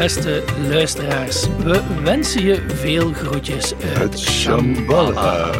[0.00, 1.46] beste luisteraars.
[1.46, 5.50] We wensen je veel groetjes uit Shambhala.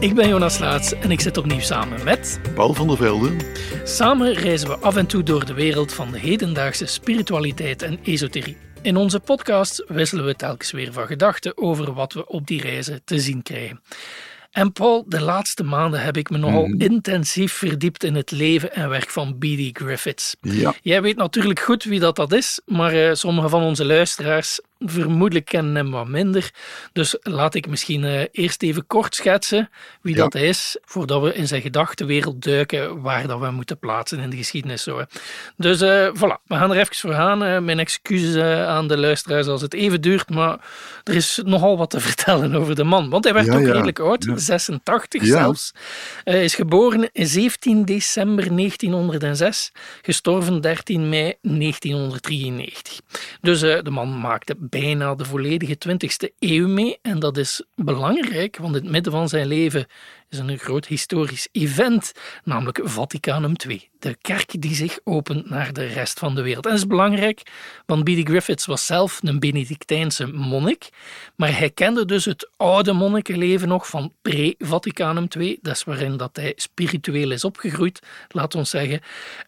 [0.00, 2.40] Ik ben Jonas Laats en ik zit opnieuw samen met...
[2.54, 3.36] Paul van der Velde.
[3.84, 8.56] Samen reizen we af en toe door de wereld van de hedendaagse spiritualiteit en esoterie.
[8.82, 13.00] In onze podcast wisselen we telkens weer van gedachten over wat we op die reizen
[13.04, 13.80] te zien krijgen.
[14.54, 16.80] En Paul, de laatste maanden heb ik me nogal Mhm.
[16.80, 19.78] intensief verdiept in het leven en werk van B.D.
[19.78, 20.36] Griffiths.
[20.40, 24.60] Ja, Jij weet natuurlijk goed wie dat, dat is, maar eh, sommige van onze luisteraars
[24.78, 26.50] vermoedelijk kennen hem wat minder.
[26.92, 29.70] Dus laat ik misschien eh, eerst even kort schetsen
[30.02, 30.22] wie Ja.
[30.22, 34.36] dat is, voordat we in zijn gedachtenwereld duiken waar dat we moeten plaatsen in de
[34.36, 34.82] geschiedenis.
[34.82, 35.04] Zo, hè.
[35.56, 37.44] Dus eh, voilà, we gaan er even voor gaan.
[37.44, 40.58] Eh, mijn excuses eh, aan de luisteraars als het even duurt, maar
[41.04, 43.10] er is nogal wat te vertellen over de man.
[43.10, 43.72] Want hij werd Ja, ook ja.
[43.72, 44.36] redelijk oud, Ja.
[44.36, 45.28] 86 Ja.
[45.28, 45.72] zelfs.
[46.24, 49.72] Hij is geboren in 17 december 1906,
[50.02, 53.00] gestorven 13 mei 1993.
[53.40, 56.98] Dus eh, de man maakte bijna de volledige 20e eeuw mee.
[57.02, 59.86] En dat is belangrijk, want in het midden van zijn leven
[60.34, 62.12] is een groot historisch event,
[62.44, 63.88] namelijk Vaticanum II.
[63.98, 66.64] De kerk die zich opent naar de rest van de wereld.
[66.64, 67.42] En dat is belangrijk,
[67.86, 68.28] want B.D.
[68.28, 70.88] Griffiths was zelf een Benedictijnse monnik,
[71.36, 75.58] maar hij kende dus het oude monnikenleven nog van pre-Vaticanum II.
[75.62, 79.00] Dat is waarin dat hij spiritueel is opgegroeid, laat ons zeggen.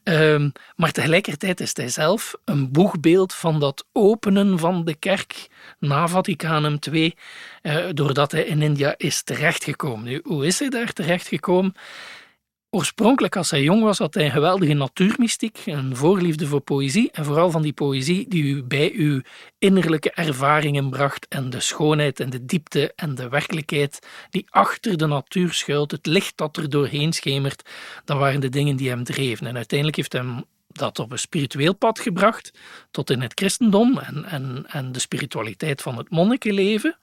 [0.03, 5.47] Ehm, maar tegelijkertijd is hij zelf een boegbeeld van dat openen van de kerk
[5.87, 7.15] na Vaticanum II,
[7.63, 10.21] eh, doordat hij in India is terechtgekomen.
[10.25, 11.75] Hoe is hij daar terechtgekomen?
[12.71, 17.25] Oorspronkelijk, als hij jong was, had hij een geweldige natuurmystiek, een voorliefde voor poëzie en
[17.25, 19.21] vooral van die poëzie die u bij uw
[19.59, 25.07] innerlijke ervaringen bracht en de schoonheid en de diepte en de werkelijkheid die achter de
[25.07, 27.71] natuur schuilt, het licht dat er doorheen schemert,
[28.05, 29.47] dat waren de dingen die hem dreven.
[29.47, 30.45] En uiteindelijk heeft hem
[30.77, 32.59] dat op een spiritueel pad gebracht,
[32.91, 36.99] tot in het christendom en, en, en de spiritualiteit van het monnikenleven.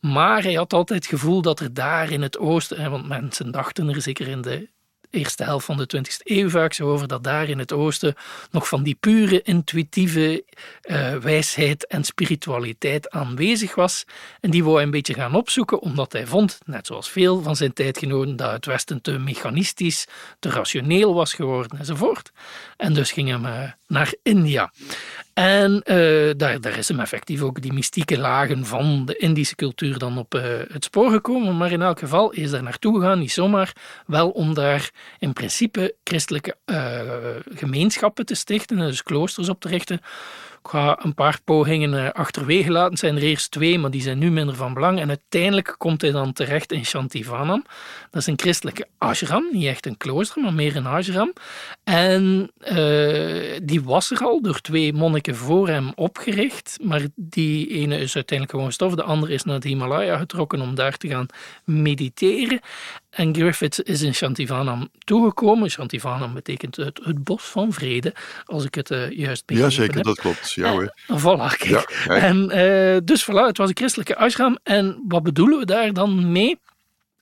[0.00, 3.88] Maar hij had altijd het gevoel dat er daar in het oosten, want mensen dachten
[3.88, 4.68] er zeker in de
[5.10, 8.14] eerste helft van de 20e eeuw vaak zo over, dat daar in het oosten
[8.50, 10.44] nog van die pure intuïtieve
[10.80, 14.04] eh, wijsheid en spiritualiteit aanwezig was.
[14.40, 17.56] En die wou hij een beetje gaan opzoeken, omdat hij vond, net zoals veel van
[17.56, 20.06] zijn tijdgenoten, dat het Westen te mechanistisch,
[20.38, 22.32] te rationeel was geworden enzovoort.
[22.76, 24.72] En dus ging hem eh, naar India.
[25.34, 29.98] En eh, daar, daar is hem effectief ook die mystieke lagen van de Indische cultuur
[29.98, 30.42] dan op eh,
[30.72, 31.56] het spoor gekomen.
[31.56, 33.72] Maar in elk geval is daar naartoe gegaan, niet zomaar,
[34.06, 37.00] wel om daar in principe christelijke eh,
[37.54, 40.00] gemeenschappen te stichten, dus kloosters op te richten.
[40.68, 42.96] Ga een paar pogingen eh, achterwege laten.
[42.96, 45.00] Zijn er eerst twee, maar die zijn nu minder van belang.
[45.00, 47.64] En uiteindelijk komt hij dan terecht in Shantivanam.
[48.10, 51.32] Dat is een christelijke ashram, niet echt een klooster, maar meer een ashram.
[51.84, 56.78] En eh, die was er al door twee monniken voor hem opgericht.
[56.82, 58.96] Maar die ene is uiteindelijk gewoon gestorven.
[58.96, 61.26] De andere is naar de Himalaya getrokken om daar te gaan
[61.64, 62.60] mediteren.
[63.16, 65.70] En Griffiths is in Shantivanam toegekomen.
[65.70, 69.94] Shantivanam betekent het, het bos van vrede, als ik het eh, juist begrepen ja zeker,
[69.94, 70.04] heb.
[70.04, 70.52] dat klopt.
[70.52, 70.94] Ja hoor.
[71.06, 72.04] Eh, voilà, kijk.
[72.06, 72.14] Ja.
[72.14, 74.58] En eh, dus voilà, het was een christelijke ashram.
[74.62, 76.58] En wat bedoelen we daar dan mee?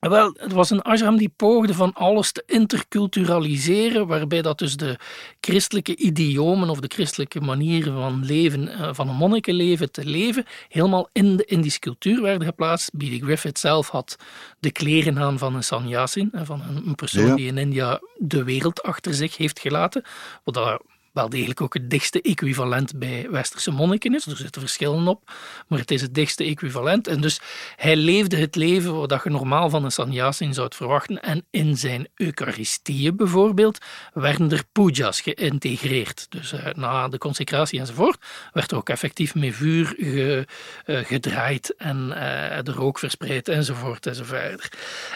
[0.08, 4.98] Wel, het was een ashram die poogde van alles te interculturaliseren, waarbij dat dus de
[5.40, 11.08] christelijke idiomen of de christelijke manieren van leven, eh, van een monnikenleven te leven, helemaal
[11.12, 12.90] in de Indische cultuur werden geplaatst.
[12.96, 13.22] B.D.
[13.22, 14.16] Griffith zelf had
[14.60, 17.34] de kleren aan van een sannyasin, eh, van een, persoon Ja.
[17.34, 20.04] die in India de wereld achter zich heeft gelaten,
[20.44, 20.82] wat dat
[21.14, 24.26] wel degelijk ook het dichtste equivalent bij westerse monniken is.
[24.26, 25.32] Er zitten verschillen op,
[25.68, 27.06] maar het is het dichtste equivalent.
[27.06, 27.40] En dus
[27.76, 31.22] hij leefde het leven wat je normaal van een sannyasin zou verwachten.
[31.22, 33.78] En in zijn eucharistieën bijvoorbeeld
[34.12, 36.26] werden er pujas geïntegreerd.
[36.28, 42.12] Dus eh, na de consecratie enzovoort werd er ook effectief met vuur eh, gedraaid en
[42.12, 44.68] eh, de rook verspreid enzovoort enzovoort.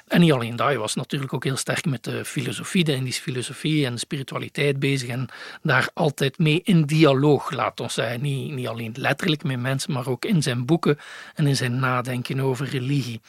[0.06, 3.22] En niet alleen dat, hij was natuurlijk ook heel sterk met de filosofie, de Indische
[3.22, 5.28] filosofie en de spiritualiteit bezig en
[5.62, 8.22] daar altijd mee in dialoog, laat ons zeggen.
[8.22, 10.98] Niet, niet alleen letterlijk met mensen, maar ook in zijn boeken
[11.34, 13.20] en in zijn nadenken over religie.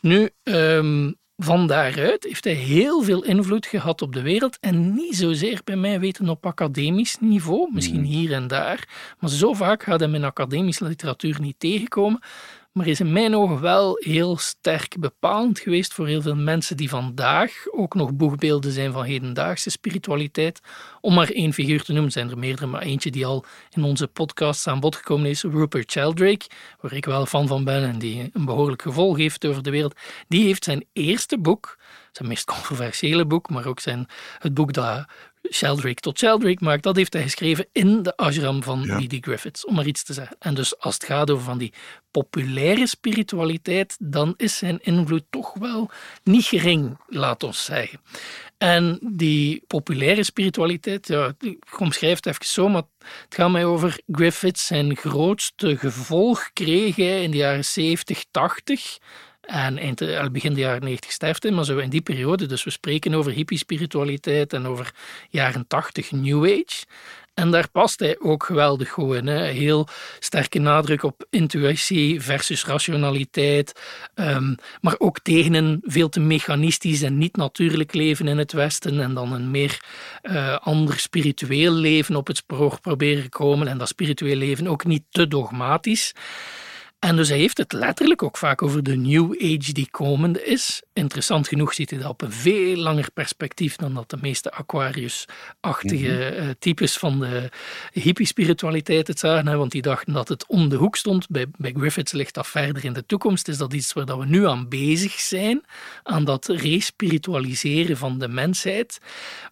[0.00, 5.16] Nu, ehm, van daaruit heeft hij heel veel invloed gehad op de wereld en niet
[5.16, 8.88] zozeer bij mij weten op academisch niveau, misschien hier en daar,
[9.18, 12.20] maar zo vaak gaat hij in academische literatuur niet tegenkomen,
[12.76, 16.88] maar is in mijn ogen wel heel sterk bepalend geweest voor heel veel mensen die
[16.88, 20.60] vandaag ook nog boegbeelden zijn van hedendaagse spiritualiteit.
[21.00, 24.06] Om maar één figuur te noemen, zijn er meerdere, maar eentje die al in onze
[24.06, 26.46] podcast aan bod gekomen is, Rupert Sheldrake,
[26.80, 29.94] waar ik wel fan van ben en die een behoorlijk gevolg heeft over de wereld.
[30.28, 31.78] Die heeft zijn eerste boek,
[32.12, 34.06] zijn meest controversiële boek, maar ook zijn,
[34.38, 35.06] het boek dat
[35.50, 39.18] Sheldrake tot Sheldrake maakt, dat heeft hij geschreven in de ashram van ja.
[39.20, 40.36] Griffiths, om maar iets te zeggen.
[40.38, 41.72] En dus als het gaat over van die
[42.10, 45.90] populaire spiritualiteit, dan is zijn invloed toch wel
[46.22, 48.00] niet gering, laat ons zeggen.
[48.58, 54.00] En die populaire spiritualiteit, ja, ik omschrijf het even zo, maar het gaat mij over
[54.06, 54.66] Griffiths.
[54.66, 58.98] Zijn grootste gevolg kreeg hij in de jaren 70, 80.
[59.46, 62.46] En eind, begin de jaren 90 sterft hij, maar zo in die periode.
[62.46, 64.94] Dus we spreken over hippie-spiritualiteit en over
[65.30, 66.84] jaren 80 New Age.
[67.36, 69.26] En daar past hij ook geweldig goed in.
[69.26, 69.44] Hè.
[69.44, 69.88] Heel
[70.18, 73.80] sterke nadruk op intuïtie versus rationaliteit.
[74.14, 79.00] Um, maar ook tegen een veel te mechanistisch en niet natuurlijk leven in het Westen.
[79.00, 79.80] En dan een meer
[80.22, 83.68] uh, ander spiritueel leven op het spoor proberen komen.
[83.68, 86.12] En dat spiritueel leven ook niet te dogmatisch.
[87.06, 90.82] En dus hij heeft het letterlijk ook vaak over de New Age die komende is.
[90.92, 96.34] Interessant genoeg ziet hij dat op een veel langer perspectief dan dat de meeste Aquarius-achtige
[96.38, 97.50] mm types van de
[97.92, 99.58] hippie-spiritualiteit het zagen.
[99.58, 101.28] Want die dachten dat het om de hoek stond.
[101.28, 103.48] Bij, bij Griffiths ligt dat verder in de toekomst.
[103.48, 105.64] Is dat iets waar we nu aan bezig zijn?
[106.02, 108.98] Aan dat respiritualiseren van de mensheid.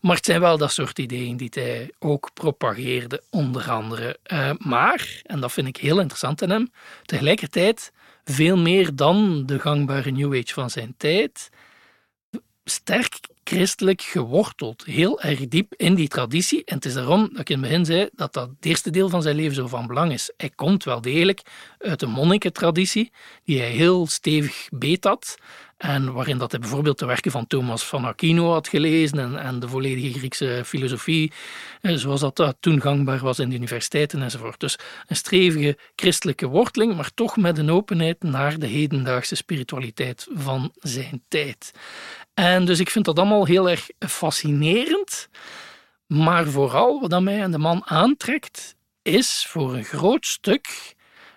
[0.01, 4.19] Maar het zijn wel dat soort ideeën die hij ook propageerde, onder andere.
[4.33, 6.71] Uh, maar, en dat vind ik heel interessant in hem,
[7.05, 7.93] tegelijkertijd tegelijkertijd
[8.25, 11.51] veel meer dan de gangbare New Age van zijn tijd,
[12.65, 16.65] sterk christelijk geworteld, heel erg diep in die traditie.
[16.65, 19.23] En het is daarom dat ik in het begin zei dat dat eerste deel van
[19.23, 20.33] zijn leven zo van belang is.
[20.37, 21.43] Hij komt wel degelijk
[21.79, 23.13] uit de monnikentraditie,
[23.45, 25.37] die hij heel stevig beet had.
[25.77, 29.61] En waarin dat hij bijvoorbeeld de werken van Thomas van Aquino had gelezen en, en
[29.61, 31.33] de volledige Griekse filosofie,
[31.81, 34.61] eh, zoals dat toen gangbaar was in de universiteiten enzovoort.
[34.61, 40.73] Dus een strevige christelijke worteling, maar toch met een openheid naar de hedendaagse spiritualiteit van
[40.75, 41.73] zijn tijd.
[42.35, 45.29] En dus ik vind dat allemaal heel erg fascinerend.
[46.07, 50.95] Maar vooral wat mij aan de man aantrekt, is voor een groot stuk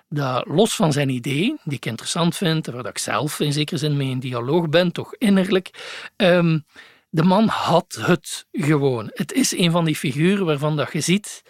[0.10, 3.98] dat los van zijn ideeën, die ik interessant vind, waar ik zelf in zekere zin
[3.98, 5.70] mee in dialoog ben, toch innerlijk,
[6.18, 6.66] um,
[7.10, 9.12] de man had het gewoon.
[9.14, 11.44] Het is een van die figuren waarvan dat je ziet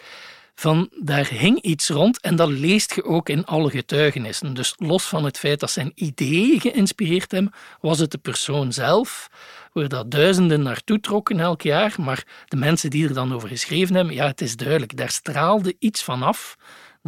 [0.54, 4.54] van daar hing iets rond en dat leest je ook in alle getuigenissen.
[4.54, 9.28] Dus los van het feit dat zijn ideeën geïnspireerd hebben, was het de persoon zelf,
[9.72, 13.94] waar dat duizenden naartoe trokken elk jaar, maar de mensen die er dan over geschreven
[13.94, 16.56] hebben, ja, het is duidelijk, daar straalde iets vanaf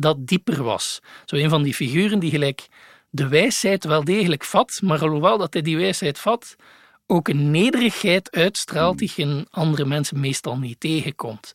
[0.00, 1.00] dat dieper was.
[1.24, 2.68] Zo een van die figuren die gelijk
[3.10, 6.56] de wijsheid wel degelijk vat, maar alhoewel dat hij die wijsheid vat,
[7.06, 11.52] ook een nederigheid uitstraalt die je andere mensen meestal niet tegenkomt.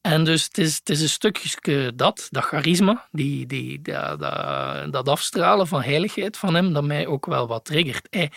[0.00, 4.92] En dus het is, het is een stukje dat, dat charisma, die, die, dat, dat,
[4.92, 8.30] dat afstralen van heiligheid van hem, dat mij ook wel wat triggert.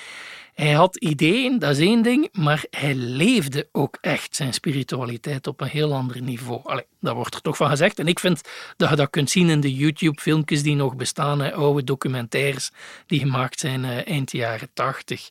[0.57, 5.61] Hij had ideeën, dat is één ding, maar hij leefde ook echt zijn spiritualiteit op
[5.61, 6.61] een heel ander niveau.
[6.63, 7.99] Allee, daar wordt er toch van gezegd.
[7.99, 8.41] En ik vind
[8.77, 12.71] dat je dat kunt zien in de YouTube-filmpjes die nog bestaan, hè, oude documentaires
[13.05, 15.29] die gemaakt zijn uh, eind jaren tachtig.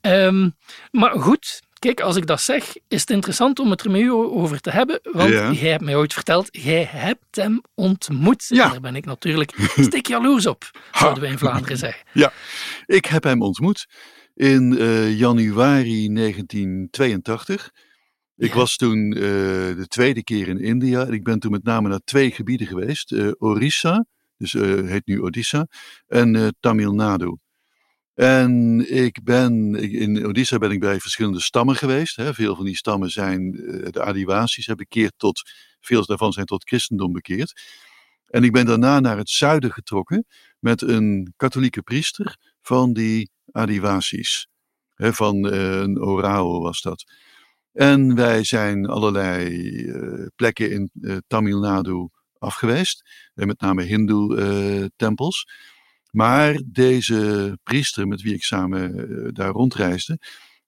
[0.00, 0.56] Um,
[0.90, 4.10] maar goed, Kijk, als ik dat zeg, is het interessant om het er met u
[4.12, 5.00] over te hebben.
[5.02, 8.44] Want jij hebt mij ooit verteld, jij hebt hem ontmoet.
[8.48, 8.68] Ja.
[8.68, 12.04] Daar ben ik natuurlijk stik jaloers op, zouden we in Vlaanderen zeggen.
[12.12, 12.32] Ja,
[12.86, 13.86] ik heb hem ontmoet
[14.40, 17.70] in uh, januari 1982.
[18.36, 19.22] Ik was toen uh,
[19.76, 21.06] de tweede keer in India.
[21.06, 23.12] En ik ben toen met name naar twee gebieden geweest.
[23.12, 25.66] Uh, Orissa, dus heet nu Odisha,
[26.06, 27.36] en Tamil Nadu.
[28.14, 32.16] En ik ben, in Odisha ben ik bij verschillende stammen geweest.
[32.16, 32.34] Hè.
[32.34, 33.50] Veel van die stammen zijn
[33.90, 35.50] de Adivasis, hebben bekeerd tot,
[35.80, 37.62] veel daarvan zijn tot christendom bekeerd.
[38.26, 40.26] En ik ben daarna naar het zuiden getrokken
[40.58, 42.36] met een katholieke priester
[42.70, 44.48] van die Adivasis.
[44.96, 47.04] van uh, een Orao was dat.
[47.72, 52.08] En wij zijn allerlei uh, plekken in uh, Tamil Nadu
[52.38, 53.02] afgeweest.
[53.34, 55.46] met name Hindoe-tempels.
[56.10, 60.18] maar deze priester met wie ik samen daar rondreisde,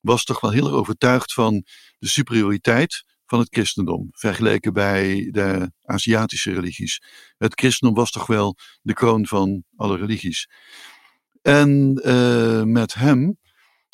[0.01, 1.65] was toch wel heel erg overtuigd van
[1.99, 7.03] de superioriteit van het christendom, vergeleken bij de Aziatische religies.
[7.39, 10.49] Het christendom was toch wel de kroon van alle religies.
[11.43, 13.39] En uh, met hem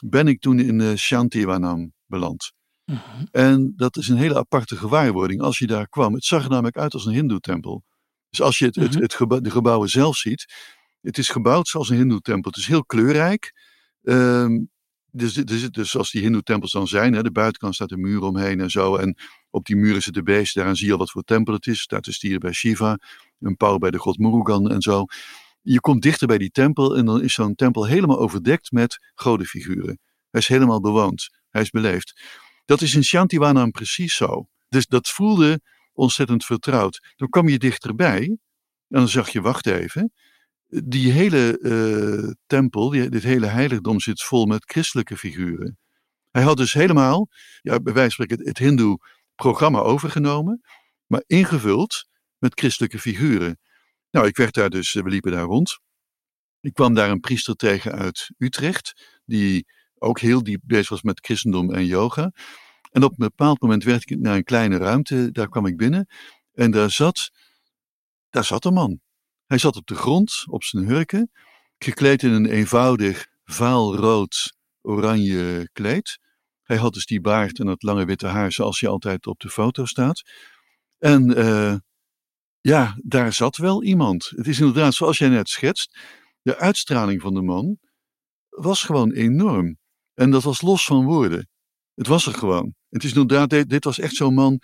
[0.05, 2.53] ben ik toen in uh, Shantivanam beland.
[2.85, 3.29] Mm -hmm.
[3.31, 6.15] En dat is een hele aparte gewaarwording als je daar kwam.
[6.15, 7.85] Het zag er namelijk uit als een hindoe-tempel.
[8.31, 10.55] Dus als je het, het, het geba de gebouwen zelf ziet,
[11.01, 12.51] het is gebouwd zoals een hindoe-tempel.
[12.51, 13.53] Het is heel kleurrijk.
[14.03, 14.71] Um,
[15.11, 18.61] dus, dus, dus zoals die hindoe-tempels dan zijn, hè, de buitenkant staat een muur omheen
[18.61, 18.97] en zo.
[18.97, 19.17] En
[19.51, 21.81] op die muren zitten beesten, daaraan zie je al wat voor tempel het is.
[21.81, 22.99] Staat een stier bij Shiva,
[23.41, 25.05] een pauw bij de god Murugan en zo
[25.73, 29.99] je komt dichter bij die tempel en dan is zo'n tempel helemaal overdekt met godenfiguren.
[30.31, 31.29] Hij is helemaal bewoond.
[31.51, 32.23] Hij is beleefd.
[32.65, 34.49] Dat is in Shantiwanam precies zo.
[34.69, 35.61] Dus dat voelde
[35.93, 37.13] ontzettend vertrouwd.
[37.17, 38.39] Dan kwam je dichterbij en
[38.89, 40.13] dan zag je, wacht even,
[40.67, 45.79] die hele uh, tempel, dit hele heiligdom zit vol met christelijke figuren.
[46.31, 47.29] Hij had dus helemaal,
[47.61, 50.61] ja, bij wijze van spreken, het, het Hindoe-programma overgenomen,
[51.07, 52.09] maar ingevuld
[52.39, 53.59] met christelijke figuren.
[54.11, 55.79] Nou, ik werd daar dus, we liepen daar rond.
[56.61, 61.21] Ik kwam daar een priester tegen uit Utrecht, die ook heel diep bezig was met
[61.21, 62.33] christendom en yoga.
[62.91, 66.07] En op een bepaald moment werd ik naar een kleine ruimte, daar kwam ik binnen.
[66.53, 67.31] En daar zat,
[68.31, 69.01] daar zat een man.
[69.47, 71.31] Hij zat op de grond, op zijn hurken,
[71.79, 76.19] gekleed in een eenvoudig, vaalrood, oranje kleed.
[76.63, 79.49] Hij had dus die baard en dat lange witte haar zoals hij altijd op de
[79.49, 80.23] foto staat.
[80.99, 81.75] En uh,
[82.61, 84.33] ja, daar zat wel iemand.
[84.37, 85.99] Het is inderdaad, zoals jij net schetst,
[86.43, 87.79] de uitstraling van de man
[88.49, 89.79] was gewoon enorm.
[90.15, 91.49] En dat was los van woorden.
[91.95, 92.75] Het was er gewoon.
[92.89, 94.61] Het is inderdaad, dit, was echt zo'n man.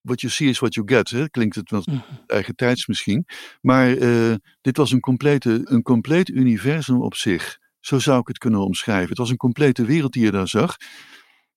[0.00, 1.10] What you see is what you get.
[1.10, 1.30] Hè?
[1.30, 1.98] Klinkt het wat mhm.
[2.26, 3.26] eigen tijds misschien.
[3.60, 7.58] Maar uh, dit was een, complete, een compleet universum op zich.
[7.80, 9.08] Zo zou ik het kunnen omschrijven.
[9.08, 10.76] Het was een complete wereld die je daar zag.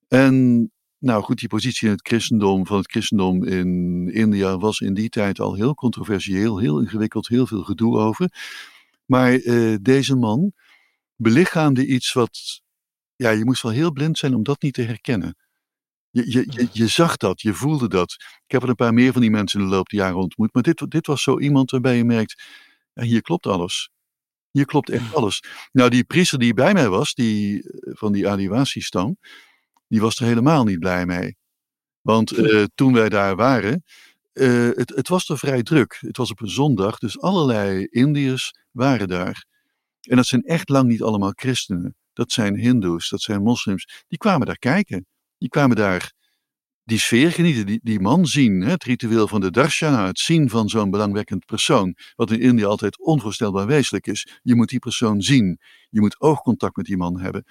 [0.07, 4.93] En nou goed, die positie in het christendom, van het christendom in India was in
[4.93, 8.31] die tijd al heel controversieel, heel ingewikkeld, heel veel gedoe over.
[9.05, 10.53] Maar uh, deze man
[11.15, 12.61] belichaamde iets wat,
[13.15, 15.35] ja, je moest wel heel blind zijn om dat niet te herkennen.
[16.09, 18.11] Je, je, je, je, zag dat, je voelde dat.
[18.45, 20.53] Ik heb er een paar meer van die mensen in de loop der jaren ontmoet,
[20.53, 22.43] maar dit, dit was zo iemand waarbij je merkt,
[22.93, 23.89] ja, hier klopt alles.
[24.51, 25.43] Hier klopt echt alles.
[25.71, 29.17] Nou, die priester die bij mij was, die, eh, van die Adiwasi-stam,
[29.87, 31.35] die was er helemaal niet blij mee.
[32.01, 33.83] Want uh, toen wij daar waren,
[34.33, 35.97] uh, het, het, was er vrij druk.
[35.99, 39.45] Het was op een zondag, dus allerlei Indiërs waren daar.
[40.01, 41.95] En dat zijn echt lang niet allemaal christenen.
[42.13, 44.03] Dat zijn hindoes, dat zijn moslims.
[44.07, 45.05] Die kwamen daar kijken.
[45.37, 46.11] Die kwamen daar
[46.83, 48.61] die sfeer genieten, die, die man zien.
[48.61, 51.95] Hè, het ritueel van de darshana, het zien van zo'n belangwekkend persoon.
[52.15, 54.27] Wat in India altijd onvoorstelbaar wezenlijk is.
[54.41, 55.59] Je moet die persoon zien.
[55.89, 57.45] Je moet oogcontact met die man hebben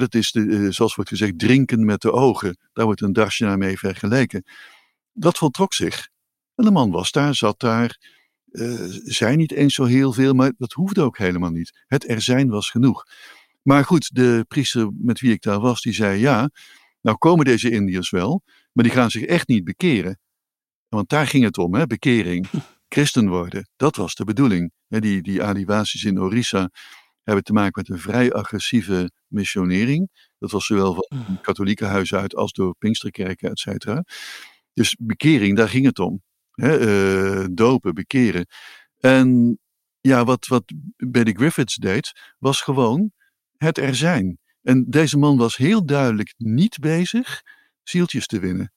[0.00, 2.56] dat is, de, eh, zoals wordt gezegd, drinken met de ogen.
[2.72, 4.44] Daar wordt een darshana mee vergeleken.
[5.12, 6.08] Dat voltrok zich.
[6.54, 8.20] En de man was daar, zat daar.
[8.52, 11.84] Uh, zei niet eens zo heel veel, maar dat hoefde ook helemaal niet.
[11.86, 13.04] Het er zijn was genoeg.
[13.62, 16.50] Maar goed, de priester met wie ik daar was, die zei ja.
[17.00, 20.18] Nou komen deze Indiërs wel, maar die gaan zich echt niet bekeren.
[20.88, 22.48] Want daar ging het om, hè, bekering.
[22.88, 24.72] Christen worden, dat was de bedoeling.
[24.88, 25.40] Die, die
[26.02, 26.70] in Orissa,
[27.22, 30.10] hebben te maken met een vrij agressieve missionering.
[30.38, 31.40] Dat was zowel van mm.
[31.40, 34.04] katholieke huizen uit als door Pinksterkerken, et cetera.
[34.72, 36.22] Dus bekering, daar ging het om.
[36.50, 38.46] Hè, uh, dopen, bekeren.
[38.98, 39.58] En
[40.00, 43.12] ja, wat, wat Betty Griffiths deed, was gewoon
[43.56, 44.38] het er zijn.
[44.62, 47.42] En deze man was heel duidelijk niet bezig
[47.82, 48.72] zieltjes te winnen.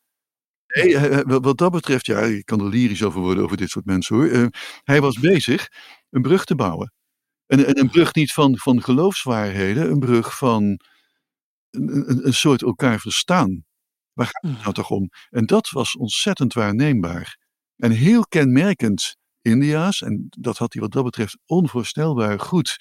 [0.67, 4.15] Nee, wat dat betreft, ja, ik kan er lyrisch over worden over dit soort mensen
[4.15, 4.25] hoor.
[4.25, 4.45] Uh,
[4.83, 5.67] hij was bezig
[6.09, 6.93] een brug te bouwen.
[7.45, 10.79] En, en een brug niet van, van geloofswaarheden, een brug van
[11.69, 13.65] een, een, soort elkaar verstaan.
[14.13, 14.73] Waar gaat het nou mm.
[14.73, 15.09] toch om?
[15.29, 17.37] En dat was ontzettend waarneembaar.
[17.75, 22.77] En heel kenmerkend India's, en dat had hij wat dat betreft onvoorstelbaar goed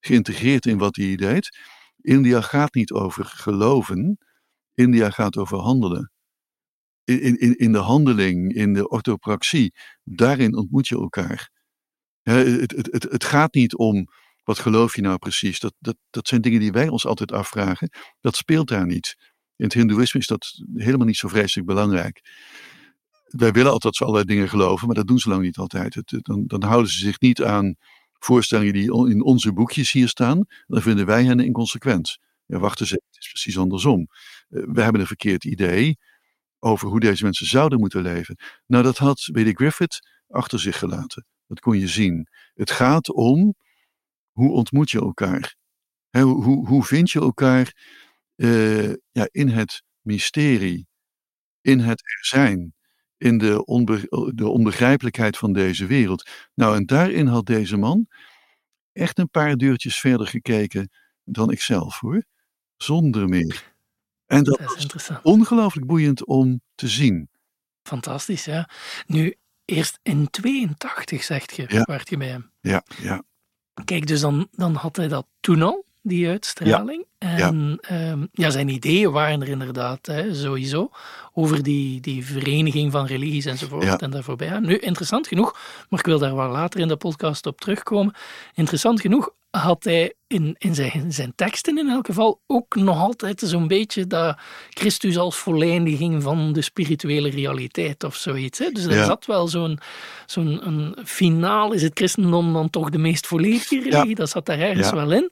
[0.00, 1.58] geïntegreerd in wat hij deed.
[2.00, 4.18] India gaat niet over geloven,
[4.74, 6.12] India gaat over handelen.
[7.04, 11.50] In, in, in de handeling, in de orthopraxie, daarin ontmoet je elkaar
[12.36, 14.08] het, het, het, het gaat niet om
[14.44, 15.60] wat geloof je nou precies.
[15.60, 17.90] Dat, dat, dat zijn dingen die wij ons altijd afvragen.
[18.20, 19.16] Dat speelt daar niet.
[19.56, 22.20] In het Hindoeïsme is dat helemaal niet zo vreselijk belangrijk.
[23.24, 26.02] Wij willen altijd dat ze allerlei dingen geloven, maar dat doen ze lang niet altijd.
[26.04, 27.76] Dan, dan houden ze zich niet aan
[28.12, 30.46] voorstellingen die in onze boekjes hier staan.
[30.66, 32.18] Dan vinden wij hen inconsequent.
[32.46, 34.06] Ja, wacht eens, het is precies andersom.
[34.48, 35.98] Eh, we hebben een verkeerd idee
[36.58, 38.36] over hoe deze mensen zouden moeten leven.
[38.66, 41.26] Nou, dat had Billy Griffith achter zich gelaten.
[41.48, 42.28] Dat kon je zien.
[42.54, 43.54] Het gaat om
[44.32, 45.56] hoe ontmoet je elkaar?
[46.10, 47.74] hoe, hoe, hoe vind je elkaar
[48.36, 50.86] uh, ja, in het mysterie,
[51.60, 52.74] in het er zijn,
[53.16, 56.30] in de, onbe de onbegrijpelijkheid van deze wereld?
[56.54, 58.06] Nou, en daarin had deze man
[58.92, 60.90] echt een paar deurtjes verder gekeken
[61.24, 62.24] dan ikzelf hoor.
[62.76, 63.74] Zonder meer.
[64.26, 67.28] En dat, dat is ongelooflijk boeiend om te zien.
[67.82, 68.70] Fantastisch, ja.
[69.06, 69.34] Nu,
[69.70, 71.82] Eerst in 82, zegt je, ja.
[71.82, 72.50] werd je bij hem.
[72.60, 73.22] Ja, ja.
[73.84, 77.06] Kijk, dus dan, dan had hij dat toen al, die uitstraling.
[77.18, 77.76] En ja.
[77.80, 80.90] Ehm, ja, zijn ideeën waren er inderdaad hè, sowieso
[81.32, 83.98] over die, die vereniging van religies enzovoort ja.
[83.98, 84.58] en daarvoor bij.
[84.58, 85.58] Nu, interessant genoeg,
[85.88, 88.14] maar ik wil daar wel later in de podcast op terugkomen.
[88.54, 92.98] Interessant genoeg, had hij in, in, zijn, in zijn teksten in elk geval ook nog
[92.98, 94.38] altijd zo'n beetje dat
[94.70, 98.58] Christus als voleindiging van de spirituele realiteit of zoiets.
[98.58, 98.70] Hè?
[98.70, 99.04] Dus er Ja.
[99.04, 99.78] zat wel zo'n
[100.26, 104.14] zo'n een finaal, is het christendom dan toch de meest volledige religie?
[104.14, 104.94] Dat zat daar ergens Ja.
[104.94, 105.30] wel in.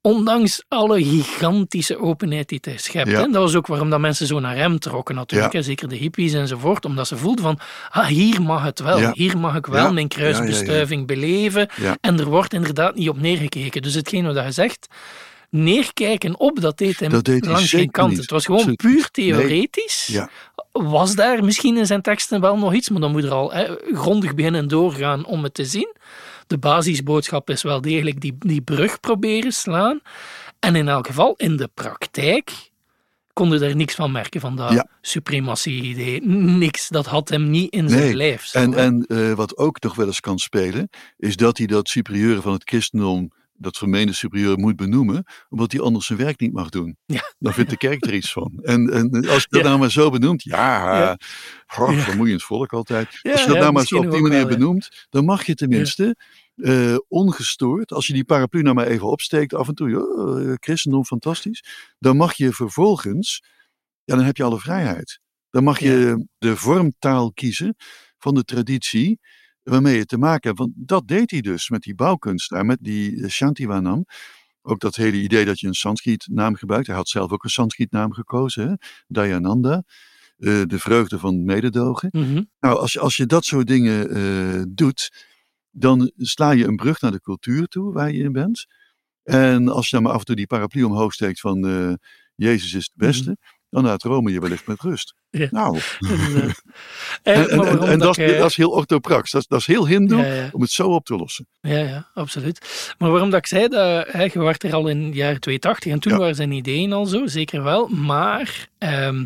[0.00, 3.10] Ondanks alle gigantische openheid die hij schept.
[3.10, 3.20] Ja.
[3.20, 3.26] hè.
[3.26, 5.52] Dat was ook waarom dat mensen zo naar hem trokken natuurlijk.
[5.52, 5.62] Ja.
[5.62, 6.84] Zeker de hippies enzovoort.
[6.84, 7.58] Omdat ze voelden van,
[7.90, 8.98] ah, hier mag het wel.
[8.98, 9.10] Ja.
[9.14, 11.68] Hier mag ik wel mijn kruisbestuiving beleven.
[12.00, 13.82] En er wordt inderdaad niet op neergekeken.
[13.82, 14.86] Dus hetgeen wat je zegt,
[15.50, 18.10] neerkijken op, dat deed hem Dat deed hij langs geen kant.
[18.10, 18.20] niet.
[18.20, 18.92] Het was gewoon puur.
[18.92, 19.10] Nee.
[19.10, 20.06] theoretisch.
[20.06, 20.28] Ja.
[20.72, 23.66] Was daar misschien in zijn teksten wel nog iets, maar dan moet er al hè,
[23.92, 25.96] grondig beginnen doorgaan om het te zien.
[26.48, 30.00] De basisboodschap is wel degelijk die, die brug proberen slaan.
[30.60, 32.70] En in elk geval, in de praktijk
[33.32, 34.86] konden er niks van merken van dat Ja.
[35.00, 36.20] suprematie-idee.
[36.26, 38.14] Niks, dat had hem niet in zijn Nee.
[38.14, 38.44] lijf.
[38.44, 41.88] zo, En, en eh, wat ook nog wel eens kan spelen, is dat hij dat
[41.88, 46.52] superieure van het christendom, dat vermeende superieur, moet benoemen, omdat hij anders zijn werk niet
[46.52, 46.96] mag doen.
[47.06, 47.32] Ja.
[47.38, 48.58] Dan vindt de kerk er iets van.
[48.62, 49.66] En, en als je dat Ja.
[49.66, 51.18] nou maar zo benoemt, ja, Ja.
[51.66, 51.98] goh, Ja.
[51.98, 53.06] vermoeiend volk altijd.
[53.06, 56.16] Als je dat nou maar misschien op die manier wel, benoemt, dan mag je tenminste
[56.56, 59.90] eh, ongestoord, als je die paraplu nou maar even opsteekt af en toe,
[60.48, 61.64] eh, christendom fantastisch,
[61.98, 63.42] dan mag je vervolgens,
[64.04, 65.20] ja, dan heb je alle vrijheid.
[65.50, 67.74] Dan mag je de vormtaal kiezen
[68.18, 69.20] van de traditie
[69.68, 70.58] waarmee je te maken hebt.
[70.58, 74.04] Want dat deed hij dus met die bouwkunstenaar, met die eh, Shantivanam.
[74.62, 76.86] Ook dat hele idee dat je een Sanskriet naam gebruikt.
[76.86, 78.74] Hij had zelf ook een Sanskriet naam gekozen, hè?
[79.06, 79.82] Dayananda.
[80.38, 82.08] eh, de vreugde van mededogen.
[82.12, 82.42] Mhm.
[82.60, 85.26] Nou, als je, als je dat soort dingen eh, doet,
[85.70, 88.66] dan sla je een brug naar de cultuur toe waar je in bent.
[89.22, 91.58] En als je dan maar af en toe die paraplu omhoog steekt van
[92.34, 93.36] Jezus is de beste,
[93.70, 95.14] dan laat Rome je wellicht met rust.
[95.30, 95.48] Ja.
[95.50, 95.78] Nou,
[97.22, 99.30] en, eh, en, dat, ik, is, dat is heel orthoprax.
[99.30, 100.48] Dat, is- dat is heel hindoe ja, ja.
[100.52, 101.46] om het zo op te lossen.
[101.60, 102.94] Ja, ja, absoluut.
[102.98, 105.92] Maar waarom dat ik zei, dat, hè, je werd er al in het jaar 82
[105.92, 107.88] en toen waren zijn ideeën al zo, zeker wel.
[107.88, 109.24] Maar ehm,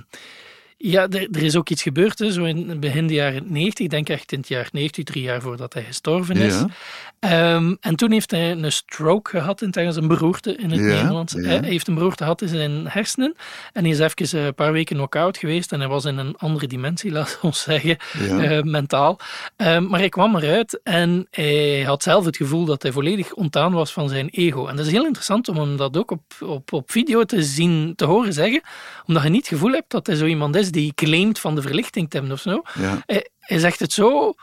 [0.83, 4.09] ja, er, is ook iets gebeurd, hè, zo in begin de jaren 90, ik denk
[4.09, 6.55] echt in het jaar 90, drie jaar voordat hij gestorven is.
[6.55, 6.67] Ja.
[7.19, 10.87] Ehm, en toen heeft hij een stroke gehad in tijdens een beroerte in het Ja,
[10.87, 11.33] Nederlands.
[11.33, 11.41] ja.
[11.41, 13.35] Hij heeft een beroerte gehad in zijn hersenen
[13.73, 16.67] en hij is even een paar weken knock-out geweest en hij was in een andere
[16.67, 17.97] dimensie, laten we ons zeggen,
[18.31, 19.19] eh, mentaal.
[19.57, 23.73] Ehm, maar hij kwam eruit en hij had zelf het gevoel dat hij volledig ontdaan
[23.73, 24.67] was van zijn ego.
[24.67, 27.93] En dat is heel interessant om hem dat ook op, op, op video te zien,
[27.97, 28.63] te horen zeggen,
[29.07, 31.63] omdat je niet het gevoel hebt dat hij zo iemand is die claimt van de
[31.63, 32.63] verlichting te hebben of zo.
[32.81, 33.03] Ja.
[33.07, 34.35] Hij, hij zegt het zo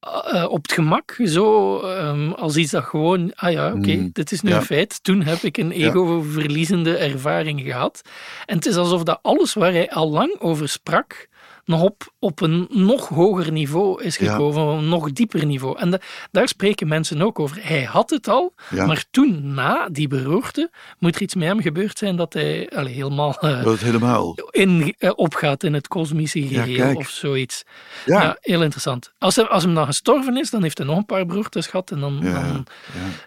[0.00, 4.10] eh, op het gemak, zo ehm, als iets dat gewoon, ah ja, oké, Mm.
[4.12, 4.56] dit is nu Ja.
[4.56, 5.02] een feit.
[5.02, 8.00] Toen heb ik een ego-verliezende ervaring gehad.
[8.46, 11.28] En het is alsof dat alles waar hij al lang over sprak,
[11.64, 15.78] nog op, op een nog hoger niveau is gekomen, een nog dieper niveau.
[15.78, 16.00] En da-
[16.30, 17.58] daar spreken mensen ook over.
[17.60, 18.86] Hij had het al, Ja.
[18.86, 23.38] maar toen, na die beroerte, moet er iets met hem gebeurd zijn dat hij helemaal
[23.40, 24.34] eh, Dat helemaal.
[24.50, 27.64] in, eh, opgaat in het kosmische geheel of zoiets.
[28.06, 28.36] Ja.
[28.40, 29.12] Heel interessant.
[29.18, 31.90] Als, hij, als hem dan gestorven is, dan heeft hij nog een paar beroertes gehad.
[31.90, 32.22] En dan,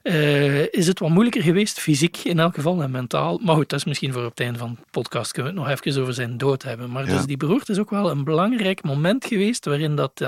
[0.03, 3.39] eh, is het wat moeilijker geweest, fysiek in elk geval en mentaal.
[3.43, 5.67] Maar goed, dat is misschien voor op het einde van de podcast kunnen we het
[5.69, 6.91] nog even over zijn dood hebben.
[6.91, 10.21] Maar dus die beroerte is ook wel een belangrijk moment geweest waarin dat,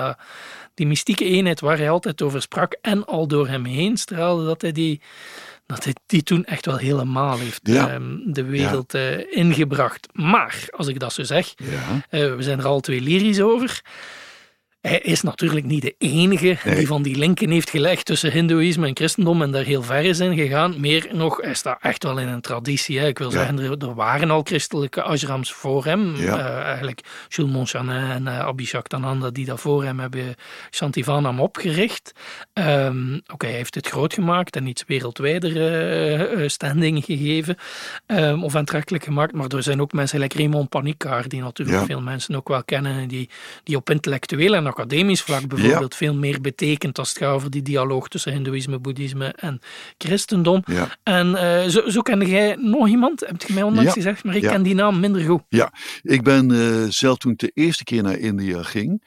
[0.74, 4.62] die mystieke eenheid waar hij altijd over sprak en al door hem heen straalde, dat
[4.62, 5.02] hij die,
[5.66, 7.90] dat hij die toen echt wel helemaal heeft Ja.
[7.90, 10.08] ehm, de wereld eh, ingebracht.
[10.14, 12.02] Maar, als ik dat zo zeg, Ja.
[12.10, 13.82] eh, we zijn er al twee lyrisch over.
[14.82, 16.76] Hij is natuurlijk niet de enige Nee.
[16.76, 20.20] die van die linken heeft gelegd tussen Hindoeïsme en christendom en daar heel ver is
[20.20, 20.80] in gegaan.
[20.80, 23.00] Meer nog, hij staat echt wel in een traditie.
[23.00, 23.08] Hè.
[23.08, 23.38] Ik wil Ja.
[23.38, 26.16] zeggen, er, er waren al christelijke ashrams voor hem.
[26.16, 26.38] Ja.
[26.40, 30.36] Eh, eigenlijk Jules Monchanin en uh, Abhishektananda die dat voor hem hebben
[30.72, 32.12] Shantivanam opgericht.
[32.54, 35.52] Ehm, Oké, hij heeft het groot gemaakt en iets wereldwijder
[36.40, 37.56] uh, standing gegeven
[38.08, 39.34] um, of aantrekkelijk gemaakt.
[39.34, 41.86] Maar er zijn ook mensen, like Raymond Panikkar, die natuurlijk Ja.
[41.86, 43.30] veel mensen ook wel kennen en die,
[43.64, 47.62] die op intellectueel en academisch vlak bijvoorbeeld veel meer betekent als het gaat over die
[47.62, 49.60] dialoog tussen hindoeïsme, boeddhisme en
[49.98, 50.64] christendom.
[50.66, 50.98] Ja.
[51.04, 54.42] En uh, zo, zo kende jij nog iemand, heb je mij onlangs gezegd, maar ik
[54.42, 55.42] ken die naam minder goed.
[55.50, 59.04] Ja, ik ben eh, zelf toen ik de eerste keer naar India ging,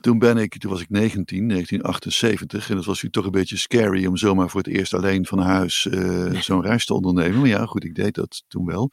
[0.00, 3.56] toen ben ik, toen was ik 19, 1978, en dat was natuurlijk toch een beetje
[3.56, 7.38] scary om zomaar voor het eerst alleen van huis eh, zo'n reis te ondernemen.
[7.40, 8.90] Maar ja, goed, ik deed dat toen wel.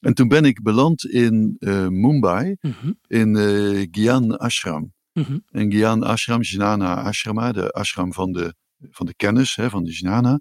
[0.00, 2.92] En toen ben ik beland in uh, Mumbai, Mhm.
[3.06, 4.94] in uh, Gyan Ashram.
[5.16, 5.38] Mhm.
[5.50, 8.54] En Gyan Ashram, Jnana Ashrama, de ashram van de,
[8.90, 10.38] van de kennis, hè, van de Jnana.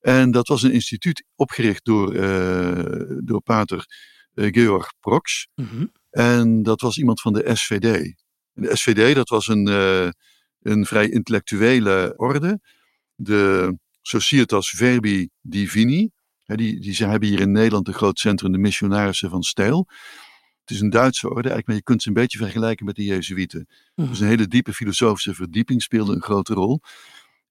[0.00, 3.84] En dat was een instituut opgericht door, uh, door pater
[4.34, 5.48] uh, Georg Prox.
[5.54, 5.86] Mhm.
[6.10, 7.84] En dat was iemand van de SVD.
[8.54, 10.08] En de SVD, dat was een, uh,
[10.60, 12.60] een vrij intellectuele orde.
[13.14, 16.10] De Societas Verbi Divini.
[16.44, 19.86] die, die, ze hebben hier in Nederland een groot centrum, de Missionarissen van Stijl.
[20.68, 23.04] Het is een Duitse orde, eigenlijk, maar je kunt ze een beetje vergelijken met de
[23.04, 23.68] Jezuïeten.
[23.94, 24.08] Mhm.
[24.08, 26.80] Dus een hele diepe filosofische verdieping speelde een grote rol.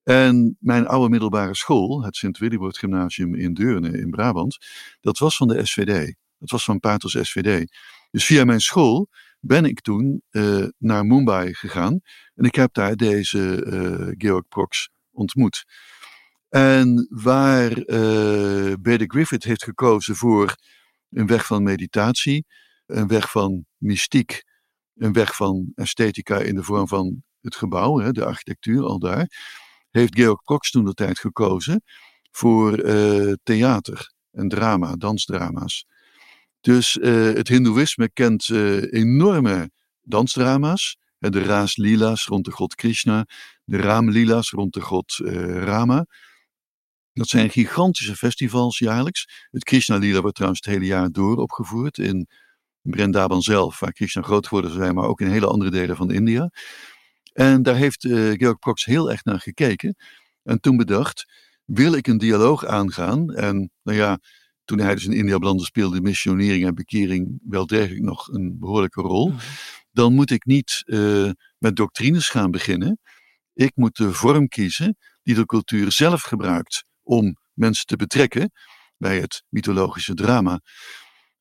[0.04, 4.58] En mijn oude middelbare school, het Sint Willibord Gymnasium in Deurne in Brabant,
[5.02, 6.16] dat was van de SVD.
[6.38, 7.72] Dat was van Paters SVD.
[8.12, 9.08] Dus via mijn school
[9.40, 12.00] ben ik toen uh, naar Mumbai gegaan.
[12.36, 15.66] En ik heb daar deze uh, Georg Prox ontmoet.
[16.50, 20.56] En waar uh, Bede Griffith heeft gekozen voor
[21.10, 22.46] een weg van meditatie,
[22.88, 24.44] een weg van mystiek,
[24.96, 29.28] een weg van esthetica in de vorm van het gebouw, hè, de architectuur al daar,
[29.90, 31.84] heeft Georg Prox toen de tijd gekozen
[32.32, 32.78] voor
[33.44, 35.86] theater en drama, dansdrama's.
[36.62, 39.72] Dus uh, het Hindoeïsme kent uh, enorme
[40.02, 40.98] dansdrama's.
[41.18, 43.26] De Raas Lila's rond de god Krishna,
[43.64, 45.16] de Ram Lila's rond de god
[45.64, 46.06] Rama.
[47.14, 49.48] Dat zijn gigantische festivals jaarlijks.
[49.52, 52.28] Het Krishna Lila wordt trouwens het hele jaar door opgevoerd in
[52.90, 56.52] Brendaban zelf, waar Krishna groot geworden zijn, maar ook in hele andere delen van India.
[57.34, 59.96] En daar heeft uh, Georg Prox heel erg naar gekeken.
[60.44, 61.26] En toen bedacht,
[61.66, 63.34] wil ik een dialoog aangaan?
[63.34, 64.20] En nou ja,
[64.66, 69.02] toen hij dus in India belandde, speelde missionering en bekering wel degelijk nog een behoorlijke
[69.02, 69.28] rol.
[69.28, 69.38] Mhm.
[69.92, 73.00] Dan moet ik niet uh, met doctrines gaan beginnen.
[73.54, 78.52] Ik moet de vorm kiezen die de cultuur zelf gebruikt om mensen te betrekken
[78.98, 80.62] bij het mythologische drama.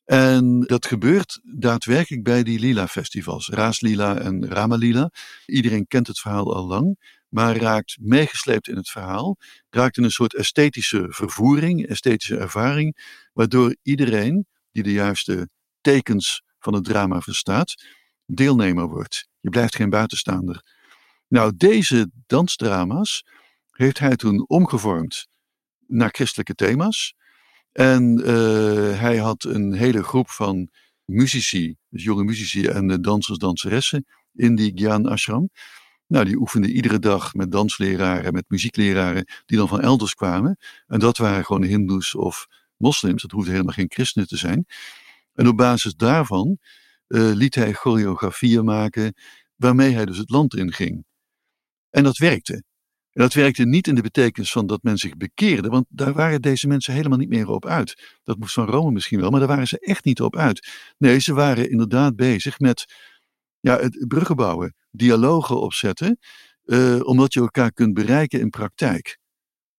[0.07, 5.11] En dat gebeurt daadwerkelijk bij die Lila-festivals, Raaslila en Ramalila.
[5.47, 6.97] Iedereen kent het verhaal al lang
[7.29, 9.37] maar raakt meegesleept in het verhaal,
[9.71, 12.97] raakt in een soort esthetische vervoering, esthetische ervaring,
[13.33, 15.49] waardoor iedereen die de juiste
[15.81, 17.85] tekens van het drama verstaat,
[18.27, 19.29] deelnemer wordt.
[19.41, 20.63] Je blijft geen buitenstaander.
[21.29, 23.25] Nou, deze dansdrama's
[23.71, 25.27] heeft hij toen omgevormd
[25.87, 27.15] naar christelijke thema's.
[27.77, 30.69] En uh, hij had een hele groep van
[31.05, 35.51] muzici, dus jonge muzici en dansers, danseressen in die Gyan Ashram.
[36.07, 40.57] Nou, die oefenden iedere dag met dansleraren, met muziekleraren, die dan van elders kwamen.
[40.87, 44.67] En dat waren gewoon hindoes of moslims, dat hoefde helemaal geen christenen te zijn.
[45.35, 46.59] En op basis daarvan
[47.09, 49.15] uh, liet hij choreografieën maken,
[49.57, 51.05] waarmee hij dus het land in ging.
[51.91, 52.63] En dat werkte.
[53.17, 56.43] En dat werkte niet in de betekenis van dat men zich bekeerde, want daar waren
[56.43, 58.19] deze mensen helemaal niet meer op uit.
[58.23, 60.69] Dat moest van Rome misschien wel, maar daar waren ze echt niet op uit.
[60.99, 62.95] Nee, ze waren inderdaad bezig met
[63.61, 66.19] ja, het bruggen bouwen, dialogen opzetten,
[66.65, 69.19] uh, omdat je elkaar kunt bereiken in praktijk.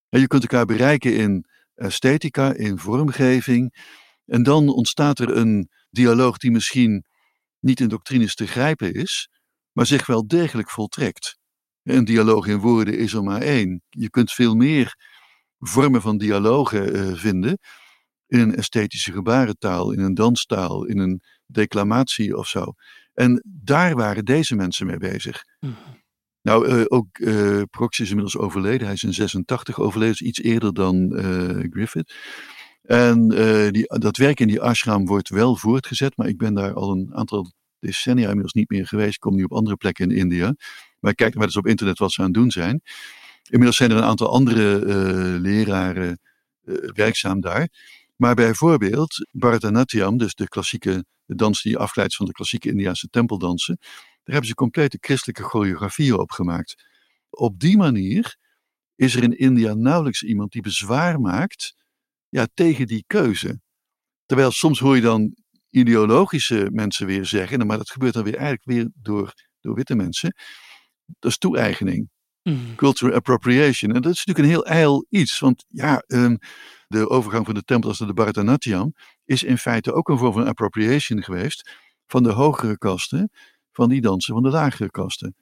[0.09, 1.45] En je kunt elkaar bereiken in
[1.75, 3.85] esthetica, in vormgeving.
[4.25, 7.05] En dan ontstaat er een dialoog die misschien
[7.59, 9.29] niet in doctrines te grijpen is,
[9.71, 11.36] maar zich wel degelijk voltrekt.
[11.87, 13.81] Een dialoog in woorden is er maar één.
[13.89, 14.95] Je kunt veel meer
[15.59, 17.57] vormen van dialogen uh, vinden
[18.27, 22.73] in een esthetische gebarentaal, in een danstaal, in een declamatie of zo.
[23.13, 25.43] En daar waren deze mensen mee bezig.
[25.59, 25.73] Mhm.
[26.41, 28.85] Nou, uh, ook uh, Prox is inmiddels overleden.
[28.85, 31.13] Hij is in 86 overleden, dus iets eerder dan
[31.69, 32.13] Griffith.
[32.81, 33.27] En
[33.71, 37.15] die, dat werk in die ashram wordt wel voortgezet, maar ik ben daar al een
[37.15, 39.13] aantal decennia inmiddels niet meer geweest.
[39.13, 40.55] Ik kom nu op andere plekken in India.
[40.99, 42.81] Maar kijk maar eens op internet wat ze aan het doen zijn.
[43.43, 44.79] Inmiddels zijn er een aantal andere
[45.39, 46.19] leraren
[46.93, 47.69] werkzaam daar.
[48.15, 54.35] Maar bijvoorbeeld Bharatanatyam, dus de klassieke dans die afgeleid van de klassieke Indiaanse tempeldansen, daar
[54.35, 56.85] hebben ze complete christelijke choreografieën op gemaakt.
[57.29, 58.35] Op die manier
[58.95, 61.75] is er in India nauwelijks iemand die bezwaar maakt
[62.29, 63.59] ja, tegen die keuze.
[64.25, 65.35] Terwijl soms hoor je dan
[65.69, 70.35] ideologische mensen weer zeggen, maar dat gebeurt dan weer eigenlijk weer door, door witte mensen.
[71.19, 72.09] Dat is toe-eigening.
[72.43, 72.75] Mm.
[72.75, 73.93] Cultural appropriation.
[73.93, 75.39] En dat is natuurlijk een heel ijl iets.
[75.39, 76.37] Want ja, um,
[76.87, 78.93] de overgang van de tempels naar de Bharatanatyam
[79.25, 81.71] is in feite ook een vorm van appropriation geweest
[82.07, 83.31] van de hogere kasten
[83.71, 85.35] van die dansen van de lagere kasten.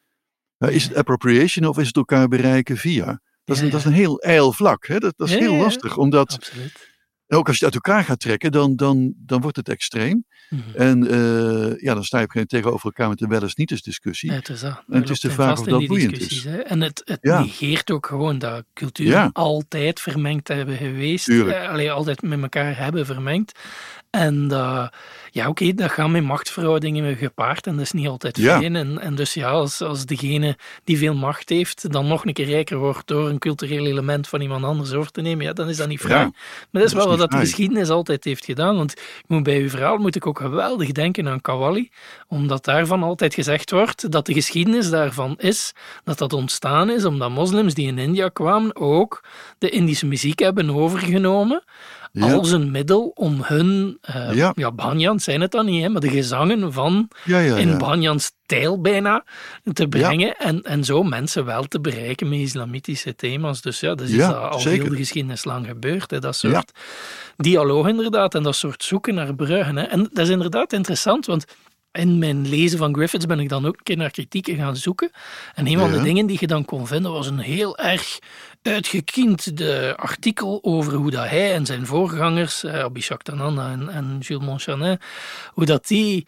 [0.58, 3.22] Nou, is het appropriation of is het elkaar bereiken via?
[3.44, 4.88] Dat is, een, dat is een heel ijl vlak.
[4.88, 5.00] Hè?
[5.00, 6.94] Dat, dat is heel lastig, omdat Absoluut.
[7.28, 10.26] Ook als je het uit elkaar gaat trekken, dan, dan, dan wordt het extreem.
[10.50, 10.62] Mhm.
[10.76, 13.72] En uh, ja, dan sta je op een tegenover elkaar met een wel eens niet
[13.72, 14.30] eens discussie.
[14.30, 14.84] Ja, het is dat.
[14.90, 16.44] En het is de vraag of dat boeiend is.
[16.44, 16.58] Hè?
[16.58, 21.28] En het, het negeert ook gewoon dat culturen altijd vermengd hebben geweest.
[21.28, 23.60] Uh, allee, altijd met elkaar hebben vermengd.
[24.16, 24.88] En uh,
[25.32, 28.76] ja, oké, dat gaat met machtsverhoudingen gepaard en dat is niet altijd fijn.
[28.76, 32.46] En, en dus ja, als, als degene die veel macht heeft dan nog een keer
[32.46, 35.78] rijker wordt door een cultureel element van iemand anders over te nemen, ja, dan is
[35.78, 36.24] dat niet vrij.
[36.24, 38.76] maar dat is wel wat dat de geschiedenis altijd heeft gedaan.
[38.76, 41.90] Want ik moet bij uw verhaal moet ik ik ook geweldig denken aan Kawali,
[42.28, 45.74] omdat daarvan altijd gezegd wordt dat de geschiedenis daarvan is
[46.04, 49.24] dat dat ontstaan is omdat moslims die in India kwamen ook
[49.58, 51.64] de Indische muziek hebben overgenomen
[52.20, 54.54] als een middel om hun, uh, ja.
[54.56, 57.10] ja zijn het dan niet, hè, maar de gezangen van
[57.58, 59.24] in Banjans stijl bijna
[59.74, 63.62] te brengen en, en zo mensen wel te bereiken met islamitische thema's.
[63.62, 66.72] Dus ja, dat is al heel de geschiedenis lang gebeurd, hè, dat soort
[67.38, 69.76] dialoog inderdaad en dat soort zoeken naar bruggen.
[69.76, 69.84] Hè.
[69.84, 71.46] En dat is inderdaad interessant, want
[71.96, 75.12] in mijn lezen van Griffiths ben ik dan ook een keer naar kritieken gaan zoeken.
[75.56, 78.20] En een van de dingen die je dan kon vinden was een heel erg
[78.62, 79.54] uitgekiend
[79.96, 85.00] artikel over hoe dat hij en zijn voorgangers, eh, Abhishek Tananda en, en Jules Monchanin,
[85.54, 86.28] hoe dat die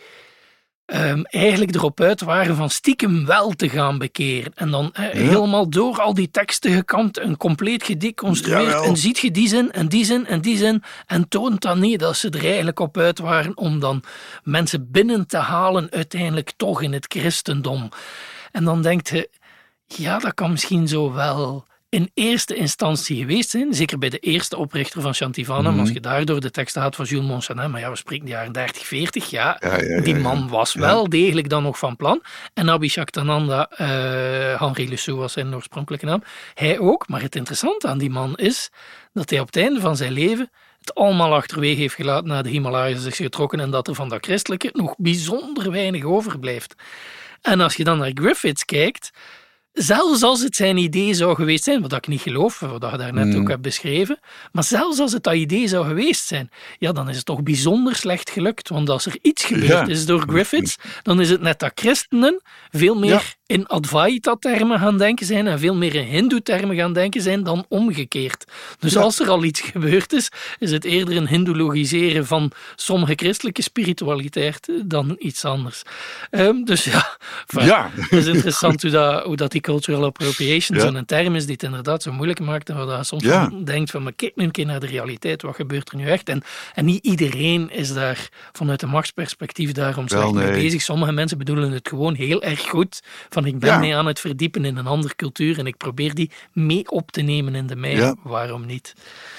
[0.93, 4.51] um, eigenlijk erop uit waren van stiekem wel te gaan bekeren.
[4.55, 8.85] En dan helemaal door al die teksten gekant en compleet gedeconstrueerd.
[8.85, 10.83] En ziet je die zin en die zin en die zin.
[11.05, 14.03] En toont dan niet dat ze er eigenlijk op uit waren om dan
[14.43, 17.89] mensen binnen te halen uiteindelijk toch in het christendom.
[18.51, 19.29] En dan denkt je,
[19.85, 21.65] ja, dat kan misschien zo wel
[21.97, 23.73] in eerste instantie geweest zijn.
[23.73, 25.71] Zeker bij de eerste oprichter van Chantivana.
[25.71, 28.31] Mm Als je daardoor de tekst had van Jules Monchanin, maar ja, we spreken de
[28.31, 29.29] jaren 30, 40.
[29.29, 29.59] Ja,
[30.03, 32.23] die man was wel degelijk dan nog van plan.
[32.53, 37.07] En Abhishek Tananda, uh, Henri Lussou was zijn oorspronkelijke naam, hij ook.
[37.07, 38.69] Maar het interessante aan die man is
[39.13, 42.49] dat hij op het einde van zijn leven het allemaal achterwege heeft gelaten, naar de
[42.49, 46.75] Himalayas is getrokken en dat er van dat christelijke nog bijzonder weinig overblijft.
[47.41, 49.11] En als je dan naar Griffiths kijkt,
[49.77, 53.25] zelfs als het zijn idee zou geweest zijn, wat ik niet geloof, wat je daarnet
[53.25, 53.41] mm.
[53.41, 54.19] ook hebt beschreven,
[54.51, 57.95] maar zelfs als het dat idee zou geweest zijn, ja, dan is het toch bijzonder
[57.95, 58.69] slecht gelukt.
[58.69, 62.95] Want als er iets gebeurd is door Griffiths, dan is het net dat christenen veel
[62.95, 67.65] meer in Advaita-termen gaan denken zijn en veel meer in Hindoe-termen gaan denken zijn dan
[67.69, 68.45] omgekeerd.
[68.79, 73.61] Dus als er al iets gebeurd is, is het eerder een Hindoologiseren van sommige christelijke
[73.61, 75.81] spiritualiteit dan iets anders.
[76.31, 77.89] Um, dus ja, ja.
[77.93, 81.63] het is interessant hoe dat, hoe dat die cultural appropriation zo'n term is die het
[81.63, 83.23] inderdaad zo moeilijk maakt en waar je soms
[83.63, 86.29] denkt van, maar kijk nu een keer naar de realiteit, wat gebeurt er nu echt?
[86.29, 86.41] En,
[86.73, 90.81] en niet iedereen is daar vanuit een machtsperspectief daarom slecht mee bezig.
[90.81, 93.01] Sommige mensen bedoelen het gewoon heel erg goed
[93.37, 96.31] van ik ben mee aan het verdiepen in een andere cultuur en ik probeer die
[96.53, 98.15] mee op te nemen in de mijne.
[98.23, 98.93] Waarom niet?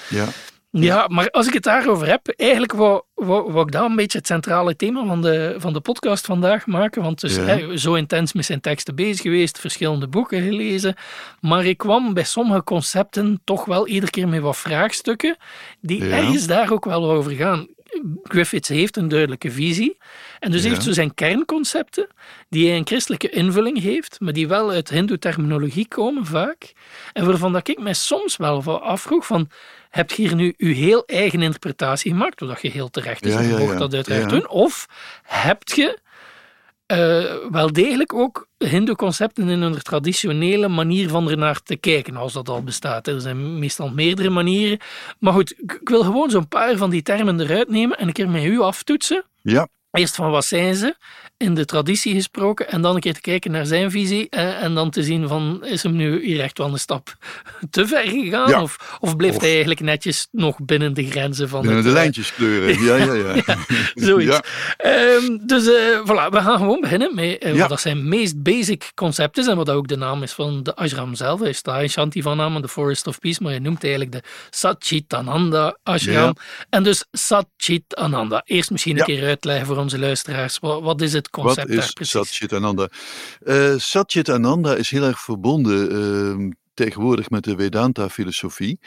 [0.09, 0.25] Ja.
[0.71, 4.27] Ja, maar als ik het daarover heb, eigenlijk wou, wou, ik dat een beetje het
[4.27, 7.01] centrale thema van de, van de podcast vandaag maken.
[7.01, 10.95] Want dus, hè, zo intens met zijn teksten bezig geweest, verschillende boeken gelezen.
[11.39, 15.37] Maar ik kwam bij sommige concepten toch wel iedere keer met wat vraagstukken,
[15.81, 17.67] die ergens daar ook wel over gaan.
[18.23, 19.97] Griffiths heeft een duidelijke visie.
[20.39, 22.07] En dus heeft zo zijn kernconcepten,
[22.49, 26.73] die hij een christelijke invulling heeft, maar die wel uit hindoe-terminologie komen vaak.
[27.13, 29.49] En waarvan dat ik mij soms wel afvroeg van,
[29.89, 33.39] heb je hier nu je heel eigen interpretatie gemaakt, doordat je heel terecht is, ja,
[33.39, 34.87] en je mocht dat uiteraard doen, of
[35.23, 35.99] heb je
[36.91, 42.49] uh, wel degelijk ook Hindoe-concepten in hun traditionele manier van ernaar te kijken, als dat
[42.49, 43.07] al bestaat.
[43.07, 44.79] Er zijn meestal meerdere manieren.
[45.19, 48.29] Maar goed, ik wil gewoon zo'n paar van die termen eruit nemen en een keer
[48.29, 49.23] met u aftoetsen.
[49.41, 49.67] Ja.
[49.91, 50.95] Eerst van wat zijn ze,
[51.37, 54.73] in de traditie gesproken, en dan een keer te kijken naar zijn visie eh, en
[54.73, 57.17] dan te zien van, is hem nu hier echt wel een stap
[57.71, 58.61] te ver gegaan?
[58.61, 62.33] Of, of blijft hij eigenlijk netjes nog binnen de grenzen van Binnen de eh, lijntjes
[62.33, 63.35] kleuren, ja, ja, ja.
[63.45, 63.57] ja
[63.93, 64.39] zoiets.
[64.77, 69.37] Ehm, dus uh, voilà, we gaan gewoon beginnen met uh, wat zijn meest basic concept
[69.37, 71.39] is en wat ook de naam is van de ashram zelf.
[71.39, 74.23] Hij staat in Shanti van naam, de Forest of Peace, maar je noemt eigenlijk de
[74.49, 76.35] Satchitananda ashram.
[76.69, 78.41] En dus Satchitananda.
[78.45, 80.59] Eerst misschien een keer uitleggen voor onze luisteraars.
[80.59, 82.89] Wat, wat is het concept Wat is Satchitananda?
[83.43, 85.91] Uh, Satchitananda is heel erg verbonden
[86.41, 88.79] uh, tegenwoordig met de Vedanta-filosofie.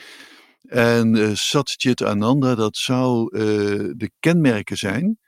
[0.67, 3.41] En uh, Satchitananda, dat zou uh,
[3.95, 5.19] de kenmerken zijn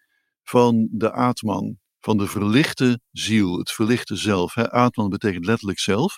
[0.44, 4.54] van de Atman, van de verlichte ziel, het verlichte zelf.
[4.54, 4.72] Hè?
[4.72, 6.18] Atman betekent letterlijk zelf.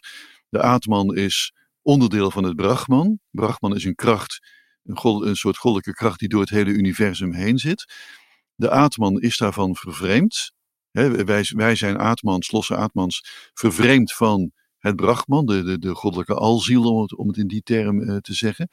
[0.50, 3.20] De Atman is onderdeel van het Brahman.
[3.32, 4.40] Brahman is een kracht,
[4.84, 7.94] een, god, een soort goddelijke kracht die door het hele universum heen zit.
[8.58, 10.52] De Atman is daarvan vervreemd.
[10.92, 16.84] wij, wij zijn Atmans, losse Atmans, vervreemd van het Brahman, de, de, de goddelijke alziel,
[16.84, 18.70] om het, het in die term uh, te zeggen.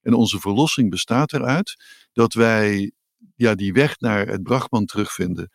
[0.00, 1.76] En onze verlossing bestaat eruit
[2.12, 2.92] dat wij
[3.36, 5.50] ja, die weg naar het Brahman terugvinden.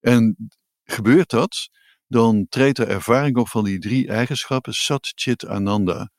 [0.00, 0.50] En
[0.84, 1.68] gebeurt dat,
[2.06, 6.10] dan treedt de ervaring op van die drie eigenschappen, Sat, Chit, Ananda.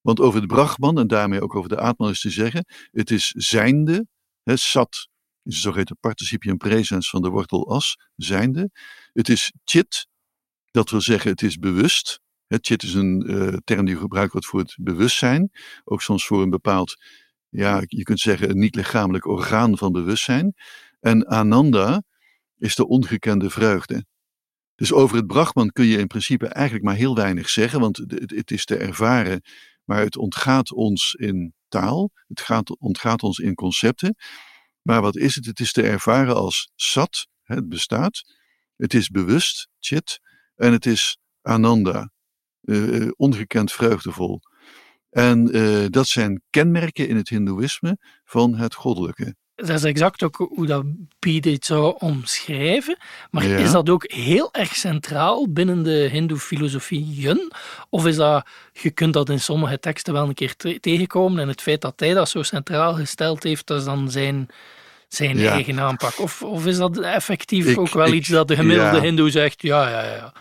[0.00, 3.28] Want over de Brahman en daarmee ook over de Atman is te zeggen, het is
[3.36, 4.06] zijnde,
[4.42, 5.08] hè, Sat
[5.44, 8.70] is het zogeheten participium presens van de wortel as, zijnde.
[9.12, 10.06] Het is chit,
[10.70, 12.20] dat wil zeggen het is bewust.
[12.46, 15.50] Het chit is een uh, term die gebruikt wordt voor het bewustzijn,
[15.84, 16.96] ook soms voor een bepaald,
[17.48, 20.54] ja, je kunt zeggen een niet-lichamelijk orgaan van bewustzijn.
[21.00, 22.02] En ananda,
[22.58, 24.04] is de ongekende vreugde.
[24.74, 28.50] Dus over het Brahman kun je in principe eigenlijk maar heel weinig zeggen, want het,
[28.50, 29.42] is te ervaren,
[29.84, 34.16] maar het ontgaat ons in taal, het gaat, ontgaat ons in concepten.
[34.84, 35.46] Maar wat is het?
[35.46, 38.22] Het is te ervaren als sat, het bestaat.
[38.76, 40.20] Het is bewust, chit,
[40.54, 42.10] en het is ananda,
[42.60, 44.40] uh, ongekend vreugdevol.
[45.10, 49.36] En uh, dat zijn kenmerken in het Hindoeïsme van het goddelijke.
[49.56, 50.84] Dat is exact ook hoe dat
[51.20, 52.96] dit zou omschrijven.
[53.30, 57.52] Maar is dat ook heel erg centraal binnen de Hindoe-filosofieën?
[57.90, 61.62] Of is dat, je kunt dat in sommige teksten wel een keer tegenkomen en het
[61.62, 64.48] feit dat hij dat zo centraal gesteld heeft, dat is dan zijn,
[65.08, 66.20] zijn eigen aanpak?
[66.20, 69.02] Of, of is dat effectief ook wel iets dat de gemiddelde ja.
[69.02, 70.32] Hindoe zegt, ja, ja, ja.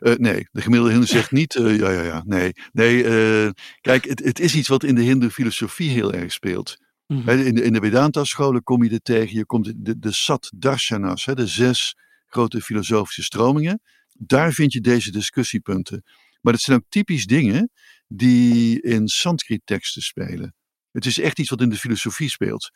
[0.00, 2.52] Uh, nee, de gemiddelde Hindoe zegt niet, uh, ja, ja, ja, nee.
[2.72, 3.04] Nee,
[3.44, 6.76] uh, kijk, het, het, is iets wat in de Hindoe-filosofie heel erg speelt.
[7.14, 7.28] -hmm.
[7.28, 11.24] In de, in de Vedanta-scholen kom je er tegen, je komt de, de Sat Darshanas,
[11.24, 11.94] de zes
[12.26, 13.80] grote filosofische stromingen.
[14.12, 16.02] Daar vind je deze discussiepunten.
[16.40, 17.70] Maar het zijn ook typisch dingen
[18.08, 20.54] die in Sanskrit-teksten spelen.
[20.92, 22.70] Het is echt iets wat in de filosofie speelt.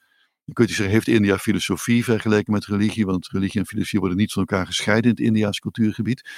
[0.45, 3.07] Je kunt zeggen, heeft India filosofie vergeleken met religie?
[3.07, 6.31] Want religie en filosofie worden niet van elkaar gescheiden in het Indiaas cultuurgebied.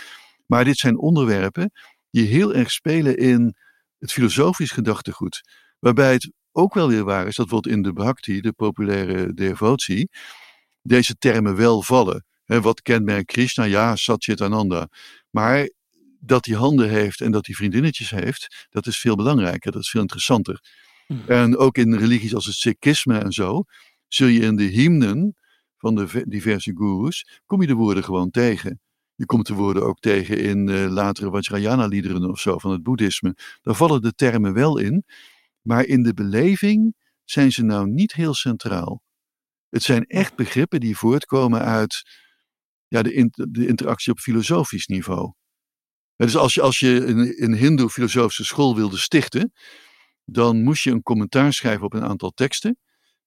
[0.46, 1.70] Maar dit zijn onderwerpen
[2.10, 3.56] die heel erg spelen in
[3.98, 5.40] het filosofisch gedachtegoed.
[5.78, 10.10] Waarbij het ook wel weer waar is dat bijvoorbeeld in de bhakti, de populaire devotie,
[10.82, 12.24] deze termen wel vallen.
[12.44, 13.64] He, wat kenmerkt Krishna?
[13.64, 14.88] Ja, Satchitananda.
[15.30, 15.70] Maar
[16.20, 19.90] dat hij handen heeft en dat hij vriendinnetjes heeft, dat is veel belangrijker, dat is
[19.90, 20.60] veel interessanter.
[21.06, 21.22] Hmm.
[21.26, 23.64] En ook in religies als het Sikhisme en zo,
[24.08, 25.36] zul je in de hymnen
[25.76, 28.80] van de diverse gurus, kom je de woorden gewoon tegen.
[29.14, 33.36] Je komt de woorden ook tegen in uh, latere Vajrayana-liederen of zo van het boeddhisme.
[33.62, 35.04] Daar vallen de termen wel in,
[35.66, 39.02] maar in de beleving zijn ze nou niet heel centraal.
[39.68, 42.02] Het zijn echt begrippen die voortkomen uit
[42.88, 45.32] ja, de, in, de interactie op filosofisch niveau.
[46.16, 49.52] Dus als je, als je een, een Hindoe-filosofische school wilde stichten,
[50.24, 52.78] dan moest je een commentaar schrijven op een aantal teksten.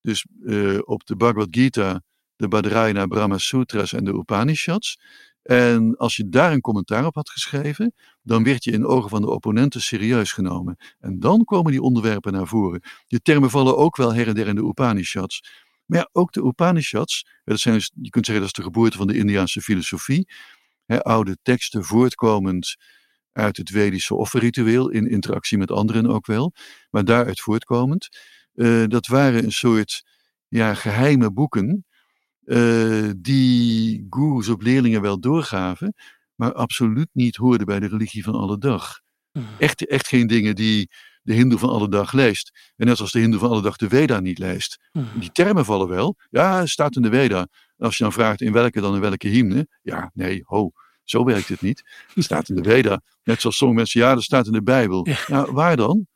[0.02, 2.02] Dus uh, op de Bhagavad Gita,
[2.36, 5.00] de Badrayana Brahma Sutras en de Upanishads.
[5.50, 9.22] En als je daar een commentaar op had geschreven, dan werd je in ogen van
[9.22, 10.78] de opponenten serieus genomen.
[11.00, 12.82] En dan komen die onderwerpen naar voren.
[13.08, 15.50] Die termen vallen ook wel her en der in de Upanishads.
[15.86, 18.98] Maar ja, ook de Upanishads, dat zijn dus, je kunt zeggen dat is de geboorte
[18.98, 20.28] van de Indiaanse filosofie.
[20.86, 22.76] Hè, oude teksten voortkomend
[23.32, 26.54] uit het Vedische offerritueel, in interactie met anderen ook wel,
[26.90, 28.10] maar daaruit voortkomend.
[28.54, 30.04] Uh, dat waren een soort
[30.48, 31.86] ja, geheime boeken
[32.50, 35.94] uh, die gurus op leerlingen wel doorgaven,
[36.36, 39.00] maar absoluut niet hoorden bij de religie van alle dag.
[39.32, 39.46] Hmm.
[39.58, 40.90] Echt, echt geen dingen die
[41.22, 42.72] de hindoe van alle dag leest.
[42.76, 44.78] En net zoals de hindoe van alle dag de Veda niet leest.
[44.92, 45.08] Hmm.
[45.20, 46.16] Die termen vallen wel.
[46.30, 47.48] Ja, staat in de Veda.
[47.78, 49.68] Als je dan vraagt in welke dan in welke hymne.
[49.82, 50.72] Ja, nee, ho,
[51.04, 51.84] zo werkt het niet.
[52.14, 53.02] Het staat in de Veda.
[53.24, 55.08] Net zoals sommige mensen, ja, dat staat in de Bijbel.
[55.28, 56.08] Ja, waar dan?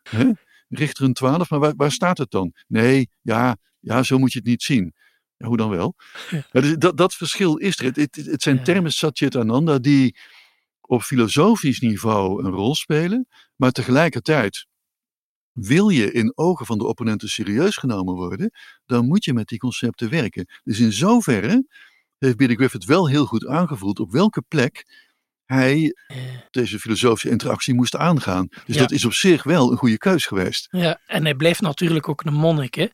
[0.70, 2.54] Richter een 12, maar waar, waar staat het dan?
[2.68, 4.94] Nee, ja, ja, zo moet je het niet zien
[5.46, 5.96] hoe dan wel?
[6.30, 6.62] Ja.
[6.62, 7.86] Dus dat, dat verschil is er.
[7.86, 8.64] Het, het, het zijn ja.
[8.64, 10.18] termen Satchitananda die
[10.82, 14.66] op filosofisch niveau een rol spelen, maar tegelijkertijd
[15.52, 18.52] wil je in ogen van de opponenten serieus genomen worden,
[18.86, 20.48] dan moet je met die concepten werken.
[20.64, 21.68] Dus in zoverre
[22.18, 24.86] heeft Billy Griffith wel heel goed aangevoeld op welke plek
[25.54, 25.96] hij
[26.52, 28.48] deze filosofische interactie moest aangaan.
[28.66, 28.82] Dus ja.
[28.82, 30.68] dat is op zich wel een goede keus geweest.
[30.72, 32.76] Ja, en hij blijft natuurlijk ook een monnik.
[32.76, 32.88] Hè?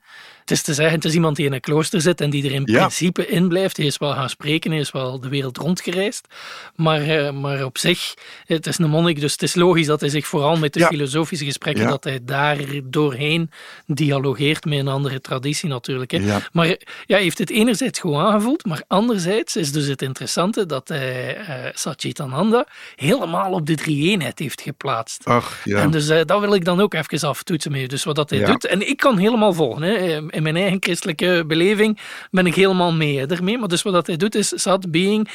[0.49, 2.51] Het is te zeggen, het is iemand die in een klooster zit en die er
[2.51, 2.77] in ja.
[2.77, 3.77] principe in blijft.
[3.77, 6.27] Hij is wel gaan spreken, hij is wel de wereld rondgereisd.
[6.75, 8.13] Maar, uh, maar op zich,
[8.45, 10.87] het is een monnik, dus het is logisch dat hij zich vooral met de ja.
[10.87, 13.51] filosofische gesprekken, dat hij daar doorheen
[13.85, 16.11] dialogeert met een andere traditie natuurlijk.
[16.11, 16.37] Hè?
[16.51, 20.87] Maar ja, hij heeft het enerzijds gewoon aangevoeld, maar anderzijds is dus het interessante dat
[20.87, 21.65] hij uh,
[22.95, 25.25] Helemaal op de drie-eenheid heeft geplaatst.
[25.25, 25.81] Ach, ja.
[25.81, 27.87] En dus uh, dat wil ik dan ook even aftoetsen mee.
[27.87, 28.65] Dus wat dat hij doet.
[28.65, 29.81] En ik kan helemaal volgen.
[29.81, 31.99] Hè in mijn eigen christelijke beleving
[32.31, 33.57] ben ik helemaal mee ermee.
[33.57, 35.29] Maar dus wat hij doet is zat being,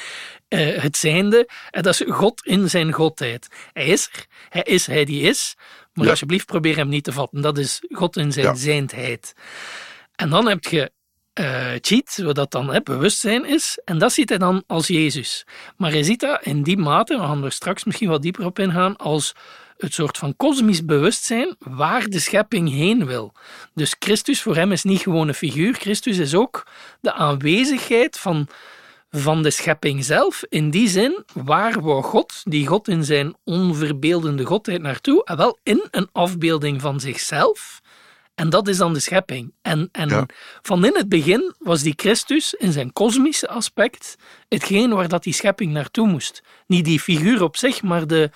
[0.48, 1.48] uh, het zijnde.
[1.70, 3.48] En dat is God in zijn godheid.
[3.72, 4.26] Hij is er.
[4.48, 5.54] Hij is hij die is.
[5.92, 6.10] Maar ja.
[6.10, 7.40] alsjeblieft probeer hem niet te vatten.
[7.40, 8.54] Dat is God in zijn ja.
[8.54, 9.32] zijndheid.
[10.14, 10.90] En dan heb je
[11.40, 13.78] uh, cheat, wat dat dan hè, bewustzijn is.
[13.84, 15.46] En dat ziet hij dan als Jezus.
[15.76, 18.58] Maar hij ziet dat in die mate, we gaan er straks misschien wat dieper op
[18.58, 19.34] ingaan, als
[19.76, 23.32] het soort van kosmisch bewustzijn waar de schepping heen wil.
[23.74, 26.66] Dus Christus voor hem is niet gewoon een figuur, Christus is ook
[27.00, 28.48] de aanwezigheid van,
[29.10, 30.42] van de schepping zelf.
[30.48, 35.58] In die zin, waar wou God, die God in zijn onverbeeldende godheid naartoe, en wel
[35.62, 37.82] in een afbeelding van zichzelf
[38.34, 39.54] En dat is dan de schepping.
[39.62, 40.26] En, en Ja.
[40.62, 44.16] van in het begin was die Christus in zijn kosmische aspect
[44.48, 46.42] hetgeen waar dat die schepping naartoe moest.
[46.66, 48.30] Niet die figuur op zich, maar de,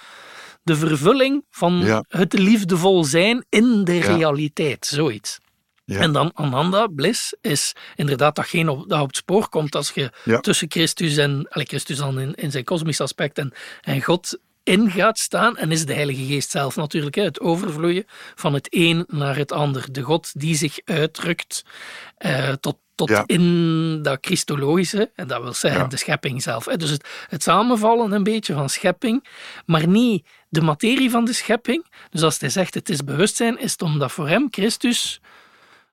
[0.62, 2.04] de vervulling van Ja.
[2.08, 4.16] het liefdevol zijn in de Ja.
[4.16, 4.86] realiteit.
[4.86, 5.38] Zoiets.
[5.84, 5.98] Ja.
[6.00, 10.12] En dan Ananda, bliss, is inderdaad datgene op, dat op het spoor komt als je
[10.24, 10.40] Ja.
[10.40, 14.38] tussen Christus en, Christus dan in, in zijn kosmisch aspect en, en God
[14.68, 15.56] in gaat staan.
[15.56, 18.04] En is de Heilige Geest zelf natuurlijk, het overvloeien
[18.34, 19.92] van het een naar het ander.
[19.92, 21.64] De God die zich uitdrukt
[22.16, 23.22] eh, tot, tot Ja.
[23.26, 25.86] in dat Christologische, en dat wil zeggen Ja.
[25.86, 26.64] de schepping zelf.
[26.64, 26.76] Hè.
[26.76, 29.24] Dus het, het samenvallen een beetje van schepping,
[29.66, 31.86] maar niet de materie van de schepping.
[32.10, 35.20] Dus als hij zegt het is bewustzijn, is het omdat voor hem Christus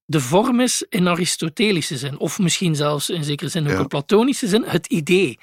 [0.07, 3.79] de vorm is in Aristotelische zin, of misschien zelfs in zekere zin ook Ja.
[3.79, 5.39] in Platonische zin, het idee.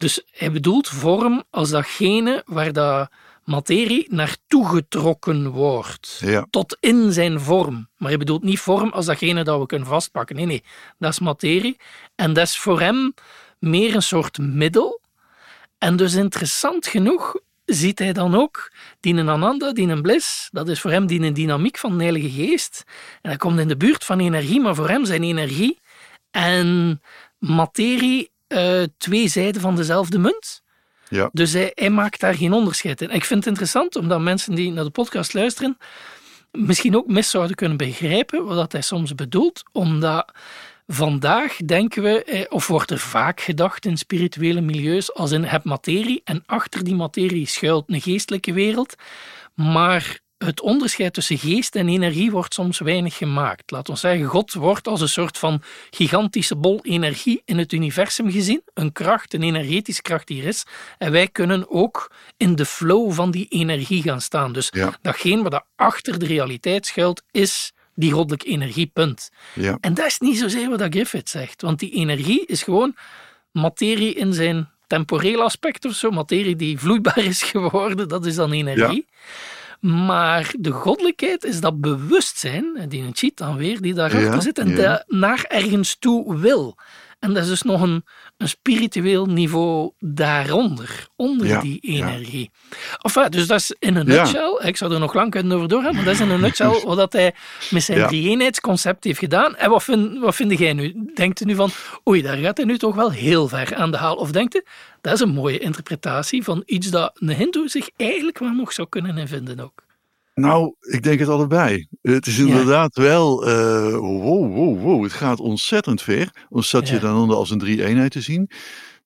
[0.00, 3.10] Dus hij bedoelt vorm als datgene waar dat
[3.44, 6.18] materie naartoe getrokken wordt.
[6.20, 6.46] Ja.
[6.50, 7.88] Tot in zijn vorm.
[7.96, 10.36] Maar hij bedoelt niet vorm als datgene dat we kunnen vastpakken.
[10.36, 10.64] Nee, nee.
[10.98, 11.76] Dat is materie.
[12.14, 13.14] En dat is voor hem
[13.58, 15.00] meer een soort middel.
[15.78, 20.68] En dus interessant genoeg ziet hij dan ook die een Ananda, die een bliss, dat
[20.68, 22.84] is voor hem die een dynamiek van de Heilige Geest.
[23.22, 25.78] En dat komt in de buurt van energie, maar voor hem zijn energie
[26.30, 27.00] en
[27.38, 30.62] materie eh, twee zijden van dezelfde munt.
[31.08, 31.28] Ja.
[31.32, 33.08] Dus hij, hij maakt daar geen onderscheid in.
[33.10, 35.78] En ik vind het interessant, omdat mensen die naar de podcast luisteren,
[36.50, 40.32] misschien ook mis zouden kunnen begrijpen wat hij soms bedoelt, omdat
[40.86, 45.64] vandaag denken we, eh, of wordt er vaak gedacht in spirituele milieus, als in heb
[45.64, 48.94] materie en achter die materie schuilt een geestelijke wereld,
[49.54, 53.70] maar het onderscheid tussen geest en energie wordt soms weinig gemaakt.
[53.70, 58.30] Laat ons zeggen, God wordt als een soort van gigantische bol energie in het universum
[58.30, 58.62] gezien.
[58.74, 60.64] Een kracht, een energetische kracht die er is.
[60.98, 64.52] En wij kunnen ook in de flow van die energie gaan staan.
[64.52, 64.98] Dus Ja.
[65.02, 69.30] datgene wat achter de realiteit schuilt, is die goddelijke energiepunt.
[69.54, 69.78] Ja.
[69.80, 71.62] En dat is niet zozeer wat Griffith zegt.
[71.62, 72.96] Want die energie is gewoon
[73.52, 76.10] materie in zijn temporeel aspect of zo.
[76.10, 79.06] Materie die vloeibaar is geworden, dat is dan energie.
[79.80, 84.58] Maar de goddelijkheid is dat bewustzijn, die een cheat dan weer, die daarachter Ja, zit
[84.58, 85.04] en ja.
[85.06, 86.76] naar ergens toe wil.
[87.20, 88.04] En dat is dus nog een,
[88.36, 92.08] een spiritueel niveau daaronder, onder Ja, die ja.
[92.08, 92.50] energie.
[93.02, 94.22] Enfin, dus dat is in een Ja.
[94.22, 96.80] nutshell, ik zou er nog lang kunnen over doorgaan, maar dat is in een nutshell
[96.94, 97.34] wat hij
[97.70, 98.06] met zijn Ja.
[98.06, 99.56] drie-eenheidsconcept heeft gedaan.
[99.56, 101.10] En wat vind, wat vind jij nu?
[101.14, 101.70] Denkt u nu van,
[102.08, 104.14] oei, daar gaat hij nu toch wel heel ver aan de haal?
[104.16, 104.62] Of denkt u,
[105.00, 108.88] dat is een mooie interpretatie van iets dat een hindoe zich eigenlijk wel nog zou
[108.88, 109.82] kunnen in vinden ook?
[110.40, 111.86] Nou, ik denk het allebei.
[112.02, 112.44] Het is Ja.
[112.46, 117.00] inderdaad wel, eh, wow, wow, wow, het gaat ontzettend ver om Satya Ja.
[117.00, 118.50] Dananda als een drie-eenheid te zien.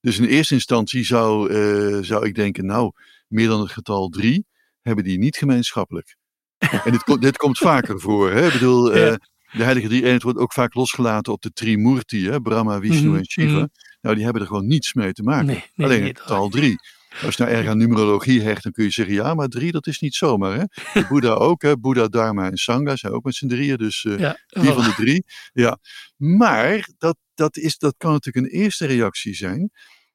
[0.01, 2.93] Dus in eerste instantie zou, eh, zou ik denken, nou,
[3.28, 4.47] meer dan het getal drie
[4.82, 6.16] hebben die niet gemeenschappelijk.
[6.59, 8.30] en dit, dit komt vaker voor.
[8.30, 8.47] Hè?
[8.47, 9.14] Ik bedoel, eh,
[9.53, 12.41] de heilige drie-eenheid wordt ook vaak losgelaten op de Trimurti, hè?
[12.41, 13.57] Brahma, Vishnu Mhm, en Shiva.
[13.59, 13.66] mhm.
[14.01, 15.47] Nou, die hebben er gewoon niets mee te maken.
[15.47, 16.76] Nee, nee, Alleen het getal drie.
[17.22, 19.86] Als je nou erg aan numerologie hecht, dan kun je zeggen, ja, maar drie, dat
[19.86, 20.58] is niet zomaar.
[20.58, 20.64] Hè?
[21.00, 21.78] De Boeddha ook, hè?
[21.78, 23.76] Boeddha, Dharma en Sangha zijn ook met z'n drieën.
[23.76, 24.74] Dus Ja, vier voilà.
[24.74, 25.24] van de drie.
[25.52, 25.78] Ja.
[26.16, 29.70] Maar dat, dat, is, dat kan natuurlijk een eerste reactie zijn.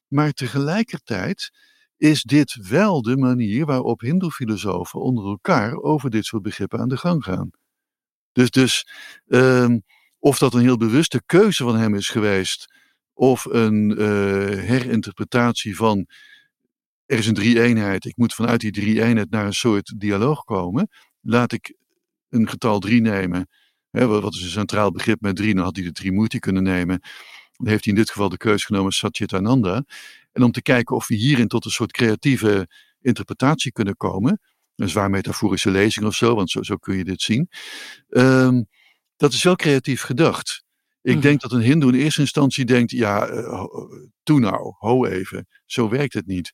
[0.07, 1.51] Maar tegelijkertijd
[1.97, 6.97] is dit wel de manier waarop Hindoe-filosofen onder elkaar over dit soort begrippen aan de
[6.97, 7.49] gang gaan.
[8.31, 8.87] Dus, dus
[9.27, 9.79] ehm,
[10.19, 12.73] of dat een heel bewuste keuze van hem is geweest,
[13.13, 14.07] of een eh,
[14.65, 16.07] herinterpretatie van
[17.10, 20.89] er is een drie-eenheid, ik moet vanuit die drie-eenheid naar een soort dialoog komen,
[21.22, 21.74] laat ik
[22.30, 23.47] een getal drie nemen.
[23.91, 25.55] Hè, wat is een centraal begrip met drie?
[25.55, 26.99] Dan had hij de Trimurti kunnen nemen.
[27.57, 29.84] Dan heeft hij in dit geval de keuze genomen Satchitananda.
[30.32, 32.68] En om te kijken of we hierin tot een soort creatieve
[33.01, 34.39] interpretatie kunnen komen.
[34.76, 37.49] Een zwaar metaforische lezing of zo, want zo, zo kun je dit zien.
[38.10, 38.64] Ehm,
[39.18, 40.64] dat is wel creatief gedacht.
[41.01, 41.22] Ik Mhm.
[41.22, 43.89] denk dat een hindoe in eerste instantie denkt, ja, ho-
[44.24, 45.47] toe nou, ho even.
[45.66, 46.51] Zo werkt het niet.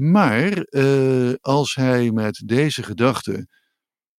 [0.00, 3.48] Maar eh, als hij met deze gedachte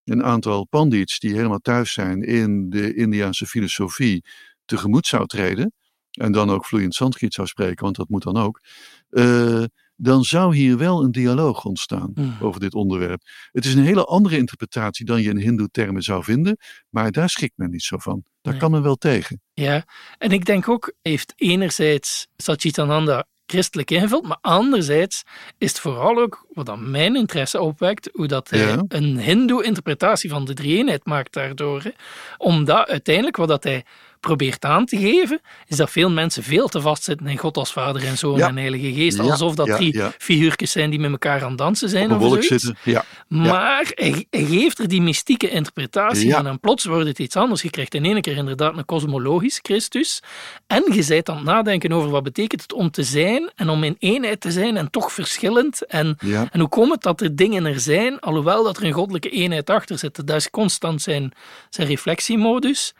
[0.03, 4.25] een aantal pandits die helemaal thuis zijn in de Indiaanse filosofie
[4.65, 5.73] tegemoet zou treden,
[6.11, 8.61] en dan ook vloeiend Sanskriet zou spreken, want dat moet dan ook,
[9.09, 9.63] eh,
[9.95, 12.43] dan zou hier wel een dialoog ontstaan Mhm.
[12.43, 13.21] over dit onderwerp.
[13.51, 16.57] Het is een hele andere interpretatie dan je in hindoe-termen zou vinden,
[16.89, 18.23] maar daar schikt men niet zo van.
[18.41, 18.61] Daar Nee.
[18.61, 19.41] kan men wel tegen.
[19.53, 19.85] Ja,
[20.17, 25.23] en ik denk ook, heeft enerzijds Satchitananda christelijk ingevuld, maar anderzijds
[25.57, 28.83] is het vooral ook, wat dan mijn interesse opwekt, hoe dat hij Ja.
[28.87, 31.81] een hindoe interpretatie van de drie-eenheid maakt daardoor.
[31.81, 31.89] Hè.
[32.37, 33.83] Omdat uiteindelijk wat dat hij
[34.21, 38.05] probeert aan te geven, is dat veel mensen veel te vastzitten in God als Vader
[38.05, 38.47] en Zoon Ja.
[38.47, 39.19] en Heilige Geest.
[39.19, 40.11] Alsof dat ja.
[40.17, 42.47] figuurtjes zijn die met elkaar aan het dansen zijn of zoiets.
[42.47, 42.77] zitten.
[42.83, 43.05] Ja.
[43.27, 47.61] Maar hij, hij geeft er die mystieke interpretatie aan en plots wordt het iets anders.
[47.61, 50.21] Je krijgt in ene keer inderdaad een kosmologisch Christus
[50.67, 53.83] en je bent aan het nadenken over wat betekent het om te zijn en om
[53.83, 55.85] in eenheid te zijn en toch verschillend.
[55.85, 56.17] En,
[56.51, 59.69] en hoe komt het dat er dingen er zijn, alhoewel dat er een goddelijke eenheid
[59.69, 60.27] achter zit.
[60.27, 61.31] Dat is constant zijn,
[61.69, 62.93] zijn reflectiemodus.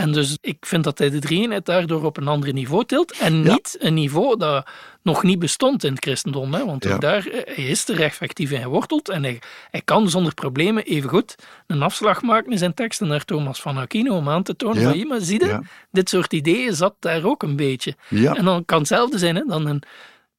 [0.00, 3.12] En dus ik vind dat hij de drie-eenheid daardoor op een ander niveau tilt.
[3.18, 3.52] En Ja.
[3.52, 4.66] niet een niveau dat
[5.02, 6.54] nog niet bestond in het christendom.
[6.54, 6.64] Hè?
[6.66, 6.98] Want Ja.
[6.98, 9.08] daar eh, hij is er effectief in geworteld.
[9.08, 9.40] En hij,
[9.70, 11.34] hij kan zonder problemen evengoed
[11.66, 14.14] een afslag maken in zijn teksten naar Thomas van Aquino.
[14.16, 14.88] Om aan te tonen Ja.
[14.88, 15.58] van, "Hier, maar zie je,
[15.90, 17.94] dit soort ideeën zat daar ook een beetje.
[18.10, 19.42] En dan kan hetzelfde zijn, hè?
[19.46, 19.82] dan een,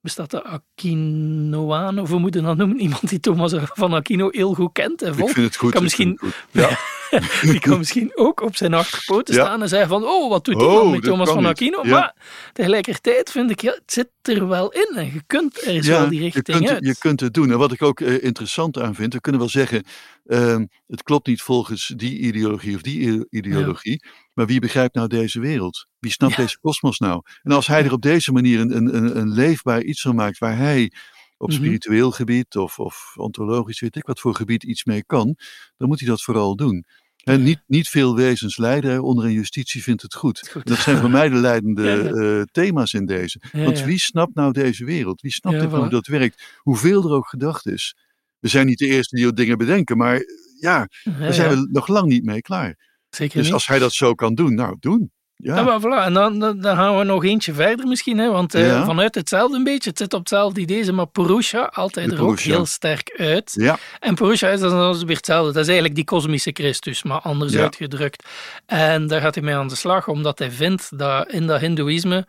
[0.01, 2.80] bestaat de Aquinoaan, of hoe moet je dat noemen?
[2.86, 5.34] Iemand die Thomas van Aquino heel goed kent en Ik volgt.
[5.34, 5.70] vind het goed.
[5.70, 6.45] Kan ik misschien, goed.
[6.51, 6.70] Ja.
[7.51, 9.41] die kan misschien ook op zijn achterpoten Ja.
[9.45, 11.45] staan en zeggen van, oh, wat doet die Oh, man met Thomas van.
[11.45, 11.80] Aquino?
[11.84, 11.89] Ja.
[11.89, 12.16] Maar
[12.53, 16.09] tegelijkertijd vind ik, ja, het zit er wel in en je kunt er is wel
[16.09, 16.86] die je richting kunt, uit.
[16.86, 17.51] je kunt het doen.
[17.51, 19.84] En wat ik ook eh, interessant aan vind, we kunnen wel zeggen,
[20.26, 24.03] ehm, het klopt niet volgens die ideologie of die ideologie,
[24.34, 25.86] maar wie begrijpt nou deze wereld?
[25.99, 26.41] Wie snapt Ja.
[26.41, 27.22] deze kosmos nou?
[27.43, 30.38] En als hij er op deze manier een, een, een, een leefbaar iets van maakt
[30.38, 30.91] waar hij
[31.38, 31.57] op Mhm.
[31.57, 35.36] spiritueel gebied of, of ontologisch, weet ik wat voor gebied iets mee kan,
[35.78, 36.86] dan moet hij dat vooral doen.
[37.24, 40.49] En niet, niet veel wezens lijden onder een justitie vindt het goed.
[40.51, 40.67] Goed.
[40.67, 42.39] Dat zijn voor mij de leidende Ja, ja.
[42.39, 43.41] eh, thema's in deze.
[43.51, 45.22] Ja, Want wie snapt nou deze wereld?
[45.22, 46.43] Wie snapt dit nou hoe dat werkt?
[46.57, 47.95] Hoeveel er ook gedacht is.
[48.39, 50.22] We zijn niet de eerste die dingen bedenken, maar
[50.59, 50.88] ja,
[51.19, 52.78] daar zijn we nog lang niet mee klaar.
[53.09, 53.53] zeker Dus niet.
[53.53, 55.11] als hij dat zo kan doen, nou doen.
[55.44, 56.06] Ja, Ja, maar voilà.
[56.06, 58.18] En dan, dan, gaan we nog eentje verder misschien.
[58.18, 58.30] Hè?
[58.32, 58.86] Want eh, Ja.
[58.86, 62.39] vanuit hetzelfde een beetje, het zit op hetzelfde idee, maar Purusha altijd De er ook
[62.39, 63.52] heel sterk uit.
[63.56, 65.52] ja, En Purusha is dan weer hetzelfde.
[65.52, 68.24] Dat is eigenlijk die kosmische Christus, maar anders uitgedrukt.
[68.66, 72.26] En daar gaat hij mee aan de slag, omdat hij vindt dat in dat hindoeïsme...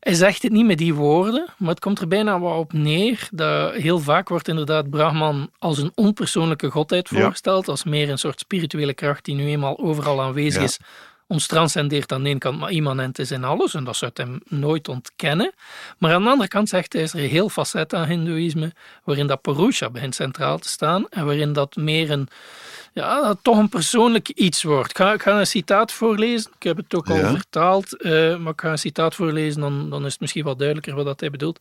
[0.00, 3.28] Hij zegt het niet met die woorden, maar het komt er bijna wat op neer.
[3.30, 7.20] Dat heel vaak wordt inderdaad Brahman als een onpersoonlijke godheid Ja.
[7.20, 10.66] voorgesteld, als meer een soort spirituele kracht die nu eenmaal overal aanwezig Ja.
[10.66, 10.78] is.
[11.26, 14.40] Ons transcendeert aan de ene kant, maar immanent is in alles, en dat zou hij
[14.44, 15.54] nooit ontkennen.
[15.98, 18.72] Maar aan de andere kant zegt hij, is er een heel facet aan hindoeïsme,
[19.04, 22.28] waarin dat Purusha begint centraal te staan, en waarin dat meer een,
[22.94, 24.90] ja, dat toch een persoonlijk iets wordt.
[24.90, 26.50] Ik ga, ik ga een citaat voorlezen.
[26.56, 27.30] Ik heb het ook al Ja.
[27.30, 30.94] vertaald, eh, maar ik ga een citaat voorlezen, dan, dan is het misschien wat duidelijker
[30.94, 31.58] wat dat hij bedoelt.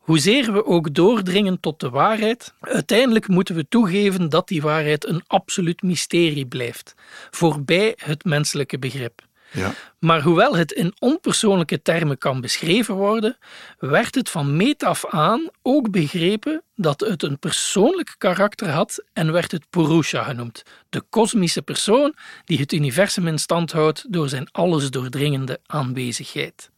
[0.00, 5.22] Hoezeer we ook doordringen tot de waarheid, uiteindelijk moeten we toegeven dat die waarheid een
[5.26, 6.94] absoluut mysterie blijft,
[7.30, 9.20] voorbij het menselijke begrip.
[9.54, 13.36] Ja, Maar hoewel het in onpersoonlijke termen kan beschreven worden,
[13.78, 19.32] werd het van meet af aan ook begrepen dat het een persoonlijk karakter had en
[19.32, 24.48] werd het Purusha genoemd, de kosmische persoon die het universum in stand houdt door zijn
[24.52, 26.70] alles doordringende aanwezigheid.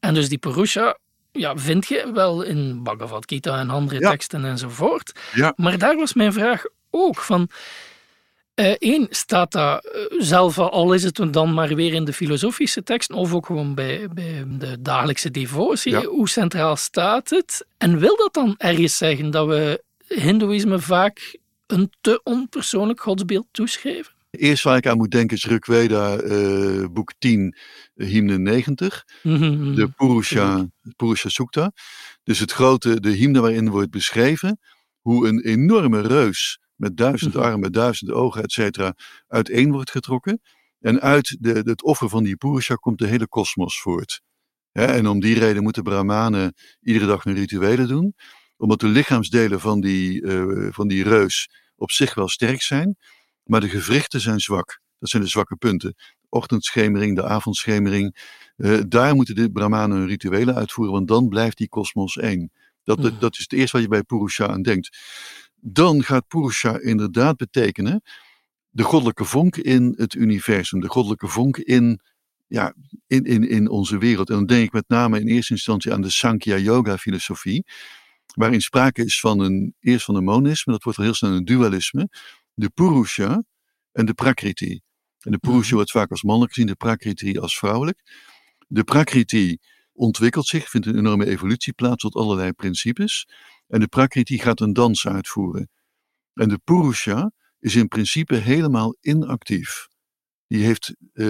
[0.00, 0.96] En dus die Purusha
[1.32, 4.10] ja, vind je wel in Bhagavad Gita en andere Ja.
[4.10, 5.12] teksten enzovoort.
[5.32, 5.52] ja.
[5.56, 7.48] Maar daar was mijn vraag ook van.
[8.54, 13.16] Eén, staat dat eh, zelf, al is het dan maar weer in de filosofische teksten,
[13.16, 16.04] of ook gewoon bij, bij de dagelijkse devotie, Ja.
[16.04, 17.66] hoe centraal staat het?
[17.78, 24.12] En wil dat dan ergens zeggen dat we Hindoeïsme vaak een te onpersoonlijk godsbeeld toeschrijven?
[24.30, 27.56] Eerst waar ik aan moet denken is Rigveda, eh, boek 10,
[27.94, 29.04] eh, hymne 90.
[29.22, 29.74] Mhm.
[29.74, 31.72] de Purusha, Purusha Sukta.
[32.24, 34.58] Dus het grote, de hymne waarin wordt beschreven
[35.00, 37.42] hoe een enorme reus met duizend Mhm.
[37.42, 38.94] armen, duizend ogen, et cetera,
[39.26, 40.40] uiteen wordt getrokken.
[40.80, 44.20] En uit de, het offer van die Purusha komt de hele kosmos voort.
[44.72, 48.14] En om die reden moeten Brahmanen iedere dag hun rituelen doen.
[48.56, 52.96] Omdat de lichaamsdelen van die, eh, van die reus op zich wel sterk zijn.
[53.44, 54.80] Maar de gewrichten zijn zwak.
[54.98, 55.94] Dat zijn de zwakke punten.
[56.28, 58.16] Ochtendschemering, de avondschemering.
[58.56, 62.52] Eh, daar moeten de Brahmanen hun rituelen uitvoeren, want dan blijft die kosmos één.
[62.84, 63.20] Dat, dat, Mhm.
[63.20, 64.98] dat is het eerste wat je bij Purusha aan denkt.
[65.66, 68.02] Dan gaat Purusha inderdaad betekenen
[68.70, 72.00] de goddelijke vonk in het universum, de goddelijke vonk in,
[72.46, 72.74] ja,
[73.06, 74.28] in, in, in onze wereld.
[74.28, 77.64] En dan denk ik met name in eerste instantie aan de Sankhya Yoga filosofie,
[78.34, 81.44] waarin sprake is van een, eerst van een monisme, dat wordt al heel snel een
[81.44, 82.08] dualisme,
[82.54, 83.42] de Purusha
[83.92, 84.80] en de Prakriti.
[85.20, 85.74] En de Purusha Mhm.
[85.74, 88.00] wordt vaak als mannelijk gezien, de Prakriti als vrouwelijk.
[88.68, 89.58] De Prakriti
[89.92, 93.26] ontwikkelt zich, vindt een enorme evolutie plaats tot allerlei principes.
[93.74, 95.68] En de Prakriti gaat een dans uitvoeren.
[96.34, 99.88] En de Purusha is in principe helemaal inactief.
[100.46, 101.26] Die heeft, eh,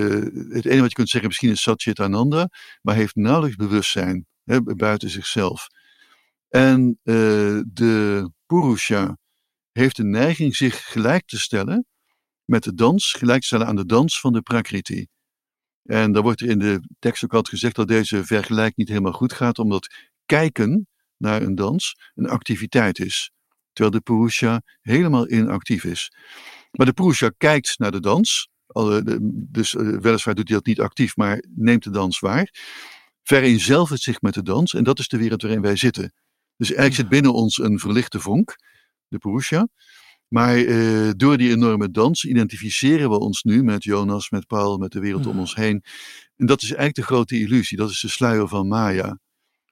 [0.49, 2.49] het enige wat je kunt zeggen misschien is Satchitananda,
[2.83, 5.67] maar heeft nauwelijks bewustzijn hè, buiten zichzelf.
[6.49, 7.15] En eh,
[7.67, 9.19] de Purusha
[9.73, 11.87] heeft de neiging zich gelijk te stellen
[12.45, 15.07] met de dans, gelijk te stellen aan de dans van de Prakriti.
[15.83, 19.33] En dan wordt in de tekst ook altijd gezegd dat deze vergelijking niet helemaal goed
[19.33, 19.95] gaat, omdat
[20.27, 20.89] kijken
[21.25, 23.31] naar een dans een activiteit is.
[23.73, 26.13] Terwijl de Purusha helemaal inactief is.
[26.71, 28.49] Maar de Purusha kijkt naar de dans.
[29.31, 32.51] Dus eh, weliswaar doet hij dat niet actief, maar neemt de dans waar.
[33.23, 36.13] Vereenzelvigt zich met de dans en dat is de wereld waarin wij zitten.
[36.57, 38.57] Dus eigenlijk zit binnen ons een verlichte vonk,
[39.09, 39.69] de Purusha.
[40.29, 44.93] Maar eh, door die enorme dans identificeren we ons nu met Jonas, met Paul, met
[44.93, 45.85] de wereld om ons heen.
[46.37, 49.19] En dat is eigenlijk de grote illusie, dat is de sluier van Maya.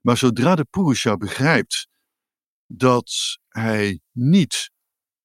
[0.03, 1.88] Maar zodra de Purusha begrijpt
[2.66, 4.70] dat hij niet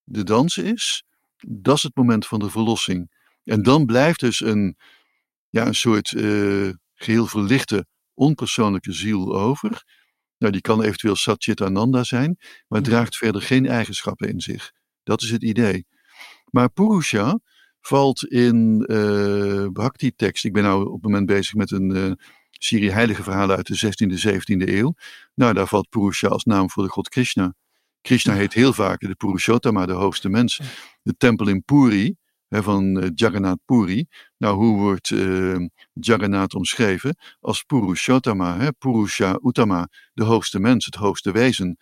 [0.04, 1.04] de dans is,
[1.46, 3.16] dat is het moment van de verlossing.
[3.44, 4.76] En dan blijft dus een,
[5.48, 9.84] ja, een soort uh, geheel verlichte, onpersoonlijke ziel over.
[10.38, 14.72] Nou, die kan eventueel Satchitananda zijn, maar draagt verder geen eigenschappen in zich.
[15.02, 15.86] Dat is het idee.
[16.50, 17.38] Maar Purusha
[17.80, 20.44] valt in uh, Bhakti-tekst.
[20.44, 22.12] Ik ben nou op het moment bezig met een uh,
[22.58, 24.94] serie heilige verhalen uit de 16e, 17e eeuw.
[25.34, 27.54] Nou, daar valt Purusha als naam voor de god Krishna.
[28.00, 30.60] Krishna heet heel vaak de Purushottama, de hoogste mens.
[31.02, 32.16] De tempel in Puri,
[32.48, 34.06] hè, van uh, Jagannath Puri.
[34.36, 37.16] Nou, hoe wordt uh, Jagannath omschreven?
[37.40, 41.78] Als Purushottama, hè, Purusha Uttama, de hoogste mens, het hoogste wezen.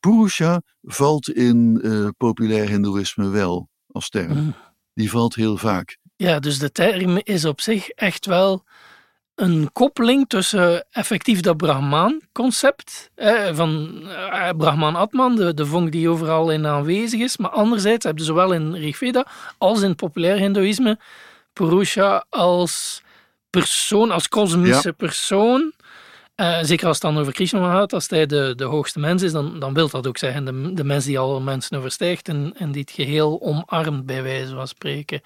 [0.00, 4.54] Purusha valt in uh, populair hindoeïsme wel als term.
[4.94, 5.98] Die valt heel vaak.
[6.16, 8.64] Ja, dus de term is op zich echt wel
[9.34, 16.08] een koppeling tussen effectief dat Brahman-concept eh, van eh, Brahman Atman, de, de vonk die
[16.08, 19.26] overal in aanwezig is, maar anderzijds hebben ze zowel in Rigveda
[19.58, 20.98] als in populair hindoeïsme
[21.52, 23.02] Purusha als
[23.50, 24.94] persoon, als kosmische ja.
[24.94, 25.72] persoon,
[26.36, 29.32] uh, zeker als het dan over Krishna gaat, als hij de, de hoogste mens is,
[29.32, 32.72] dan, dan wil dat ook zeggen de, de mens die alle mensen overstijgt en, en
[32.72, 35.20] die het geheel omarmt, bij wijze van spreken.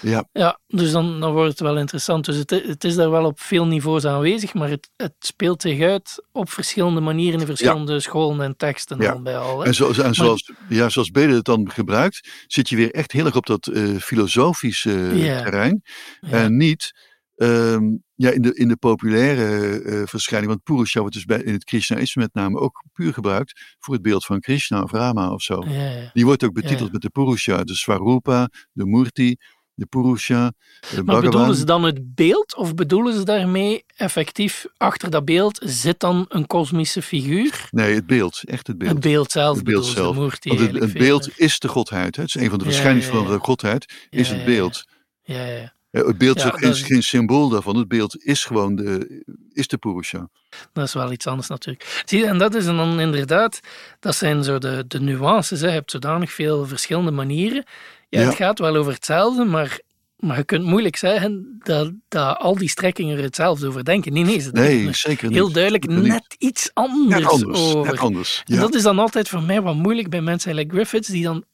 [0.00, 0.28] Ja.
[0.32, 2.24] Ja, dus dan, dan wordt het wel interessant.
[2.24, 5.80] Dus het, het is daar wel op veel niveaus aanwezig, maar het, het speelt zich
[5.80, 7.98] uit op verschillende manieren in verschillende ja.
[7.98, 9.12] scholen en teksten ja.
[9.12, 9.64] al bij al.
[9.64, 13.24] En, zo, en zoals, ja, zoals Bede het dan gebruikt, zit je weer echt heel
[13.24, 15.82] erg op dat uh, filosofische uh, terrein
[16.20, 16.92] en niet...
[17.36, 21.52] Um, ja, in de, in de populaire uh, verschijning, want Purusha wordt dus bij, in
[21.52, 25.42] het Krishnaïsme met name ook puur gebruikt voor het beeld van Krishna of Rama of
[25.42, 25.64] zo.
[25.68, 26.10] Ja, ja.
[26.12, 29.36] Die wordt ook betiteld ja, met de Purusha, de Swarupa, de Murti,
[29.74, 31.30] de Purusha, de Maar Bhagavan.
[31.30, 36.24] bedoelen ze dan het beeld of bedoelen ze daarmee effectief achter dat beeld zit dan
[36.28, 37.68] een kosmische figuur?
[37.70, 38.92] Nee, het beeld, echt het beeld.
[38.92, 40.16] Het beeld zelf het beeld zelf.
[40.16, 42.16] Murti Want het, beeld is de godheid.
[42.16, 42.22] Hè?
[42.22, 44.84] Het is een van de verschijningsvormen van de godheid, is het beeld.
[45.22, 45.75] Ja, ja.
[46.00, 47.76] Eh, Het beeld is Ja, geen, dat is- geen symbool daarvan.
[47.76, 49.22] Het beeld is gewoon de,
[49.52, 50.28] is de Purusha.
[50.72, 52.02] Dat is wel iets anders natuurlijk.
[52.04, 53.60] Zie je, en dat is dan inderdaad,
[54.00, 55.60] dat zijn zo de, de nuances.
[55.60, 55.66] Hè.
[55.66, 57.64] Je hebt zodanig veel verschillende manieren.
[58.08, 58.26] Ja, Ja.
[58.26, 59.80] Het gaat wel over hetzelfde, maar,
[60.16, 64.12] maar je kunt moeilijk zeggen dat, dat al die strekkingen er hetzelfde over denken.
[64.12, 65.36] Nee, nee, ze Nee, er zeker niet.
[65.36, 66.02] heel duidelijk niet.
[66.06, 67.60] net iets anders, Net anders.
[67.60, 67.90] over.
[67.90, 68.42] Net anders.
[68.46, 71.44] En dat is dan altijd voor mij wat moeilijk bij mensen like Griffiths, die dan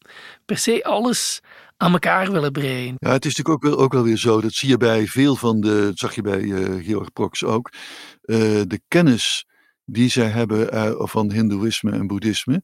[0.44, 1.40] per se alles
[1.82, 2.94] aan elkaar willen breien.
[2.98, 5.36] Ja, het is natuurlijk ook wel, ook wel weer zo, dat zie je bij veel
[5.36, 7.72] van de, dat zag je bij eh, Georg Prox ook,
[8.22, 9.46] eh, de kennis
[9.84, 12.62] die zij hebben eh, van hindoeïsme en boeddhisme,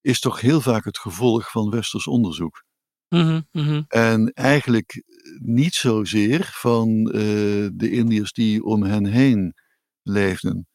[0.00, 2.64] is toch heel vaak het gevolg van westers onderzoek.
[3.08, 3.82] Mhm, mhm.
[3.88, 5.02] En eigenlijk
[5.38, 7.04] niet zozeer van
[7.74, 9.54] de Indiërs die om hen heen
[10.02, 10.68] leefden.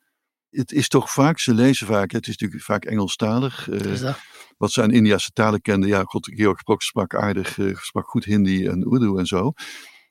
[0.50, 3.68] Het is toch vaak, ze lezen vaak, het is natuurlijk vaak Engelstalig.
[3.70, 4.20] Dus dat.
[4.62, 5.90] Wat ze aan Indiase talen kenden.
[5.90, 9.52] Ja, God, Georg Prok sprak aardig, eh, sprak goed Hindi en Urdu en zo.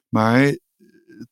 [0.09, 0.57] Maar eh,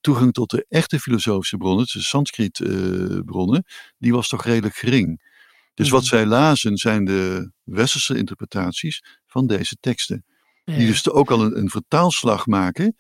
[0.00, 3.64] toegang tot de echte filosofische bronnen, de Sanskriet-bronnen,
[3.98, 5.36] die was toch redelijk gering.
[5.74, 6.08] Dus wat Mhm.
[6.08, 10.24] zij lazen zijn de westerse interpretaties van deze teksten.
[10.64, 12.96] Die dus ook al een, een vertaalslag maken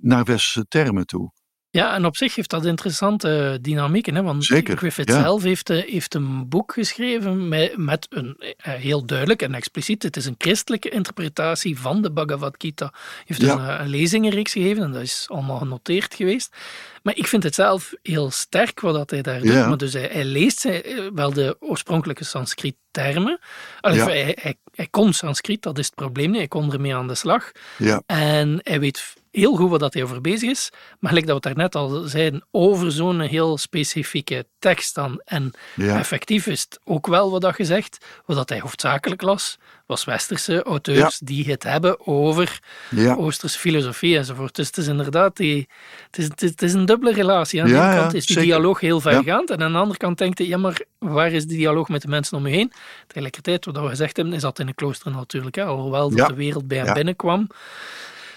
[0.00, 1.32] naar westerse termen toe.
[1.72, 4.14] Ja, en op zich heeft dat interessante dynamieken.
[4.14, 4.22] Hè?
[4.22, 5.22] Want Zeker, Griffith ja.
[5.22, 10.02] zelf heeft, eh, heeft een boek geschreven met, met een eh, heel duidelijk en expliciet.
[10.02, 12.90] Het is een christelijke interpretatie van de Bhagavad Gita.
[12.92, 13.52] Hij heeft Ja.
[13.52, 16.56] een, eh, een lezingenreeks gegeven en dat is allemaal genoteerd geweest.
[17.02, 19.52] Maar ik vind het zelf heel sterk wat dat hij daar doet.
[19.52, 19.68] Ja.
[19.68, 20.68] Maar dus hij, hij leest
[21.14, 23.38] wel de oorspronkelijke Sanskriet termen.
[23.80, 24.04] Allee, Ja.
[24.06, 26.38] hij, hij, hij kon Sanskriet, dat is het probleem niet.
[26.38, 27.52] Hij kon ermee aan de slag.
[27.78, 30.70] Ja, En hij weet heel goed wat dat hij over bezig is.
[30.98, 35.20] Maar gelijk dat we het daarnet al zeiden, over zo'n heel specifieke tekst dan.
[35.24, 38.06] En ja, effectief is het ook wel wat dat je zegt.
[38.26, 42.60] Wat dat hij hoofdzakelijk las, was westerse auteurs die het hebben over
[42.90, 43.14] ja.
[43.14, 44.54] Oosterse filosofie enzovoort.
[44.54, 45.68] Dus het is inderdaad die,
[46.06, 47.62] het is, het is, het is een dubbele relatie.
[47.62, 48.50] Aan de Ja, ene kant is die zeker.
[48.50, 49.50] dialoog heel vergaand.
[49.50, 52.08] En aan de andere kant denkt hij, ja maar waar is die dialoog met de
[52.08, 52.72] mensen om je heen?
[53.06, 55.54] Tegelijkertijd, wat we gezegd hebben, is dat in een klooster natuurlijk.
[55.56, 57.46] Hè, alhoewel dat de wereld bij hem binnenkwam.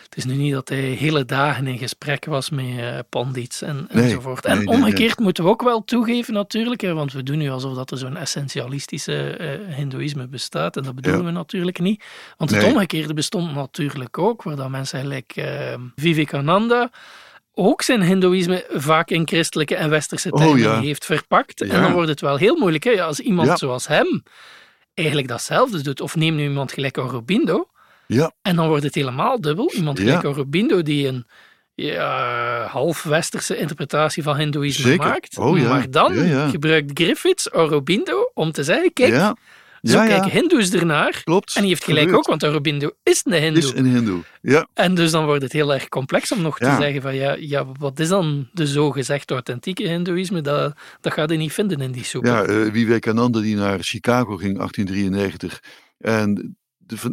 [0.06, 3.88] Het is nu niet dat hij hele dagen in gesprek was met uh, pandits en,
[3.91, 4.45] Nee, enzovoort.
[4.45, 7.49] En nee, nee, omgekeerd moeten we ook wel toegeven natuurlijk, hè, want we doen nu
[7.49, 11.28] alsof dat er zo'n essentialistische eh, hindoeïsme bestaat en dat bedoelen Ja.
[11.28, 12.03] we natuurlijk niet.
[12.38, 16.89] Want het omgekeerde bestond natuurlijk ook, waar dat mensen gelijk eh, Vivekananda
[17.53, 20.80] ook zijn hindoeïsme vaak in christelijke en westerse Oh, termen ja.
[20.80, 21.62] heeft verpakt.
[21.62, 24.24] En dan wordt het wel heel moeilijk hè, als iemand zoals hem
[24.93, 26.01] eigenlijk datzelfde doet.
[26.01, 27.68] Of neem nu iemand gelijk Aurobindo,
[28.08, 29.72] Ja, en dan wordt het helemaal dubbel.
[29.74, 30.03] Iemand Ja.
[30.03, 31.26] gelijk Aurobindo die een
[31.76, 35.08] ja, half-westerse interpretatie van hindoeïsme Zeker.
[35.08, 35.38] maakt.
[35.38, 35.70] Oh, ja.
[35.70, 39.36] Maar dan Ja, gebruikt Griffiths Aurobindo om te zeggen, kijk, zo ja,
[40.03, 40.06] ja.
[40.06, 41.22] kijken hindoes ernaar.
[41.24, 41.56] Klopt.
[41.56, 42.20] En die heeft gelijk Gebeurt.
[42.24, 43.64] ook, want Aurobindo is een hindoe.
[43.64, 44.24] Is een hindoe.
[44.41, 47.36] Ja, En dus dan wordt het heel erg complex om nog te zeggen van ja,
[47.39, 50.41] ja, wat is dan de zogezegd authentieke hindoeïsme?
[50.41, 52.26] Dat, dat gaat je niet vinden in die soep.
[52.26, 55.60] ja uh, Vivekananda die naar Chicago ging, 1893.
[55.97, 56.58] En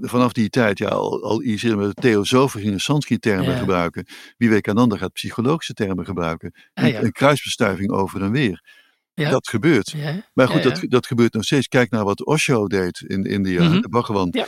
[0.02, 3.58] vanaf die tijd, ja, al, al met de theosofen gingen Sanskrit-termen Ja.
[3.58, 4.06] gebruiken.
[4.38, 6.52] Vivekananda gaat psychologische termen gebruiken.
[6.74, 7.02] Ah, ja.
[7.02, 8.62] Een, kruisbestuiving over en weer.
[9.14, 9.30] Ja.
[9.30, 9.94] Dat gebeurt.
[10.34, 11.68] Maar goed, Dat, dat gebeurt nog steeds.
[11.68, 13.80] Kijk naar wat Osho deed in India, Mhm.
[13.80, 14.28] de Bhagavan.
[14.30, 14.46] Ja.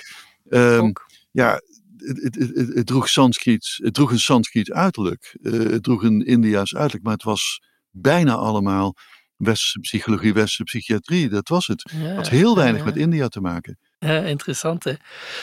[0.48, 0.92] Ehm,
[1.30, 1.60] ja,
[1.96, 5.36] het, het, het, droeg Sanskriet, het droeg een Sanskriet uiterlijk.
[5.42, 8.94] Eh, het droeg een Indiaas uiterlijk, maar het was bijna allemaal
[9.36, 11.28] westerse psychologie, westerse psychiatrie.
[11.28, 11.90] Dat was het.
[11.90, 13.78] Het had heel weinig met India te maken.
[13.98, 14.84] Ja, interessant.
[14.84, 14.92] Hè?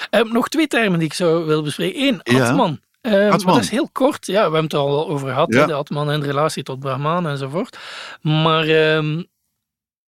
[0.10, 2.02] Eh, nog twee termen die ik zou willen bespreken.
[2.02, 2.49] Eén, Ja.
[2.49, 2.80] Atman.
[3.02, 3.39] Eh, maar.
[3.39, 4.26] Dat is heel kort.
[4.26, 5.66] Ja, we hebben het er al over gehad, Ja.
[5.66, 7.78] de Atman in relatie tot Brahman enzovoort.
[8.22, 9.24] Maar ehm,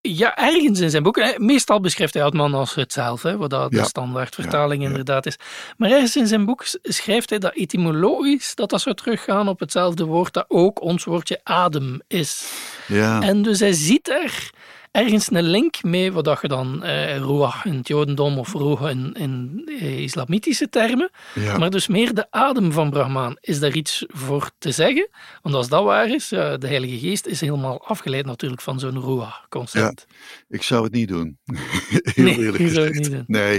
[0.01, 3.71] ja, ergens in zijn boeken, hè, meestal beschrijft hij Atman als hetzelfde, hè, wat dat
[3.71, 3.85] de Ja.
[3.85, 5.37] standaardvertaling Ja, inderdaad is.
[5.77, 10.05] Maar ergens in zijn boek schrijft hij dat etymologisch dat dat zou teruggaan op hetzelfde
[10.05, 12.53] woord dat ook ons woordje adem is.
[12.87, 14.51] Ja, En dus hij ziet er
[14.93, 18.91] ergens een link mee, wat dat je dan eh, ruach in het jodendom of ruach
[18.91, 21.59] in, in eh, islamitische termen, ja.
[21.59, 23.37] maar dus meer de adem van Brahman.
[23.41, 25.09] Is daar iets voor te zeggen?
[25.43, 29.01] Want als dat waar is, ja, de Heilige Geest is helemaal afgeleid natuurlijk van zo'n
[29.01, 30.07] ruach-concept.
[30.49, 31.39] ik zou het niet doen.
[31.45, 32.95] heel Nee, eerlijk gezegd.
[32.95, 33.25] niet doen.
[33.27, 33.57] Nee.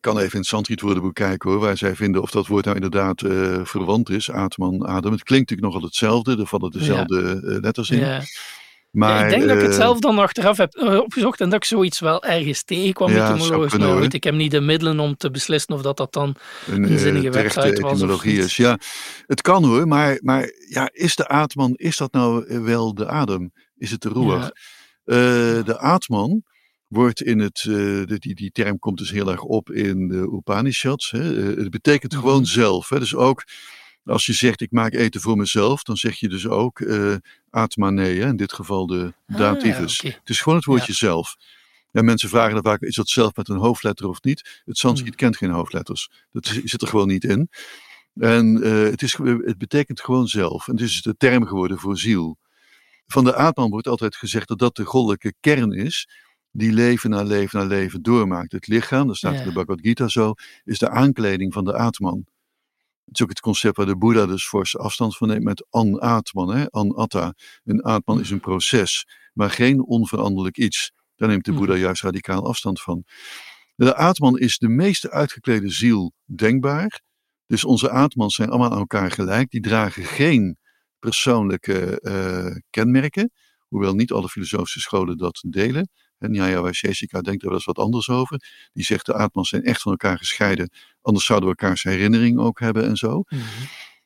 [0.00, 2.64] Ik kan even in het Sanskriet woordenboek kijken hoor, waar zij vinden of dat woord
[2.64, 4.30] nou inderdaad eh, verwant is.
[4.30, 5.12] Atman, adem.
[5.12, 7.98] Het klinkt natuurlijk nogal hetzelfde, er vallen dezelfde eh, letters in.
[7.98, 8.22] Ja.
[8.90, 11.58] Maar, ik denk dat ik het eh, zelf dan achteraf heb eh, opgezocht en dat
[11.58, 13.10] ik zoiets wel ergens tegenkwam.
[13.10, 13.78] Ja, etymologisch.
[13.78, 16.36] Maar goed, ik heb niet de middelen om te beslissen of dat, dat dan
[16.66, 18.56] een, een eh, zinnige website was of is.
[18.56, 18.78] Ja,
[19.26, 23.52] het kan hoor, maar, maar ja, is de aatman, is dat nou wel de adem?
[23.76, 24.20] Is het de?
[24.20, 24.52] Ja.
[25.04, 26.42] Eh, de aatman
[26.86, 27.62] wordt in het,
[28.04, 31.10] die, die term komt dus heel erg op in de Upanishads.
[31.10, 31.22] Hè?
[31.22, 32.20] Het betekent Mhm.
[32.20, 32.88] gewoon zelf.
[32.88, 32.98] Hè?
[32.98, 33.44] Dus ook
[34.04, 37.14] als je zegt ik maak eten voor mezelf, dan zeg je dus ook eh
[37.50, 38.26] atmane, hè?
[38.26, 40.00] in dit geval de Ah, dativus.
[40.02, 41.36] Het is gewoon het woordje zelf.
[41.92, 44.62] En mensen vragen dan vaak, is dat zelf met een hoofdletter of niet?
[44.64, 46.10] Het Sanskriet kent geen hoofdletters.
[46.32, 47.48] Dat zit er gewoon niet in.
[48.14, 50.68] En eh, het, is, het betekent gewoon zelf.
[50.68, 52.36] En het is de term geworden voor ziel.
[53.06, 56.08] Van de Atman wordt altijd gezegd dat dat de goddelijke kern is,
[56.52, 58.52] die leven na leven na leven doormaakt.
[58.52, 59.38] Het lichaam, dat staat Ja.
[59.38, 60.34] in de Bhagavad Gita zo,
[60.64, 62.24] is de aankleding van de Atman.
[63.10, 66.54] Het is ook het concept waar de Boeddha dus forse afstand van neemt met an-atman,
[66.54, 66.70] hè?
[66.70, 67.34] an-atta.
[67.64, 70.92] Een atman is een proces, maar geen onveranderlijk iets.
[71.16, 73.04] Daar neemt de Boeddha juist radicaal afstand van.
[73.74, 77.00] De atman is de meest uitgeklede ziel denkbaar.
[77.46, 79.50] Dus onze atmans zijn allemaal aan elkaar gelijk.
[79.50, 80.58] Die dragen geen
[80.98, 83.32] persoonlijke eh, kenmerken.
[83.68, 85.88] Hoewel niet alle filosofische scholen dat delen.
[86.20, 88.68] En Nyaya Vaisheshika denkt er wel eens wat anders over.
[88.72, 90.70] Die zegt de atmans zijn echt van elkaar gescheiden.
[91.02, 93.22] Anders zouden we elkaars herinnering ook hebben en zo.
[93.28, 93.42] Mhm.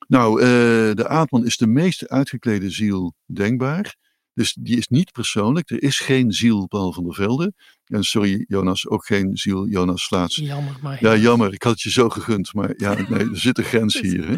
[0.07, 0.47] Nou, eh,
[0.93, 3.95] de Atman is de meest uitgeklede ziel denkbaar.
[4.33, 5.69] Dus die is niet persoonlijk.
[5.69, 7.53] Er is geen ziel Paul van der Velde.
[7.85, 10.35] En sorry Jonas, ook geen ziel Jonas Slaats.
[10.35, 11.53] Jammer, maar Ja, jammer.
[11.53, 12.53] Ik had het je zo gegund.
[12.53, 14.27] Maar ja, nee, er zit een grens hier.
[14.27, 14.35] Hè?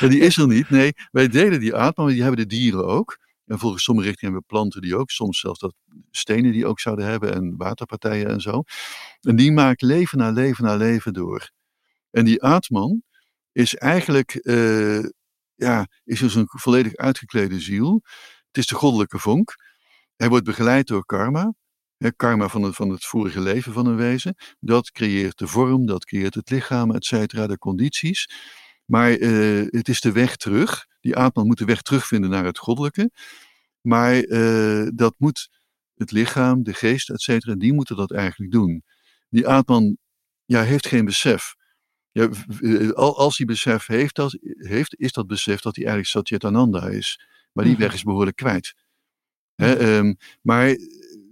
[0.00, 0.70] En die is er niet.
[0.70, 3.18] Nee, wij delen die Atman, maar die hebben de dieren ook.
[3.48, 5.10] En volgens sommige richtingen hebben we planten die ook.
[5.10, 5.74] Soms zelfs dat
[6.10, 7.34] stenen die ook zouden hebben.
[7.34, 8.62] En waterpartijen en zo.
[9.20, 11.50] En die maakt leven na leven na leven door.
[12.10, 13.02] En die Atman
[13.52, 15.04] is eigenlijk eh,
[15.54, 18.00] ja, is dus een volledig uitgeklede ziel.
[18.46, 19.54] Het is de goddelijke vonk.
[20.16, 21.54] Hij wordt begeleid door karma.
[21.96, 24.34] Hè, karma van het, van het vorige leven van een wezen.
[24.60, 28.30] Dat creëert de vorm, dat creëert het lichaam, et cetera, de condities.
[28.88, 30.86] Maar eh, het is de weg terug.
[31.00, 33.10] Die Atman moet de weg terugvinden naar het goddelijke.
[33.80, 35.48] Maar eh, dat moet
[35.94, 38.82] het lichaam, de geest, et cetera, die moeten dat eigenlijk doen.
[39.28, 39.96] Die Atman
[40.44, 41.54] ja, heeft geen besef.
[42.10, 42.28] Ja,
[42.60, 46.88] eh, al- als hij besef heeft, dat, heeft, is dat besef dat hij eigenlijk Satchitananda
[46.88, 47.20] is.
[47.52, 47.82] Maar die Mhm.
[47.82, 48.74] weg is behoorlijk kwijt.
[49.54, 50.76] Hè, ehm, maar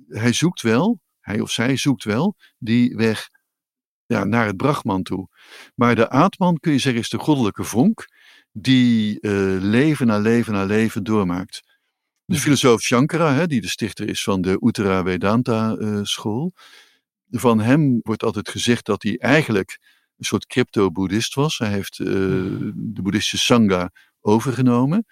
[0.09, 3.29] hij zoekt wel, hij of zij zoekt wel, die weg
[4.07, 5.29] ja, naar het Brahman toe.
[5.75, 8.09] Maar de Atman, kun je zeggen, is de goddelijke vonk
[8.53, 11.63] die uh, leven na leven na leven doormaakt.
[12.25, 16.53] De filosoof Shankara, hè, die de stichter is van de Uttara Vedanta eh, school,
[17.31, 19.79] van hem wordt altijd gezegd dat hij eigenlijk
[20.17, 21.59] een soort crypto-boeddhist was.
[21.59, 22.07] Hij heeft eh,
[22.75, 23.91] de boeddhistische Sangha
[24.21, 25.07] overgenomen.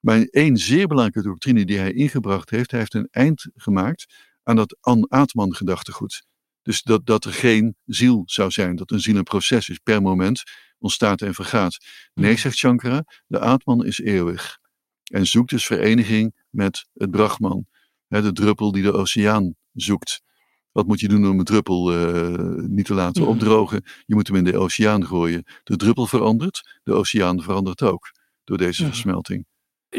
[0.00, 4.06] Maar één zeer belangrijke doctrine die hij ingebracht heeft, hij heeft een eind gemaakt
[4.42, 6.24] aan dat An-Atman gedachtegoed.
[6.62, 10.02] Dus dat, dat er geen ziel zou zijn, dat een ziel een proces is, per
[10.02, 10.42] moment
[10.78, 11.76] ontstaat en vergaat.
[12.14, 12.40] Nee, Mhm.
[12.40, 14.58] zegt Shankara, de Atman is eeuwig.
[15.02, 17.66] En zoekt dus vereniging met het Brahman,
[18.08, 20.22] hè, de druppel die de oceaan zoekt.
[20.72, 23.30] Wat moet je doen om een druppel eh, niet te laten Mhm.
[23.30, 23.84] opdrogen?
[24.06, 25.44] Je moet hem in de oceaan gooien.
[25.64, 28.10] De druppel verandert, de oceaan verandert ook
[28.44, 29.46] door deze versmelting.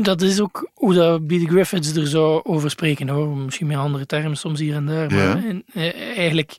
[0.02, 1.50] Dat is ook hoe dat B.D.
[1.50, 3.28] Griffiths er zou over spreken, hoor.
[3.28, 5.14] Misschien met andere termen soms hier en daar.
[5.16, 5.34] Ja.
[5.34, 6.58] Maar en, eh, eigenlijk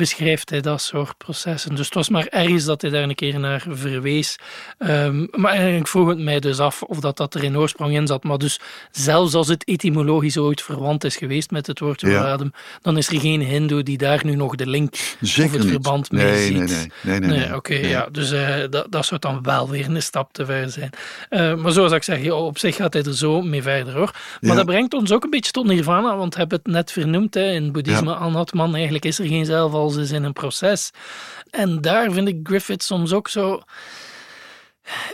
[0.00, 1.74] beschrijft hij dat soort processen.
[1.74, 4.36] Dus het was maar ergens dat hij daar een keer naar verwees.
[4.78, 8.06] Ehm, maar ik vroeg het mij dus af of dat, dat er in oorsprong in
[8.06, 8.24] zat.
[8.24, 12.08] Maar dus zelfs als het etymologisch ooit verwant is geweest met het woord Ja.
[12.08, 15.60] Joradum, dan is er geen hindoe die daar nu nog de link Zeker of het
[15.62, 15.70] niet.
[15.70, 16.56] verband mee nee, ziet.
[16.56, 18.08] nee, nee, nee, nee, Nee, oké, ja.
[18.12, 20.90] Dus eh, dat, dat zou dan wel weer een stap te ver zijn.
[21.28, 24.10] Eh, maar zoals ik zeg, ja, op zich gaat hij er zo mee verder hoor.
[24.40, 24.54] Maar Ja.
[24.56, 27.50] dat brengt ons ook een beetje tot nirvana, want we hebben het net vernoemd hè,
[27.52, 30.90] in boeddhisme, Anatman, eigenlijk is er geen zelf als is in een proces.
[31.50, 33.62] En daar vind ik Griffith soms ook zo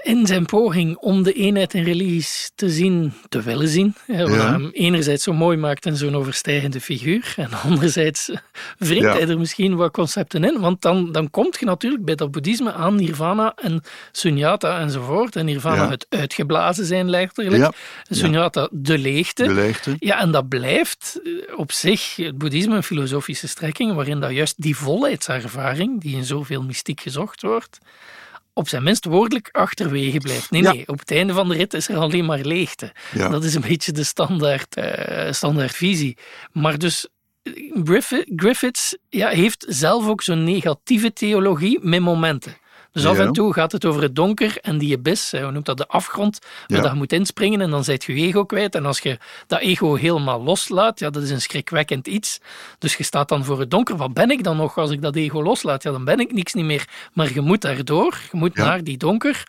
[0.02, 3.94] in zijn poging om de eenheid in religies te zien, te willen zien.
[4.06, 4.50] Wat Ja.
[4.50, 7.32] hem enerzijds zo mooi maakt en zo'n overstijgende figuur.
[7.36, 8.30] En anderzijds
[8.78, 9.12] wringt Ja.
[9.12, 10.60] hij er misschien wat concepten in.
[10.60, 15.36] Want dan, dan kom je natuurlijk bij dat boeddhisme aan nirvana en sunyata enzovoort.
[15.36, 15.90] En nirvana Ja.
[15.90, 17.74] het uitgeblazen zijn letterlijk.
[18.10, 19.42] Sunyata de leegte.
[19.46, 19.96] de leegte.
[19.98, 24.62] Ja, en dat blijft eh, op zich het boeddhisme een filosofische strekking waarin dat juist
[24.62, 27.78] die volheidservaring, die in zoveel mystiek gezocht wordt,
[28.56, 30.50] op zijn minst woordelijk achterwege blijft.
[30.50, 30.72] Nee, Ja.
[30.72, 32.92] nee, op het einde van de rit is er alleen maar leegte.
[33.14, 33.28] Ja.
[33.28, 36.16] Dat is een beetje de standaard, eh, standaard visie.
[36.52, 37.08] Maar dus
[37.84, 42.56] Griffith, Griffiths ja, heeft zelf ook zo'n negatieve theologie met momenten.
[42.96, 45.76] Dus af en toe gaat het over het donker en die abyss, hoe noemt dat,
[45.76, 48.74] de afgrond, waar dat je moet inspringen en dan zijt je je ego kwijt.
[48.74, 52.40] En als je dat ego helemaal loslaat, ja, dat is een schrikwekkend iets.
[52.78, 53.96] Dus je staat dan voor het donker.
[53.96, 55.82] Wat ben ik dan nog als ik dat ego loslaat?
[55.82, 56.88] Ja, dan ben ik niks niet meer.
[57.12, 59.42] Maar je moet daardoor, je moet naar die donker.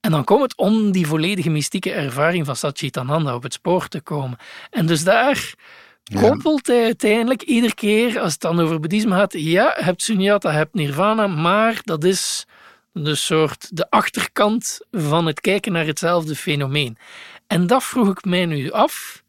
[0.00, 4.00] En dan komt het om die volledige mystieke ervaring van Satchitananda op het spoor te
[4.00, 4.38] komen.
[4.70, 5.54] En dus daar.
[6.12, 10.50] Koppelt hij uiteindelijk iedere keer, als het dan over boeddhisme gaat, ja, je hebt sunyata,
[10.50, 12.46] je hebt nirvana, maar dat is
[12.92, 16.96] de soort de achterkant van het kijken naar hetzelfde fenomeen.
[17.46, 19.22] En dat vroeg ik mij nu af.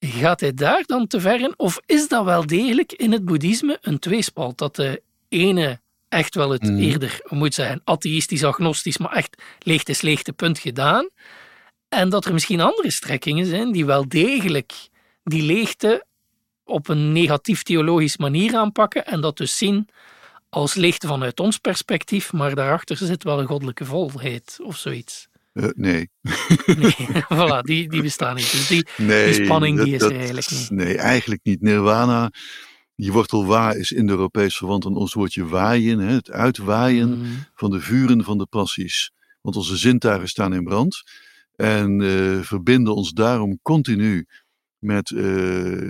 [0.00, 1.54] Gaat hij daar dan te ver in?
[1.56, 4.58] Of is dat wel degelijk in het boeddhisme een tweespalt?
[4.58, 6.78] Dat de ene echt wel het Mhm.
[6.78, 11.08] eerder, moet zeggen, atheïstisch, agnostisch, maar echt leegte is leegte, punt gedaan.
[11.88, 14.72] En dat er misschien andere strekkingen zijn die wel degelijk
[15.28, 16.06] die leegte
[16.64, 19.88] op een negatief theologisch manier aanpakken en dat dus zien
[20.48, 25.28] als leegte vanuit ons perspectief, maar daarachter zit wel een goddelijke volheid of zoiets.
[25.52, 26.10] Eh, nee.
[26.66, 26.94] Nee,
[27.34, 28.50] voilà, die, die bestaan niet.
[28.50, 29.32] Dus die, nee.
[29.32, 30.70] die spanning die is er eigenlijk niet.
[30.70, 31.60] Nee, eigenlijk niet.
[31.60, 32.30] Nirvana,
[32.96, 37.70] die wortel wa is Indo-Europees verwant aan ons woordje waaien, hè, het uitwaaien Mm, van
[37.70, 39.12] de vuren van de passies.
[39.40, 41.02] Want onze zintuigen staan in brand
[41.54, 44.26] en eh, verbinden ons daarom continu
[44.78, 45.22] met eh,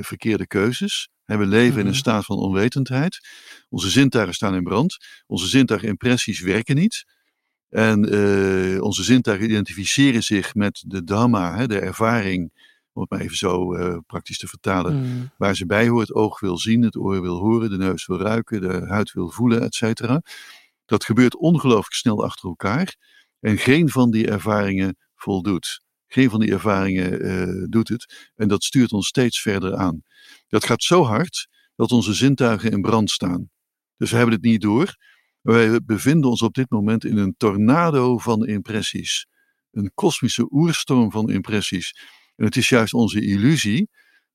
[0.00, 1.08] verkeerde keuzes.
[1.24, 1.88] En we leven in Mhm.
[1.88, 3.20] een staat van onwetendheid.
[3.68, 4.96] Onze zintuigen staan in brand.
[5.26, 7.04] Onze zintuigenimpressies werken niet.
[7.68, 12.52] En eh, onze zintuigen identificeren zich met de Dhamma, hè, de ervaring,
[12.92, 16.08] om het maar even zo eh, praktisch te vertalen, mm, waar ze bij hoort.
[16.08, 19.30] Het oog wil zien, het oor wil horen, de neus wil ruiken, de huid wil
[19.30, 20.22] voelen, et cetera.
[20.84, 22.96] Dat gebeurt ongelooflijk snel achter elkaar.
[23.40, 25.80] En geen van die ervaringen voldoet.
[26.08, 28.30] Geen van die ervaringen eh, doet het.
[28.34, 30.02] En dat stuurt ons steeds verder aan.
[30.48, 33.50] Dat gaat zo hard dat onze zintuigen in brand staan.
[33.96, 34.96] Dus we hebben het niet door.
[35.40, 39.26] Maar wij bevinden ons op dit moment in een tornado van impressies.
[39.70, 41.94] Een kosmische oerstorm van impressies.
[42.36, 43.88] En het is juist onze illusie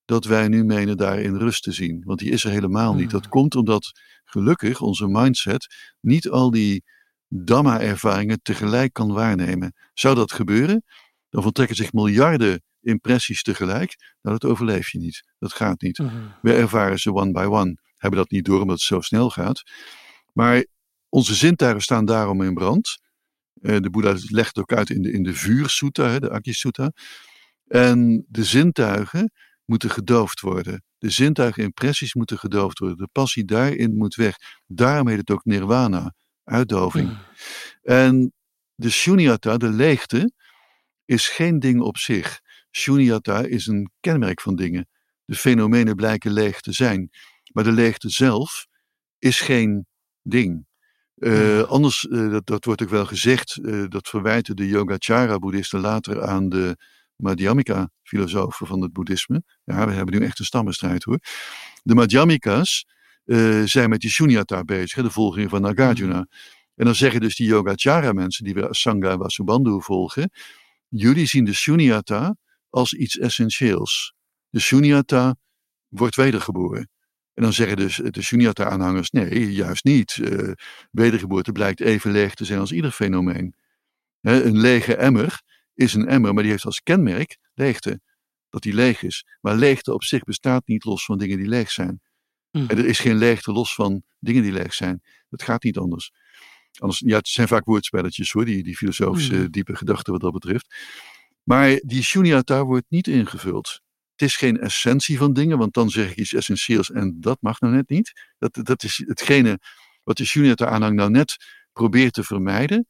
[0.05, 2.01] dat wij nu menen daarin rust te zien.
[2.05, 3.09] Want die is er helemaal niet.
[3.09, 3.91] Dat komt omdat
[4.26, 6.84] gelukkig onze mindset niet al die
[7.28, 9.74] Dhamma-ervaringen tegelijk kan waarnemen.
[9.93, 10.84] Zou dat gebeuren,
[11.34, 13.96] dan vertrekken zich miljarden impressies tegelijk.
[14.22, 15.24] Nou, dat overleef je niet.
[15.40, 15.98] Dat gaat niet.
[15.98, 16.16] mhm.
[16.42, 17.78] We ervaren ze one by one.
[17.98, 19.62] Hebben dat niet door omdat het zo snel gaat.
[20.34, 20.66] Maar
[21.10, 22.98] onze zintuigen staan daarom in brand.
[23.62, 26.94] Eh, de Boeddha legt ook uit in de, in de vuursutta, hè, de.
[27.68, 29.32] En de zintuigen
[29.66, 30.84] moeten gedoofd worden.
[30.98, 32.98] De zintuigimpressies moeten gedoofd worden.
[32.98, 34.36] De passie daarin moet weg.
[34.68, 36.14] Daarom heet het ook nirvana,
[36.44, 37.08] uitdoving.
[37.08, 37.20] Hmm.
[37.82, 38.34] En
[38.76, 40.32] de shunyata, de leegte,
[41.14, 42.41] is geen ding op zich.
[42.72, 44.88] Shunyata is een kenmerk van dingen.
[45.26, 47.09] De fenomenen blijken leeg te zijn.
[47.51, 48.68] Maar de leegte zelf
[49.20, 49.86] is geen
[50.22, 50.66] ding.
[51.16, 56.24] Uh, anders, uh, dat, dat, wordt ook wel gezegd, uh, dat verwijten de Yogacara-boeddhisten later
[56.24, 56.78] aan de
[57.16, 59.43] Madhyamika-filosofen van het boeddhisme.
[59.64, 61.20] Ja, we hebben nu echt een stammenstrijd hoor.
[61.84, 62.86] De Madhyamikas
[63.66, 66.28] zijn met die shunyata bezig, de volging van Nagarjuna.
[66.76, 70.32] En dan zeggen dus die Yogacara-mensen, die we Sangha Vasubandhu volgen,
[70.96, 72.36] jullie zien de shunyata
[72.70, 74.14] als iets essentieels.
[74.50, 75.36] De shunyata
[75.88, 76.89] wordt wedergeboren.
[77.34, 80.16] En dan zeggen dus de shunyata-aanhangers, nee, juist niet.
[80.16, 80.52] Uh,
[80.91, 83.56] wedergeboorte blijkt even leeg te zijn als ieder fenomeen.
[84.20, 85.41] He, een lege emmer
[85.74, 88.02] is een emmer, maar die heeft als kenmerk leegte.
[88.50, 89.26] Dat die leeg is.
[89.41, 92.02] Maar leegte op zich bestaat niet los van dingen die leeg zijn.
[92.52, 92.68] Mm.
[92.68, 95.02] En er is geen leegte los van dingen die leeg zijn.
[95.30, 96.12] Dat gaat niet anders.
[96.80, 99.51] Anders ja, het zijn vaak woordspelletjes hoor, die, die filosofische Mm.
[99.51, 100.76] diepe gedachten wat dat betreft.
[101.43, 103.82] Maar die shunyata wordt niet ingevuld.
[104.11, 107.59] Het is geen essentie van dingen, want dan zeg ik iets essentieels en dat mag
[107.59, 108.11] nou net niet.
[108.38, 109.59] Dat, dat is hetgene
[110.03, 111.36] wat de Shunyata-aanhang nou net
[111.71, 112.88] probeert te vermijden.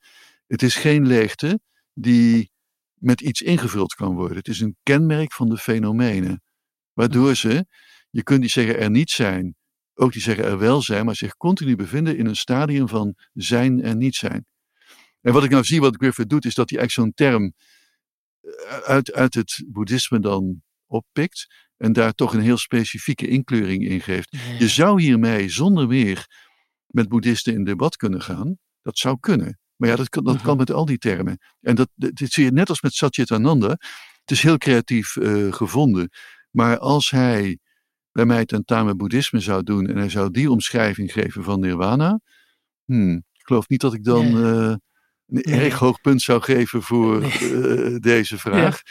[0.47, 1.59] Het is geen leegte
[1.93, 2.51] die
[2.93, 4.38] met iets ingevuld kan worden.
[4.38, 6.41] Het is een kenmerk van de fenomenen.
[6.93, 7.65] Waardoor ze,
[8.09, 9.55] je kunt niet zeggen er niet zijn,
[9.94, 13.82] ook die zeggen er wel zijn, maar zich continu bevinden in een stadium van zijn
[13.82, 14.46] en niet zijn.
[15.22, 17.54] En wat ik nou zie, wat Griffith doet, is dat hij eigenlijk zo'n term
[18.86, 24.38] uit, uit het boeddhisme dan oppikt en daar toch een heel specifieke inkleuring in geeft.
[24.60, 26.28] Je zou hiermee zonder meer
[26.88, 28.58] met boeddhisten in debat kunnen gaan.
[28.82, 29.60] Dat zou kunnen.
[29.76, 30.44] Maar ja, dat kan, dat Mhm.
[30.44, 31.38] kan met al die termen.
[31.62, 33.70] En dat, dit zie je net als met Satchitananda.
[33.70, 36.10] Het is heel creatief eh, gevonden.
[36.52, 37.60] Maar als hij
[38.14, 42.20] bij mij tentamen boeddhisme zou doen en hij zou die omschrijving geven van nirvana.
[42.86, 44.51] Hmm, ik geloof niet dat ik dan Nee.
[44.53, 44.80] eh, een
[45.26, 45.43] Nee.
[45.43, 47.32] erg hoog punt zou geven voor Nee.
[47.84, 48.82] eh, deze vraag.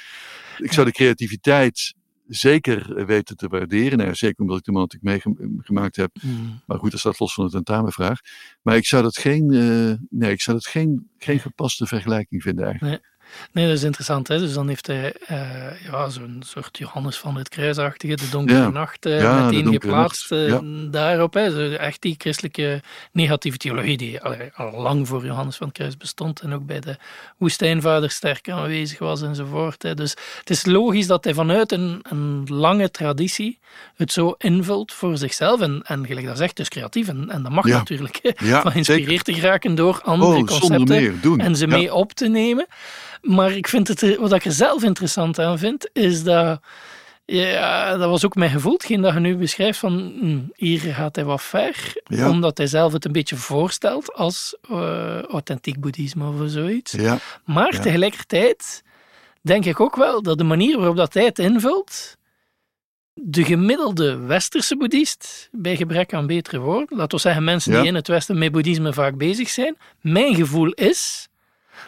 [0.58, 1.94] Ik zou de creativiteit
[2.26, 3.98] zeker weten te waarderen.
[3.98, 6.10] Nou, zeker omdat ik de man natuurlijk meegemaakt heb.
[6.22, 6.60] Mm.
[6.66, 8.20] Maar goed, dat staat los van de tentamenvraag.
[8.62, 12.64] Maar ik zou dat geen, eh, nee, ik zou dat geen, geen gepaste vergelijking vinden
[12.64, 13.11] eigenlijk.
[13.52, 14.28] Nee, dat is interessant.
[14.28, 14.38] Hè?
[14.38, 18.68] Dus dan heeft hij eh, ja, zo'n soort Johannes van het Kruisachtige, de donkere Ja.
[18.68, 20.60] nacht, eh, Ja, de meteen geplaatst eh, ja.
[20.90, 21.34] daarop.
[21.34, 21.50] Hè?
[21.50, 25.96] Zo echt die christelijke negatieve theologie die allee, al lang voor Johannes van het Kruis
[25.96, 26.96] bestond en ook bij de
[27.36, 29.82] woestijnvader sterk aanwezig was enzovoort.
[29.82, 29.94] Hè?
[29.94, 33.58] Dus het is logisch dat hij vanuit een, een lange traditie
[33.96, 35.60] het zo invult voor zichzelf.
[35.60, 38.20] En, en gelijk dat zegt, is creatief en, en dat mag natuurlijk.
[38.62, 42.28] Van geïnspireerd te geraken door Oh, andere zonder concepten meer en ze mee op te
[42.28, 42.66] nemen.
[43.22, 46.60] Maar ik vind het, er- wat ik er zelf interessant aan vind, is dat.
[47.24, 51.16] Ja, dat was ook mijn gevoel, hetgeen dat je nu beschrijft van hm, hier gaat
[51.16, 52.30] hij wat ver, Ja.
[52.30, 56.92] omdat hij zelf het een beetje voorstelt als eh, authentiek boeddhisme of zoiets.
[56.92, 57.80] Ja, Maar Ja.
[57.80, 58.82] tegelijkertijd
[59.40, 62.16] denk ik ook wel dat de manier waarop dat hij het invult,
[63.14, 67.94] de gemiddelde westerse boeddhist, bij gebrek aan betere woorden, laten we zeggen mensen die in
[67.94, 71.28] het westen met boeddhisme vaak bezig zijn, mijn gevoel is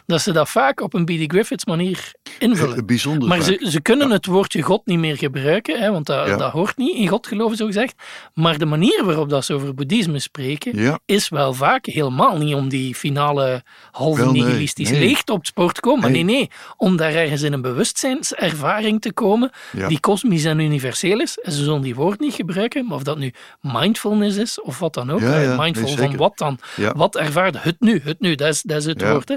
[0.05, 1.23] dat ze dat vaak op een B.D.
[1.31, 2.85] Griffiths manier invullen.
[2.85, 6.37] bijzonder Maar ze, ze kunnen het woordje God niet meer gebruiken, hè, want dat, Ja.
[6.37, 7.93] dat hoort niet in God geloven, zo gezegd.
[8.33, 12.55] Maar de manier waarop dat ze over boeddhisme spreken, Ja, is wel vaak helemaal niet
[12.55, 15.05] om die finale halve Wel, nihilistische nee.
[15.07, 16.11] leegte op het spoor te komen.
[16.11, 16.23] Nee.
[16.23, 19.51] nee, nee, om daar ergens in een bewustzijnservaring te komen
[19.87, 21.39] die kosmisch en universeel is.
[21.39, 24.93] En ze zullen die woord niet gebruiken, maar of dat nu mindfulness is of wat
[24.93, 25.19] dan ook.
[25.57, 26.59] Mindful nee, van wat dan?
[26.95, 28.01] Wat ervaarde het nu?
[28.03, 29.29] Het nu, dat is, dat is het woord.
[29.29, 29.35] Hè.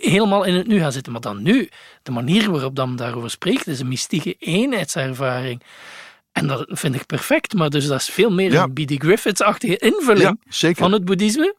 [0.00, 1.12] Helemaal in het nu gaan zitten.
[1.12, 1.68] Maar dan nu,
[2.02, 5.62] de manier waarop dan daarover spreekt, is een mystieke eenheidservaring.
[6.32, 8.62] En dat vind ik perfect, maar dus dat is veel meer Ja.
[8.62, 8.92] een B.D.
[9.02, 11.54] Griffiths-achtige invulling ja van het boeddhisme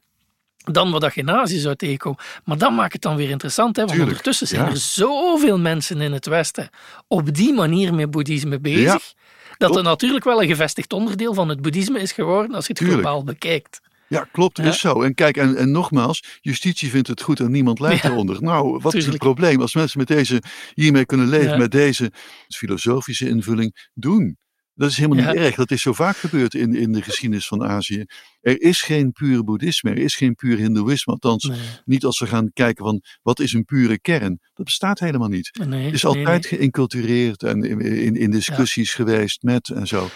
[0.58, 2.20] dan wat dat je in Azië zou tegenkomen.
[2.46, 3.82] Maar dat maakt het dan weer interessant, hè?
[3.82, 4.72] want Tuurlijk, ondertussen zijn ja.
[4.72, 6.70] er zoveel mensen in het Westen
[7.08, 9.14] op die manier met boeddhisme bezig,
[9.58, 12.82] dat er natuurlijk wel een gevestigd onderdeel van het boeddhisme is geworden als je het
[12.82, 13.02] Tuurlijk.
[13.02, 13.82] globaal bekijkt.
[14.12, 15.02] Ja, klopt, is zo.
[15.02, 18.42] En kijk, en, en nogmaals, justitie vindt het goed en niemand lijdt Ja, eronder.
[18.42, 20.42] Nou, wat is het probleem als mensen met deze,
[20.74, 22.12] hiermee kunnen leven, met deze
[22.56, 24.38] filosofische invulling doen?
[24.74, 25.46] Dat is helemaal niet Ja.
[25.46, 25.56] erg.
[25.56, 28.06] Dat is zo vaak gebeurd in, in de geschiedenis van Azië.
[28.42, 31.14] Er is geen puur boeddhisme, er is geen puur hindoeïsme.
[31.14, 34.40] Althans, Nee, niet als we gaan kijken van wat is een pure kern.
[34.54, 35.60] Dat bestaat helemaal niet.
[35.68, 40.10] nee, Het is nee, altijd geïncultureerd en in, in, in discussies geweest met en zo.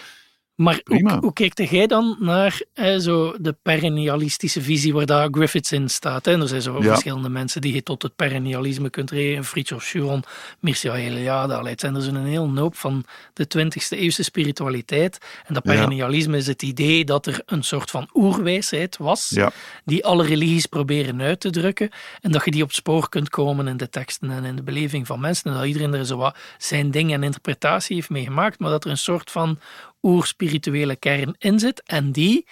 [0.56, 5.72] Maar hoe, hoe kijkt jij dan naar hè, zo de perennialistische visie waar daar Griffiths
[5.72, 6.24] in staat?
[6.24, 6.40] Hè?
[6.40, 6.82] Er zijn zo Ja.
[6.82, 9.44] verschillende mensen die je tot het perennialisme kunt rekenen.
[9.44, 10.22] Fritjof Schuron,
[10.60, 11.54] Mircea Eliade.
[11.54, 15.18] allee, Het zijn er zo'n heel hoop van de 20e eeuwse spiritualiteit.
[15.46, 15.72] En dat Ja.
[15.72, 19.52] perennialisme is het idee dat er een soort van oerwijsheid was, Ja,
[19.84, 21.90] die alle religies proberen uit te drukken.
[22.20, 24.62] En dat je die op het spoor kunt komen in de teksten en in de
[24.62, 25.50] beleving van mensen.
[25.50, 28.90] En dat iedereen er zo wat zijn ding en interpretatie heeft meegemaakt, maar dat er
[28.90, 29.58] een soort van
[30.06, 31.82] oerspirituele kern in zit.
[31.84, 32.46] En die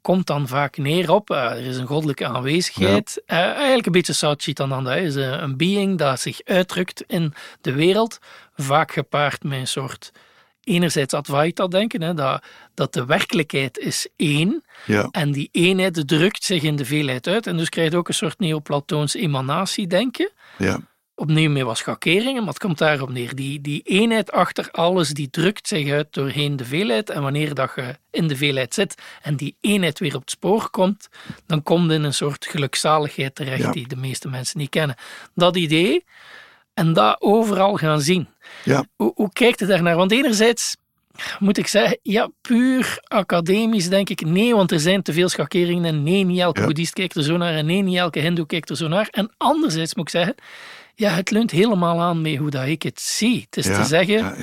[0.00, 3.22] komt dan vaak neer op, eh, er is een goddelijke aanwezigheid.
[3.26, 7.34] Eh, eigenlijk een beetje South Chitananda, hè, is eh, een being dat zich uitdrukt in
[7.60, 8.18] de wereld,
[8.56, 10.12] vaak gepaard met een soort
[10.64, 12.42] enerzijds Advaita denken, hè, dat,
[12.74, 17.46] dat de werkelijkheid is één, ja, en die eenheid drukt zich in de veelheid uit.
[17.46, 20.30] En dus krijg je ook een soort neoplatoons emanatie denken.
[20.58, 20.80] ja,
[21.20, 23.34] Opnieuw met wat schakeringen, maar het komt daarop neer.
[23.34, 27.10] Die, die eenheid achter alles, die drukt zich uit doorheen de veelheid.
[27.10, 30.70] En wanneer dat je in de veelheid zit en die eenheid weer op het spoor
[30.70, 31.08] komt,
[31.46, 33.70] dan komt in een soort gelukzaligheid terecht Ja.
[33.72, 34.96] die de meeste mensen niet kennen.
[35.34, 36.04] Dat idee
[36.74, 38.28] en dat overal gaan zien.
[38.64, 38.84] ja.
[38.96, 39.96] Hoe, hoe kijkt je daarnaar?
[39.96, 40.76] Want enerzijds
[41.38, 45.84] moet ik zeggen, ja, puur academisch denk ik nee, want er zijn te veel schakeringen
[45.84, 46.66] en nee, niet elke Ja.
[46.66, 49.08] boeddhist kijkt er zo naar en nee, niet elke hindoe kijkt er zo naar.
[49.10, 50.34] En anderzijds moet ik zeggen,
[51.00, 53.40] ja, het leunt helemaal aan met hoe dat ik het zie.
[53.40, 54.34] Het is ja, te zeggen, ja,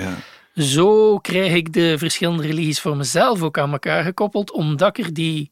[0.53, 0.64] ja.
[0.64, 5.14] zo krijg ik de verschillende religies voor mezelf ook aan elkaar gekoppeld, omdat ik er
[5.14, 5.51] die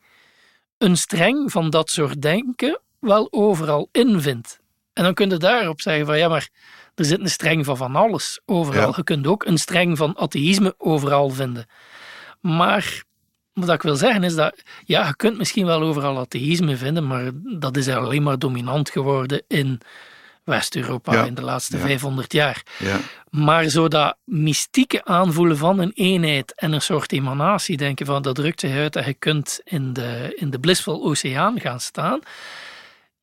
[0.78, 4.60] een streng van dat soort denken wel overal in vind.
[4.94, 6.50] En dan kun je daarop zeggen van ja, maar
[6.96, 8.94] er zit een streng van van alles overal.
[8.96, 11.66] Je kunt ook een streng van atheïsme overal vinden.
[12.42, 13.04] Maar
[13.54, 17.32] wat ik wil zeggen is dat, ja, je kunt misschien wel overal atheïsme vinden, maar
[17.34, 19.82] dat is alleen maar dominant geworden in
[20.46, 21.24] West-Europa Ja.
[21.26, 21.84] in de laatste Ja.
[21.84, 22.64] 500 jaar.
[22.80, 22.98] ja.
[23.30, 28.36] Maar zo dat mystieke aanvoelen van een eenheid en een soort emanatie, denken van dat
[28.36, 32.20] drukt zich uit en je kunt in de, in de blissful oceaan gaan staan.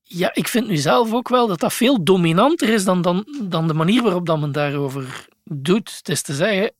[0.02, 3.66] Ja, ik vind nu zelf ook wel dat dat veel dominanter is dan, dan, dan
[3.68, 5.94] de manier waarop dat men daarover doet.
[5.96, 6.72] Het is te zeggen,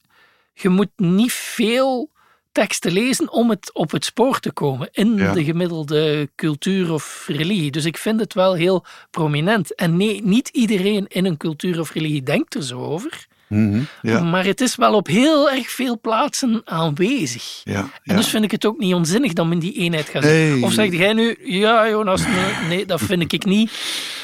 [0.53, 2.11] je moet niet veel
[2.53, 5.33] teksten lezen om het op het spoor te komen in Ja.
[5.33, 7.71] de gemiddelde cultuur of religie.
[7.71, 9.75] Dus ik vind het wel heel prominent.
[9.75, 13.27] En nee, niet iedereen in een cultuur of religie denkt er zo over.
[13.49, 17.61] Mhm, ja, Maar het is wel op heel erg veel plaatsen aanwezig.
[17.65, 20.65] ja, En dus vind ik het ook niet onzinnig dat men die eenheid gaat zien.
[20.65, 23.71] Of zeg jij nu, ja Jonas, nee, nee, dat vind ik niet.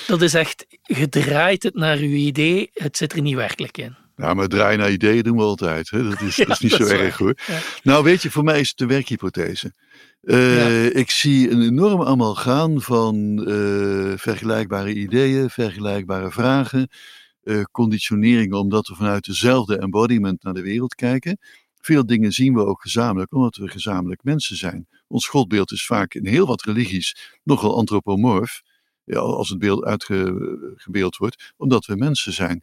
[0.06, 3.96] Dat is echt, je draait het naar uw idee, het zit er niet werkelijk in.
[4.18, 5.90] Ja, maar draaien naar ideeën doen we altijd.
[5.90, 6.02] Hè?
[6.08, 7.26] Dat, is, Ja, dat is niet dat zo is erg waar.
[7.26, 7.34] hoor.
[7.46, 7.60] Ja.
[7.82, 9.72] Nou, weet je, voor mij is het de werkhypothese.
[10.20, 16.88] Eh, Ik zie een enorm amalgaan van eh, vergelijkbare ideeën, vergelijkbare vragen,
[17.42, 21.38] eh, conditioneringen, omdat we vanuit dezelfde embodiment naar de wereld kijken.
[21.80, 24.88] Veel dingen zien we ook gezamenlijk, omdat we gezamenlijk mensen zijn.
[25.06, 28.62] Ons godbeeld is vaak in heel wat religies nogal antropomorf,
[29.04, 32.62] ja, als het beeld uitgebeeld wordt, omdat we mensen zijn.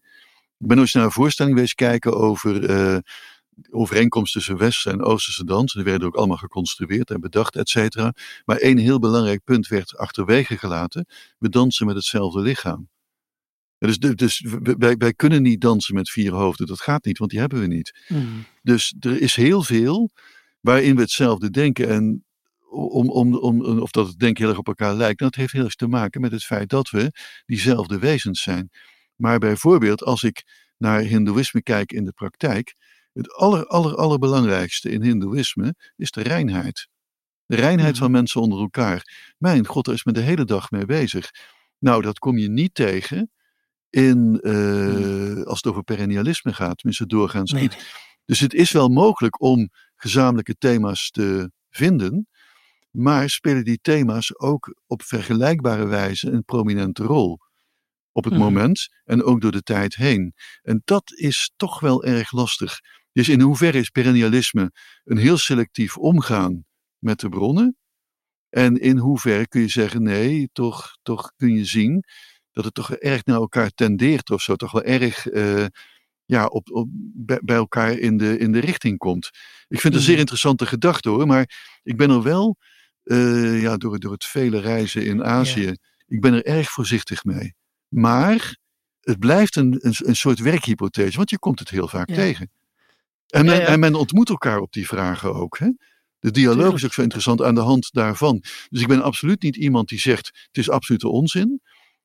[0.65, 2.97] Ik ben ooit naar een voorstelling geweest kijken over eh,
[3.69, 5.73] overeenkomst tussen Westerse en Oosterse dans.
[5.73, 8.13] Die werden ook allemaal geconstrueerd en bedacht, et cetera.
[8.45, 11.05] Maar één heel belangrijk punt werd achterwege gelaten.
[11.37, 12.89] We dansen met hetzelfde lichaam.
[13.77, 14.45] Ja, Dus, dus
[14.77, 16.67] wij, wij kunnen niet dansen met vier hoofden.
[16.67, 18.03] Dat gaat niet, want die hebben we niet.
[18.07, 18.45] Hmm.
[18.61, 20.11] Dus er is heel veel
[20.59, 21.89] waarin we hetzelfde denken.
[21.89, 22.25] En
[22.69, 25.53] om, om, om, of dat het denken heel erg op elkaar lijkt, nou, dat heeft
[25.53, 27.11] heel erg te maken met het feit dat we
[27.45, 28.69] diezelfde wezens zijn.
[29.15, 30.43] Maar bijvoorbeeld, als ik
[30.77, 32.75] naar Hindoeïsme kijk in de praktijk,
[33.13, 36.87] het aller, aller, allerbelangrijkste in Hindoeïsme is de reinheid.
[37.45, 38.01] De reinheid Mhm.
[38.01, 39.33] van mensen onder elkaar.
[39.37, 41.29] Mijn god, daar is men de hele dag mee bezig.
[41.79, 43.31] Nou, dat kom je niet tegen
[43.89, 47.85] in, eh, als het over perennialisme gaat, tenminste doorgaans Nee, niet.
[48.25, 52.27] Dus het is wel mogelijk om gezamenlijke thema's te vinden,
[52.91, 57.39] maar spelen die thema's ook op vergelijkbare wijze een prominente rol.
[58.15, 58.41] Op het Mhm.
[58.43, 60.33] moment en ook door de tijd heen.
[60.61, 62.79] En dat is toch wel erg lastig.
[63.11, 64.71] Dus in hoeverre is perennialisme
[65.03, 66.65] een heel selectief omgaan
[66.97, 67.77] met de bronnen?
[68.49, 72.03] En in hoeverre kun je zeggen, nee, toch, toch kun je zien
[72.51, 75.65] dat het toch erg naar elkaar tendeert of zo, toch wel erg eh,
[76.25, 79.25] ja, op, op, bij, elkaar in de, in de richting komt.
[79.67, 80.19] Ik vind het een zeer Mhm.
[80.19, 82.57] interessante gedachte hoor, maar ik ben er wel,
[83.03, 85.73] eh, ja, door, door het vele reizen in Azië,
[86.07, 87.53] ik ben er erg voorzichtig mee.
[87.95, 88.57] Maar
[89.01, 92.15] het blijft een, een, een soort werkhypothese, want je komt het heel vaak Ja.
[92.15, 92.51] tegen.
[93.27, 93.67] En men, Ja, ja.
[93.67, 95.57] en men ontmoet elkaar op die vragen ook.
[95.57, 95.69] Hè?
[96.19, 98.43] De dialoog is ook zo interessant aan de hand daarvan.
[98.69, 101.61] Dus ik ben absoluut niet iemand die zegt: het is absolute onzin.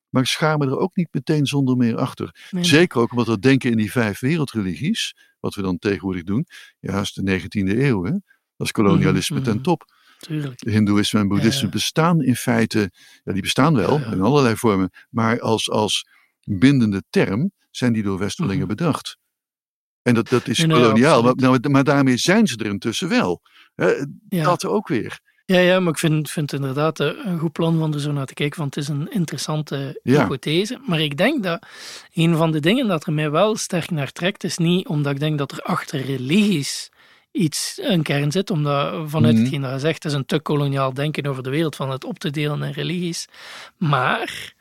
[0.09, 2.47] Maar ik schaar me er ook niet meteen zonder meer achter.
[2.51, 2.63] Nee.
[2.63, 6.45] Zeker ook omdat we denken in die vijf wereldreligies, wat we dan tegenwoordig doen.
[6.79, 8.03] Ja, is de 19e eeuw.
[8.03, 8.11] Hè?
[8.57, 9.63] Dat is kolonialisme Mhm, ten mhm.
[9.63, 9.93] top.
[10.21, 10.59] Tuurlijk.
[10.69, 11.69] Hindoeïsme en boeddhisme Ja.
[11.69, 12.91] bestaan in feite,
[13.23, 16.05] ja, die bestaan wel Ja, in allerlei vormen, maar als, als
[16.43, 18.75] bindende term zijn die door Westelingen Mhm.
[18.75, 19.17] bedacht.
[20.01, 23.09] En dat, dat is Nee, nee, koloniaal, maar, nou, maar daarmee zijn ze er intussen
[23.09, 23.41] wel.
[23.75, 23.93] Hè.
[24.29, 25.19] Dat ook weer.
[25.45, 28.11] Ja, ja, maar ik vind, vind het inderdaad eh, een goed plan om er zo
[28.11, 30.21] naar te kijken, want het is een interessante Ja.
[30.21, 30.79] hypothese.
[30.87, 31.65] Maar ik denk dat
[32.13, 35.19] een van de dingen dat er mij wel sterk naar trekt, is niet omdat ik
[35.19, 36.90] denk dat er achter religies
[37.31, 39.41] iets, een kern zit, omdat vanuit Mhm.
[39.43, 42.29] hetgeen dat het is een te koloniaal denken over de wereld van het op te
[42.29, 43.27] delen in religies.
[43.77, 44.53] Maar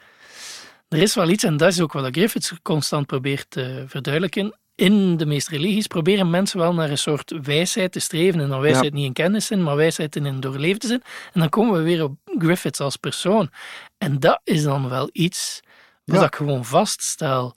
[0.89, 4.55] er is wel iets, en dat is ook wat Griffiths constant probeert te verduidelijken.
[4.75, 8.41] In de meeste religies proberen mensen wel naar een soort wijsheid te streven.
[8.41, 11.03] En dan wijsheid niet in kenniszin, maar wijsheid in een doorleefde zin.
[11.33, 13.51] En dan komen we weer op Griffiths als persoon.
[13.99, 15.61] En dat is dan wel iets
[16.05, 16.27] wat Ja.
[16.27, 17.57] ik gewoon vaststel.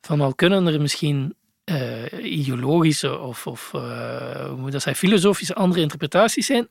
[0.00, 5.54] Van al kunnen er misschien eh, ideologische of, of eh, hoe moet dat zijn, filosofische
[5.54, 6.68] andere interpretaties zijn.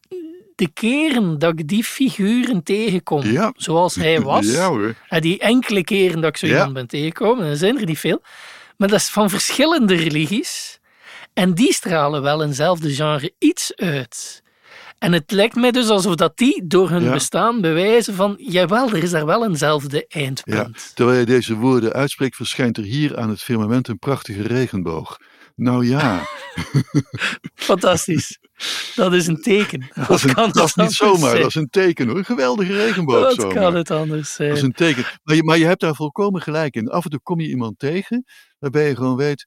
[0.56, 3.54] De keren dat ik die figuren tegenkom, Ja.
[3.56, 6.54] zoals hij was, Ja en die enkele keren dat ik zo Ja.
[6.54, 8.22] iemand ben tegengekomen, en er zijn er niet veel,
[8.78, 10.80] maar dat is van verschillende religies.
[11.34, 14.44] En die stralen wel eenzelfde genre iets uit.
[15.02, 17.12] En het lijkt mij dus alsof dat die door hun Ja.
[17.14, 20.92] bestaan bewijzen van, jawel, er is daar wel eenzelfde eindpunt.
[20.96, 25.18] Terwijl je deze woorden uitspreekt, verschijnt er hier aan het firmament een prachtige regenboog.
[25.56, 26.22] Nou ja,
[27.56, 28.40] Fantastisch.
[28.96, 29.90] Dat is een teken.
[30.08, 31.38] dat een- kan dat is niet zomaar, zijn?
[31.42, 32.18] dat is een teken hoor.
[32.18, 33.54] Een geweldige regenboog zomaar.
[33.56, 34.50] kan het anders zijn?
[34.50, 35.06] Dat is een teken.
[35.24, 36.88] Maar je, maar je hebt daar volkomen gelijk in.
[36.90, 38.24] Af en toe kom je iemand tegen
[38.60, 39.46] waarbij je gewoon weet,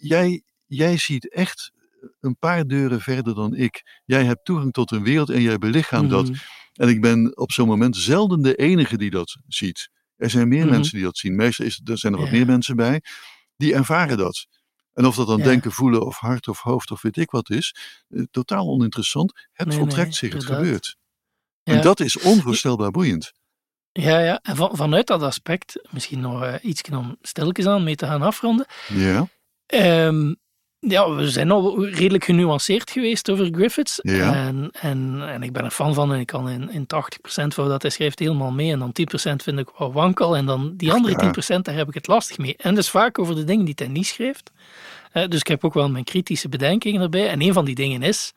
[0.00, 1.72] jij, jij ziet echt
[2.20, 4.00] een paar deuren verder dan ik.
[4.04, 6.28] Jij hebt toegang tot een wereld en jij belichaamt dat.
[6.30, 6.38] Mhm.
[6.72, 9.88] En ik ben op zo'n moment zelden de enige die dat ziet.
[10.16, 10.70] Er zijn meer Mhm.
[10.74, 11.34] mensen die dat zien.
[11.36, 13.00] Meestal is, er zijn er wat meer mensen bij.
[13.56, 14.46] Die ervaren dat.
[14.92, 17.74] En of dat dan denken, voelen of hart of hoofd of weet ik wat is.
[18.08, 19.32] eh, totaal oninteressant.
[19.52, 20.64] Het Nee, voltrekt nee, zich, het inderdaad.
[20.64, 20.96] gebeurt.
[21.62, 21.72] Ja.
[21.74, 23.32] En dat is onvoorstelbaar boeiend.
[23.92, 24.38] Ja, ja.
[24.42, 28.22] En van, vanuit dat aspect, misschien nog eh, iets om stilletjes aan mee te gaan
[28.22, 28.66] afronden.
[28.88, 29.28] Ja,
[29.66, 30.34] Ehm,
[30.88, 33.98] ja, we zijn al redelijk genuanceerd geweest over Griffiths.
[34.02, 34.34] Ja.
[34.34, 36.86] En, en, en ik ben er fan van en ik kan in, in 80%
[37.26, 38.72] van wat hij schrijft helemaal mee.
[38.72, 40.36] En dan 10% vind ik wel wankel.
[40.36, 41.56] En dan die andere Ja.
[41.56, 42.56] 10% daar heb ik het lastig mee.
[42.56, 44.52] En dus vaak over de dingen die hij niet schrijft.
[45.12, 47.28] Eh, dus ik heb ook wel mijn kritische bedenkingen erbij.
[47.28, 48.32] En een van die dingen is,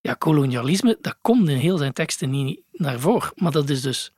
[0.00, 3.32] ja, kolonialisme, dat komt in heel zijn teksten niet naar voren.
[3.34, 4.12] Maar dat is dus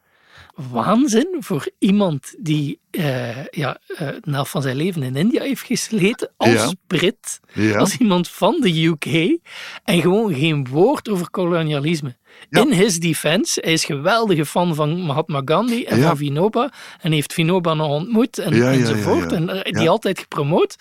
[0.71, 5.63] waanzin voor iemand die eh, ja, eh, een helft van zijn leven in India heeft
[5.63, 6.73] gesleten als Ja.
[6.87, 7.79] Brit, ja.
[7.79, 9.39] als iemand van de UK
[9.85, 12.17] en gewoon geen woord over kolonialisme.
[12.51, 12.61] Ja.
[12.61, 17.33] In his defense, hij is geweldige fan van Mahatma Gandhi en van Vinoba en heeft
[17.33, 20.77] Vinoba nog ontmoet en, enzovoort en eh, die altijd gepromoot.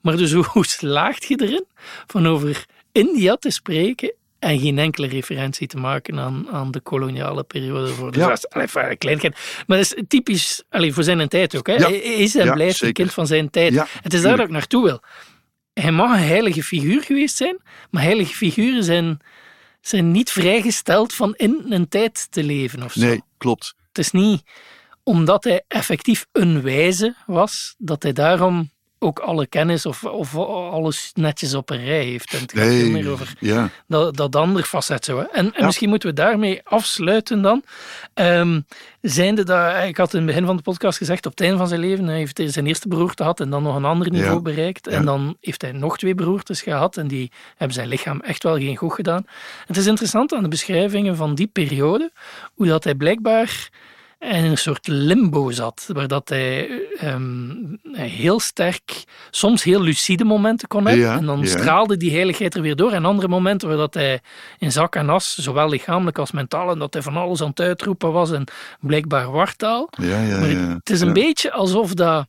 [0.00, 1.64] Maar dus hoe, hoe slaagt je erin
[2.06, 7.44] van over India te spreken en geen enkele referentie te maken aan, aan de koloniale
[7.44, 8.36] periode voor de Ja.
[8.48, 9.64] Allee, kleinigheid.
[9.66, 11.66] Maar dat is typisch allee, voor zijn tijd ook.
[11.66, 11.72] Hè.
[11.72, 11.88] Ja.
[11.88, 13.72] Hij is en Ja, blijft een kind van zijn tijd.
[13.72, 15.00] Ja, het is daar dat ik naartoe wil.
[15.72, 17.58] Hij mag een heilige figuur geweest zijn,
[17.90, 19.20] maar heilige figuren zijn,
[19.80, 23.00] zijn niet vrijgesteld van in een tijd te leven of zo.
[23.00, 23.74] Nee, klopt.
[23.88, 24.42] Het is niet
[25.02, 28.70] omdat hij effectief een wijze was, dat hij daarom
[29.02, 32.32] ook alle kennis of, of alles netjes op een rij heeft.
[32.32, 33.68] En het gaat veel Nee, meer over ja.
[33.88, 35.18] dat, dat ander facet zo.
[35.18, 35.24] Hè.
[35.24, 37.64] En, misschien moeten we daarmee afsluiten dan.
[38.14, 38.60] Ehm
[39.00, 41.68] zijnde dat, ik had in het begin van de podcast gezegd, op het einde van
[41.68, 44.34] zijn leven hij heeft hij zijn eerste beroerte gehad en dan nog een ander niveau
[44.34, 44.40] Ja.
[44.40, 44.86] bereikt.
[44.86, 48.56] En dan heeft hij nog twee beroertes gehad en die hebben zijn lichaam echt wel
[48.56, 49.26] geen goed gedaan.
[49.66, 52.10] Het is interessant aan de beschrijvingen van die periode,
[52.54, 53.68] hoe dat hij blijkbaar
[54.20, 57.54] in een soort limbo zat, waar dat hij ehm,
[57.92, 61.04] heel sterk, soms heel lucide momenten kon hebben.
[61.04, 61.46] Ja, en dan ja.
[61.46, 62.92] straalde die heiligheid er weer door.
[62.92, 64.20] En andere momenten waar dat hij
[64.58, 67.60] in zak en as, zowel lichamelijk als mentaal, en dat hij van alles aan het
[67.60, 68.44] uitroepen was en
[68.80, 69.88] blijkbaar wartaal.
[69.90, 70.74] Ja, ja, Maar ja.
[70.74, 72.26] het is een beetje alsof dat,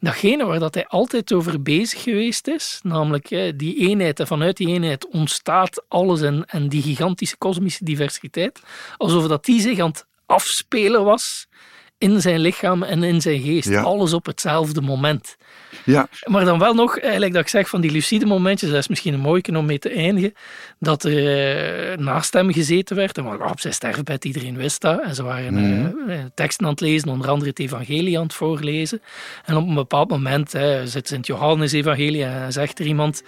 [0.00, 4.68] datgene waar dat hij altijd over bezig geweest is, namelijk die eenheid, en vanuit die
[4.68, 8.60] eenheid ontstaat alles en, en die gigantische kosmische diversiteit,
[8.96, 11.46] alsof dat die zich aan het afspelen was
[11.98, 13.68] in zijn lichaam en in zijn geest.
[13.68, 13.82] Ja.
[13.82, 15.36] Alles op hetzelfde moment.
[15.84, 18.88] Ja, Maar dan wel nog, eigenlijk dat ik zeg van die lucide momentjes, dat is
[18.88, 20.34] misschien een mooi om mee te eindigen,
[20.78, 23.18] dat er eh, naast hem gezeten werd.
[23.18, 25.02] En maar op zijn sterfbed, iedereen wist dat.
[25.02, 26.10] En ze waren Mhm.
[26.10, 29.02] eh, teksten aan het lezen, onder andere het evangelie aan het voorlezen.
[29.44, 30.50] En op een bepaald moment
[30.84, 33.22] zit ze in het Johannes-evangelie en zegt er iemand...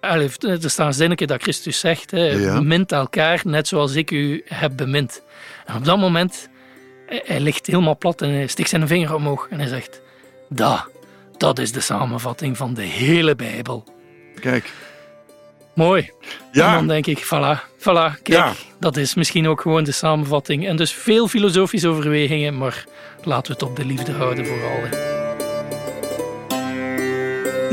[0.00, 2.54] Er staan zinnetje dat Christus zegt, hè, Ja.
[2.58, 5.22] bemint elkaar net zoals ik u heb bemind.
[5.66, 6.48] En op dat moment,
[7.06, 10.00] hij, hij ligt helemaal plat en hij stikt zijn vinger omhoog en hij zegt,
[10.48, 10.86] da,
[11.36, 13.84] dat is de samenvatting van de hele Bijbel.
[14.40, 14.72] kijk.
[15.74, 16.10] Mooi.
[16.52, 16.68] Ja.
[16.68, 18.52] En dan denk ik, voilà, voilà, kijk, Ja.
[18.80, 20.66] dat is misschien ook gewoon de samenvatting.
[20.66, 22.84] En dus veel filosofische overwegingen, maar
[23.22, 24.76] laten we het op de liefde houden vooral.
[24.80, 25.14] hè.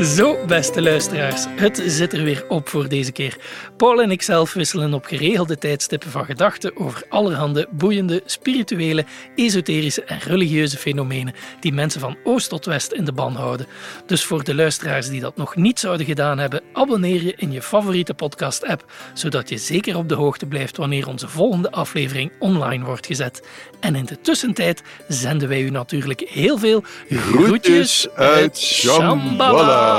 [0.04, 3.36] Zo, beste luisteraars, het zit er weer op voor deze keer.
[3.84, 9.04] Paul en ik zelf wisselen op geregelde tijdstippen van gedachten over allerhande boeiende, spirituele,
[9.36, 13.66] esoterische en religieuze fenomenen die mensen van oost tot west in de ban houden.
[14.06, 17.62] Dus voor de luisteraars die dat nog niet zouden gedaan hebben, abonneer je in je
[17.62, 23.06] favoriete podcast-app, zodat je zeker op de hoogte blijft wanneer onze volgende aflevering online wordt
[23.06, 23.46] gezet.
[23.80, 29.92] En in de tussentijd zenden wij u natuurlijk heel veel Groetjes uit Shambhala.